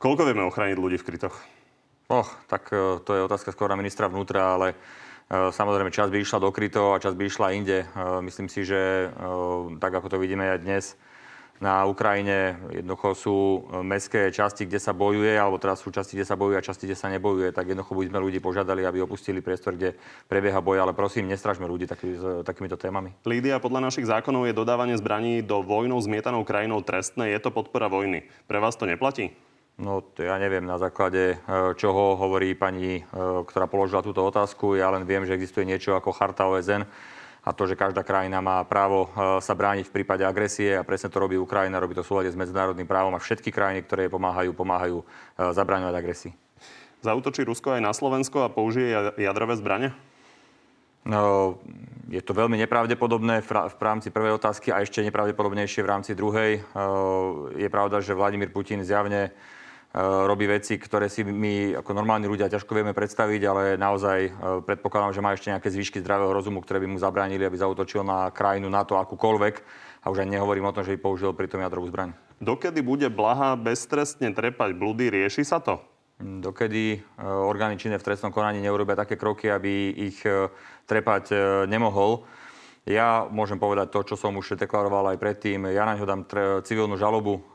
Koľko 0.00 0.26
vieme 0.26 0.48
ochrániť 0.48 0.76
ľudí 0.78 0.98
v 0.98 1.06
krytoch? 1.06 1.36
Och, 2.10 2.28
tak 2.50 2.68
to 3.06 3.10
je 3.14 3.24
otázka 3.24 3.54
skôr 3.54 3.70
na 3.70 3.78
ministra 3.78 4.10
vnútra, 4.10 4.58
ale 4.58 4.74
samozrejme 5.30 5.94
čas 5.94 6.10
by 6.10 6.20
išla 6.20 6.42
do 6.42 6.50
krytov 6.50 6.92
a 6.92 7.00
čas 7.00 7.14
by 7.14 7.24
išla 7.24 7.54
inde. 7.54 7.86
Myslím 8.20 8.50
si, 8.50 8.66
že 8.66 9.08
tak 9.78 9.94
ako 9.94 10.10
to 10.12 10.20
vidíme 10.20 10.44
aj 10.44 10.60
dnes, 10.60 10.84
na 11.62 11.86
Ukrajine 11.86 12.58
jednoducho 12.74 13.14
sú 13.14 13.36
e, 13.38 13.58
mestské 13.86 14.34
časti, 14.34 14.66
kde 14.66 14.82
sa 14.82 14.90
bojuje, 14.90 15.30
alebo 15.38 15.62
teraz 15.62 15.78
sú 15.78 15.94
časti, 15.94 16.18
kde 16.18 16.26
sa 16.26 16.34
bojuje 16.34 16.58
a 16.58 16.66
časti, 16.66 16.90
kde 16.90 16.98
sa 16.98 17.06
nebojuje, 17.06 17.54
tak 17.54 17.70
jednoducho 17.70 17.94
by 17.94 18.10
sme 18.10 18.18
ľudí 18.18 18.42
požiadali, 18.42 18.82
aby 18.82 18.98
opustili 19.06 19.38
priestor, 19.38 19.78
kde 19.78 19.94
prebieha 20.26 20.58
boj, 20.58 20.82
ale 20.82 20.90
prosím, 20.90 21.30
nestražme 21.30 21.70
ľudí 21.70 21.86
taký, 21.86 22.18
s 22.18 22.24
takýmito 22.42 22.74
témami. 22.74 23.14
Lídia, 23.22 23.62
podľa 23.62 23.86
našich 23.86 24.10
zákonov 24.10 24.50
je 24.50 24.58
dodávanie 24.58 24.98
zbraní 24.98 25.46
do 25.46 25.62
vojnou 25.62 26.02
zmietanou 26.02 26.42
krajinou 26.42 26.82
trestné. 26.82 27.30
Je 27.30 27.38
to 27.38 27.54
podpora 27.54 27.86
vojny. 27.86 28.26
Pre 28.50 28.58
vás 28.58 28.74
to 28.74 28.90
neplatí? 28.90 29.30
No, 29.78 30.02
to 30.02 30.26
ja 30.26 30.36
neviem 30.42 30.66
na 30.66 30.82
základe 30.82 31.38
e, 31.38 31.74
čoho 31.78 32.18
hovorí 32.18 32.58
pani, 32.58 33.00
e, 33.00 33.02
ktorá 33.46 33.70
položila 33.70 34.02
túto 34.02 34.20
otázku. 34.20 34.74
Ja 34.74 34.90
len 34.90 35.06
viem, 35.06 35.22
že 35.24 35.38
existuje 35.38 35.62
niečo 35.62 35.94
ako 35.94 36.10
charta 36.10 36.50
OSN, 36.50 36.84
a 37.42 37.50
to, 37.50 37.66
že 37.66 37.74
každá 37.74 38.06
krajina 38.06 38.38
má 38.38 38.62
právo 38.62 39.10
e, 39.10 39.42
sa 39.42 39.58
brániť 39.58 39.90
v 39.90 39.94
prípade 40.00 40.22
agresie 40.22 40.78
a 40.78 40.86
presne 40.86 41.10
to 41.10 41.18
robí 41.18 41.34
Ukrajina, 41.34 41.82
robí 41.82 41.98
to 41.98 42.06
v 42.06 42.10
súlade 42.14 42.30
s 42.30 42.38
medzinárodným 42.38 42.86
právom 42.86 43.10
a 43.18 43.22
všetky 43.22 43.50
krajiny, 43.50 43.82
ktoré 43.82 44.06
pomáhajú, 44.06 44.54
pomáhajú 44.54 45.02
e, 45.02 45.04
zabráňovať 45.50 45.94
agresii. 45.98 46.32
Zautočí 47.02 47.42
Rusko 47.42 47.74
aj 47.74 47.82
na 47.82 47.90
Slovensko 47.90 48.46
a 48.46 48.52
použije 48.52 49.18
jadrové 49.18 49.58
zbranie? 49.58 49.90
No, 51.02 51.58
je 52.06 52.22
to 52.22 52.30
veľmi 52.30 52.54
nepravdepodobné 52.62 53.42
v 53.42 53.82
rámci 53.82 54.14
prvej 54.14 54.38
otázky 54.38 54.70
a 54.70 54.86
ešte 54.86 55.02
nepravdepodobnejšie 55.02 55.82
v 55.82 55.90
rámci 55.90 56.14
druhej. 56.14 56.52
E, 56.58 56.60
je 57.58 57.66
pravda, 57.66 57.98
že 57.98 58.14
Vladimír 58.14 58.54
Putin 58.54 58.86
zjavne 58.86 59.34
robí 60.00 60.48
veci, 60.48 60.80
ktoré 60.80 61.12
si 61.12 61.20
my 61.20 61.76
ako 61.84 61.92
normálni 61.92 62.24
ľudia 62.24 62.48
ťažko 62.48 62.72
vieme 62.72 62.96
predstaviť, 62.96 63.42
ale 63.44 63.62
naozaj 63.76 64.18
eh, 64.24 64.32
predpokladám, 64.64 65.12
že 65.12 65.20
má 65.20 65.36
ešte 65.36 65.52
nejaké 65.52 65.68
zvyšky 65.68 66.00
zdravého 66.00 66.32
rozumu, 66.32 66.64
ktoré 66.64 66.80
by 66.80 66.88
mu 66.88 66.96
zabránili, 66.96 67.44
aby 67.44 67.60
zautočil 67.60 68.00
na 68.00 68.32
krajinu 68.32 68.72
NATO 68.72 68.96
akúkoľvek. 68.96 69.54
A 70.02 70.10
už 70.10 70.24
ani 70.24 70.34
nehovorím 70.34 70.66
o 70.66 70.74
tom, 70.74 70.82
že 70.82 70.96
by 70.96 70.98
použil 70.98 71.30
pritom 71.36 71.62
jadrovú 71.62 71.86
zbraň. 71.92 72.16
Dokedy 72.42 72.82
bude 72.82 73.06
Blaha 73.12 73.54
beztrestne 73.54 74.34
trepať 74.34 74.74
blúdy, 74.74 75.12
rieši 75.12 75.46
sa 75.46 75.62
to? 75.62 75.78
Dokedy 76.18 76.96
eh, 76.96 77.02
orgány 77.22 77.76
činné 77.76 78.00
v 78.00 78.06
trestnom 78.08 78.32
konaní 78.32 78.64
neurobia 78.64 78.96
také 78.96 79.20
kroky, 79.20 79.52
aby 79.52 79.92
ich 79.92 80.24
trepať 80.88 81.24
nemohol. 81.68 82.24
Ja 82.82 83.30
môžem 83.30 83.62
povedať 83.62 83.94
to, 83.94 84.02
čo 84.02 84.18
som 84.18 84.34
už 84.34 84.58
deklaroval 84.58 85.14
aj 85.14 85.22
predtým. 85.22 85.70
Ja 85.70 85.86
na 85.86 85.94
ňo 85.94 86.02
dám 86.02 86.26
civilnú 86.66 86.98
žalobu 86.98 87.46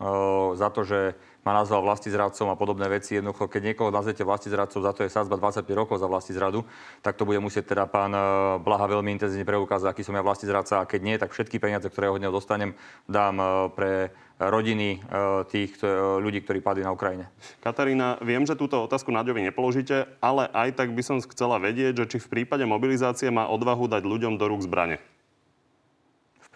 za 0.56 0.72
to, 0.72 0.88
že 0.88 1.20
ma 1.48 1.56
nazval 1.56 1.80
vlastizradcom 1.80 2.52
a 2.52 2.60
podobné 2.60 2.92
veci. 2.92 3.16
Jednoducho, 3.16 3.48
keď 3.48 3.72
niekoho 3.72 3.88
nazvete 3.88 4.28
vlastizradcom, 4.28 4.84
za 4.84 4.92
to 4.92 5.08
je 5.08 5.16
sázba 5.16 5.40
25 5.40 5.64
rokov 5.72 6.04
za 6.04 6.12
vlastizradu, 6.12 6.68
tak 7.00 7.16
to 7.16 7.24
bude 7.24 7.40
musieť 7.40 7.72
teda 7.72 7.88
pán 7.88 8.12
eh, 8.12 8.24
Blaha 8.60 8.92
veľmi 8.92 9.16
intenzívne 9.16 9.48
preukázať, 9.48 9.88
aký 9.88 10.04
som 10.04 10.20
ja 10.20 10.28
vlastizradca. 10.28 10.84
A 10.84 10.90
keď 10.90 11.00
nie, 11.00 11.16
tak 11.16 11.32
všetky 11.32 11.56
peniaze, 11.64 11.88
ktoré 11.88 12.12
od 12.12 12.20
neho 12.20 12.36
dostanem, 12.36 12.76
dám 13.08 13.40
eh, 13.40 13.48
pre 13.72 13.92
rodiny 14.38 15.00
eh, 15.00 15.48
tých 15.48 15.80
ľudí, 16.20 16.44
ktorí 16.44 16.60
padli 16.60 16.84
na 16.84 16.92
Ukrajine. 16.92 17.32
Katarína, 17.64 18.20
viem, 18.20 18.44
že 18.44 18.60
túto 18.60 18.84
otázku 18.84 19.08
Naďovi 19.16 19.48
nepoložíte, 19.48 20.20
ale 20.20 20.52
aj 20.52 20.76
tak 20.76 20.92
by 20.92 21.02
som 21.02 21.24
chcela 21.24 21.64
vedieť, 21.64 22.04
že 22.04 22.10
či 22.12 22.18
v 22.20 22.44
prípade 22.44 22.68
mobilizácie 22.68 23.32
má 23.32 23.48
odvahu 23.48 23.88
dať 23.88 24.04
ľuďom 24.04 24.36
do 24.36 24.46
rúk 24.52 24.68
zbrane 24.68 25.00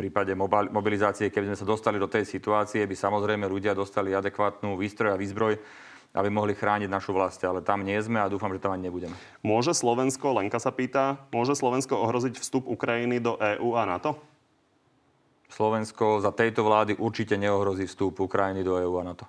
prípade 0.01 0.33
mobilizácie, 0.73 1.29
keby 1.29 1.53
sme 1.53 1.59
sa 1.61 1.69
dostali 1.69 2.01
do 2.01 2.09
tej 2.09 2.25
situácie, 2.25 2.89
by 2.89 2.95
samozrejme 2.97 3.45
ľudia 3.45 3.77
dostali 3.77 4.17
adekvátnu 4.17 4.73
výstroj 4.73 5.13
a 5.13 5.19
výzbroj, 5.21 5.53
aby 6.17 6.29
mohli 6.33 6.57
chrániť 6.57 6.89
našu 6.89 7.13
vlast. 7.13 7.45
Ale 7.45 7.61
tam 7.61 7.85
nie 7.85 8.01
sme 8.01 8.17
a 8.17 8.27
dúfam, 8.27 8.49
že 8.49 8.59
tam 8.59 8.73
ani 8.73 8.89
nebudeme. 8.89 9.13
Môže 9.45 9.77
Slovensko, 9.77 10.33
Lenka 10.33 10.57
sa 10.57 10.73
pýta, 10.73 11.21
môže 11.29 11.53
Slovensko 11.53 12.01
ohroziť 12.01 12.41
vstup 12.41 12.65
Ukrajiny 12.65 13.21
do 13.21 13.37
EÚ 13.37 13.77
a 13.77 13.85
NATO? 13.85 14.17
Slovensko 15.51 16.23
za 16.23 16.31
tejto 16.31 16.63
vlády 16.63 16.97
určite 16.97 17.35
neohrozí 17.35 17.85
vstup 17.85 18.23
Ukrajiny 18.23 18.63
do 18.63 18.79
EÚ 18.79 18.95
a 18.97 19.03
NATO. 19.03 19.27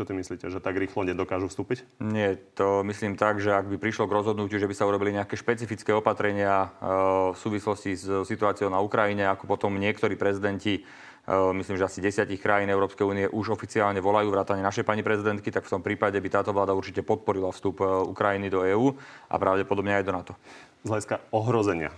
Čo 0.00 0.08
ty 0.08 0.16
myslíte, 0.16 0.48
že 0.48 0.64
tak 0.64 0.80
rýchlo 0.80 1.04
nedokážu 1.04 1.52
vstúpiť? 1.52 1.84
Nie, 2.00 2.40
to 2.56 2.80
myslím 2.88 3.20
tak, 3.20 3.36
že 3.36 3.52
ak 3.52 3.68
by 3.68 3.76
prišlo 3.76 4.08
k 4.08 4.16
rozhodnutiu, 4.16 4.56
že 4.56 4.64
by 4.64 4.72
sa 4.72 4.88
urobili 4.88 5.12
nejaké 5.12 5.36
špecifické 5.36 5.92
opatrenia 5.92 6.72
e, 6.80 6.88
v 7.28 7.36
súvislosti 7.36 8.00
s 8.00 8.08
situáciou 8.24 8.72
na 8.72 8.80
Ukrajine, 8.80 9.28
ako 9.28 9.44
potom 9.44 9.76
niektorí 9.76 10.16
prezidenti 10.16 10.88
myslím, 11.28 11.76
že 11.76 11.86
asi 11.86 12.00
desiatich 12.00 12.40
krajín 12.40 12.72
Európskej 12.72 13.04
únie 13.04 13.26
už 13.28 13.52
oficiálne 13.52 14.00
volajú 14.00 14.32
vrátane 14.32 14.64
našej 14.64 14.88
pani 14.88 15.04
prezidentky, 15.04 15.52
tak 15.52 15.68
v 15.68 15.72
tom 15.78 15.82
prípade 15.84 16.16
by 16.16 16.28
táto 16.32 16.50
vláda 16.50 16.72
určite 16.72 17.04
podporila 17.04 17.52
vstup 17.52 17.82
e, 17.82 17.86
Ukrajiny 18.08 18.48
do 18.48 18.64
EÚ 18.64 18.96
a 19.28 19.34
pravdepodobne 19.36 20.00
aj 20.00 20.04
do 20.06 20.12
NATO 20.16 20.34
z 20.80 20.88
hľadiska 20.88 21.16
ohrozenia. 21.36 21.92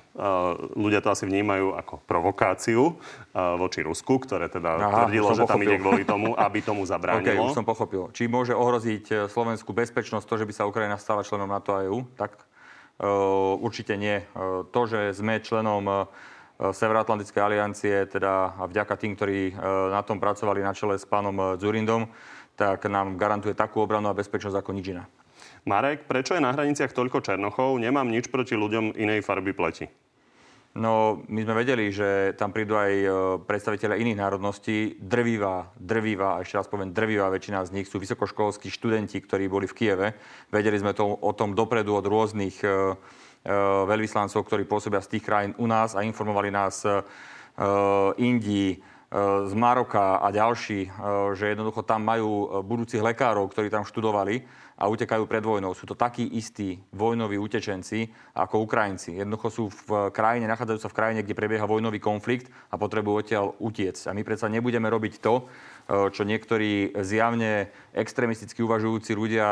Ľudia 0.74 0.98
to 1.06 1.14
asi 1.14 1.22
vnímajú 1.22 1.78
ako 1.78 2.02
provokáciu 2.02 2.98
voči 3.30 3.78
Rusku, 3.78 4.18
ktoré 4.18 4.50
teda 4.50 4.74
Aha, 4.74 5.06
tvrdilo, 5.06 5.38
že 5.38 5.46
tam 5.46 5.62
ide 5.62 5.78
kvôli 5.78 6.02
tomu, 6.02 6.34
aby 6.34 6.58
tomu 6.66 6.82
zabránilo. 6.90 7.22
Okay, 7.22 7.38
už 7.38 7.54
som 7.54 7.62
pochopil. 7.62 8.10
Či 8.10 8.26
môže 8.26 8.58
ohroziť 8.58 9.04
e, 9.06 9.14
slovenskú 9.30 9.70
bezpečnosť 9.70 10.26
to, 10.26 10.34
že 10.34 10.46
by 10.50 10.52
sa 10.52 10.66
Ukrajina 10.66 10.98
stala 10.98 11.22
členom 11.22 11.46
NATO 11.46 11.70
a 11.78 11.86
EU? 11.86 12.02
Tak 12.18 12.34
určite 13.58 13.98
nie. 13.98 14.22
To, 14.70 14.80
že 14.86 15.10
sme 15.10 15.42
členom 15.42 16.06
Severoatlantickej 16.70 17.42
aliancie, 17.42 18.06
teda 18.06 18.54
vďaka 18.70 18.94
tým, 18.94 19.18
ktorí 19.18 19.58
na 19.90 19.98
tom 20.06 20.22
pracovali 20.22 20.62
na 20.62 20.70
čele 20.70 20.94
s 20.94 21.02
pánom 21.02 21.58
Zurindom, 21.58 22.06
tak 22.54 22.86
nám 22.86 23.18
garantuje 23.18 23.58
takú 23.58 23.82
obranu 23.82 24.06
a 24.06 24.14
bezpečnosť 24.14 24.62
ako 24.62 24.70
nič 24.70 24.94
iná. 24.94 25.10
Marek, 25.66 26.06
prečo 26.06 26.38
je 26.38 26.42
na 26.42 26.54
hraniciach 26.54 26.94
toľko 26.94 27.22
Černochov? 27.22 27.78
Nemám 27.82 28.06
nič 28.06 28.30
proti 28.30 28.54
ľuďom 28.54 28.94
inej 28.94 29.26
farby 29.26 29.50
pleti. 29.54 29.90
No, 30.72 31.20
my 31.28 31.44
sme 31.44 31.60
vedeli, 31.60 31.92
že 31.92 32.32
tam 32.32 32.48
prídu 32.48 32.80
aj 32.80 32.92
e, 32.96 33.08
predstaviteľe 33.44 34.00
iných 34.00 34.16
národností. 34.16 34.96
Drvivá, 34.96 35.68
drvivá, 35.76 36.40
a 36.40 36.40
ešte 36.40 36.56
raz 36.56 36.64
poviem, 36.64 36.96
drvivá 36.96 37.28
väčšina 37.28 37.60
z 37.68 37.76
nich 37.76 37.86
sú 37.92 38.00
vysokoškolskí 38.00 38.72
študenti, 38.72 39.20
ktorí 39.20 39.52
boli 39.52 39.68
v 39.68 39.76
Kieve. 39.76 40.08
Vedeli 40.48 40.80
sme 40.80 40.96
to 40.96 41.04
o 41.12 41.32
tom 41.36 41.52
dopredu 41.52 41.92
od 41.92 42.08
rôznych 42.08 42.64
uh, 42.64 42.96
veľvyslancov, 43.42 44.46
ktorí 44.46 44.62
pôsobia 44.64 45.02
z 45.02 45.18
tých 45.18 45.26
krajín 45.26 45.52
u 45.58 45.66
nás 45.66 45.98
a 45.98 46.06
informovali 46.06 46.54
nás 46.54 46.86
uh, 46.86 47.02
Indii, 48.16 48.78
z 49.44 49.52
Maroka 49.52 50.24
a 50.24 50.32
ďalší, 50.32 50.88
že 51.36 51.52
jednoducho 51.52 51.84
tam 51.84 52.00
majú 52.00 52.64
budúcich 52.64 53.04
lekárov, 53.04 53.44
ktorí 53.52 53.68
tam 53.68 53.84
študovali 53.84 54.40
a 54.80 54.88
utekajú 54.88 55.28
pred 55.28 55.44
vojnou. 55.44 55.76
Sú 55.76 55.84
to 55.84 55.92
takí 55.92 56.24
istí 56.32 56.80
vojnoví 56.96 57.36
utečenci 57.36 58.08
ako 58.32 58.64
Ukrajinci. 58.64 59.20
Jednoducho 59.20 59.48
sú 59.52 59.64
v 59.68 60.08
krajine, 60.16 60.48
nachádzajú 60.48 60.78
sa 60.80 60.88
v 60.88 60.96
krajine, 60.96 61.20
kde 61.20 61.36
prebieha 61.36 61.68
vojnový 61.68 62.00
konflikt 62.00 62.48
a 62.72 62.80
potrebujú 62.80 63.20
odtiaľ 63.20 63.52
utiec. 63.60 64.00
A 64.08 64.16
my 64.16 64.24
predsa 64.24 64.48
nebudeme 64.48 64.88
robiť 64.88 65.20
to, 65.20 65.44
čo 65.88 66.22
niektorí 66.24 66.94
zjavne 67.02 67.68
extrémisticky 67.92 68.64
uvažujúci 68.64 69.12
ľudia 69.12 69.46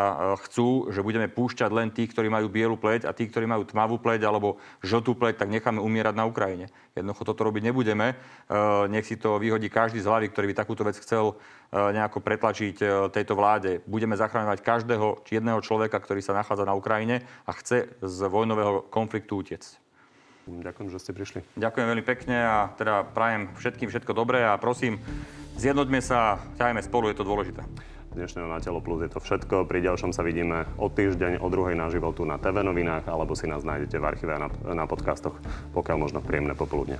chcú, 0.46 0.88
že 0.88 1.04
budeme 1.04 1.28
púšťať 1.28 1.70
len 1.74 1.88
tých, 1.92 2.14
ktorí 2.14 2.32
majú 2.32 2.48
bielu 2.48 2.76
pleť 2.78 3.04
a 3.04 3.12
tí, 3.12 3.28
ktorí 3.28 3.44
majú 3.44 3.66
tmavú 3.68 4.00
pleť 4.00 4.24
alebo 4.24 4.56
žltú 4.80 5.12
pleť, 5.18 5.42
tak 5.44 5.52
necháme 5.52 5.82
umierať 5.82 6.14
na 6.16 6.24
Ukrajine. 6.24 6.72
Jednoducho 6.96 7.28
toto 7.28 7.44
robiť 7.44 7.68
nebudeme. 7.68 8.16
Nech 8.88 9.06
si 9.06 9.20
to 9.20 9.36
vyhodí 9.36 9.68
každý 9.68 10.00
z 10.00 10.08
hlavy, 10.08 10.32
ktorý 10.32 10.50
by 10.50 10.56
takúto 10.56 10.82
vec 10.86 10.96
chcel 10.96 11.36
nejako 11.70 12.18
pretlačiť 12.24 12.76
tejto 13.14 13.34
vláde. 13.36 13.84
Budeme 13.86 14.18
zachraňovať 14.18 14.64
každého 14.64 15.22
jedného 15.28 15.60
človeka, 15.60 16.00
ktorý 16.00 16.24
sa 16.24 16.34
nachádza 16.34 16.66
na 16.66 16.74
Ukrajine 16.74 17.22
a 17.46 17.52
chce 17.54 17.92
z 18.00 18.18
vojnového 18.26 18.88
konfliktu 18.88 19.38
utiecť. 19.38 19.89
Ďakujem, 20.48 20.88
že 20.88 20.98
ste 21.02 21.12
prišli. 21.12 21.40
Ďakujem 21.60 21.86
veľmi 21.90 22.04
pekne 22.06 22.36
a 22.40 22.56
teda 22.78 23.04
prajem 23.04 23.52
všetkým 23.60 23.92
všetko 23.92 24.12
dobré 24.16 24.46
a 24.46 24.56
prosím, 24.56 24.96
zjednoťme 25.60 26.00
sa, 26.00 26.40
ťahajme 26.56 26.80
spolu, 26.80 27.12
je 27.12 27.18
to 27.20 27.28
dôležité. 27.28 27.62
Dnešného 28.10 28.50
Na 28.50 28.58
telo 28.58 28.82
plus 28.82 29.06
je 29.06 29.10
to 29.12 29.22
všetko. 29.22 29.70
Pri 29.70 29.86
ďalšom 29.86 30.10
sa 30.10 30.26
vidíme 30.26 30.66
o 30.82 30.90
týždeň, 30.90 31.38
o 31.38 31.46
druhej 31.46 31.78
na 31.78 31.86
životu 31.94 32.26
na 32.26 32.42
TV 32.42 32.66
novinách, 32.66 33.06
alebo 33.06 33.38
si 33.38 33.46
nás 33.46 33.62
nájdete 33.62 34.02
v 34.02 34.08
archíve 34.08 34.34
a 34.34 34.42
na, 34.42 34.48
na 34.74 34.84
podcastoch, 34.90 35.38
pokiaľ 35.70 35.96
možno 36.10 36.18
príjemné 36.18 36.58
popoludne. 36.58 36.98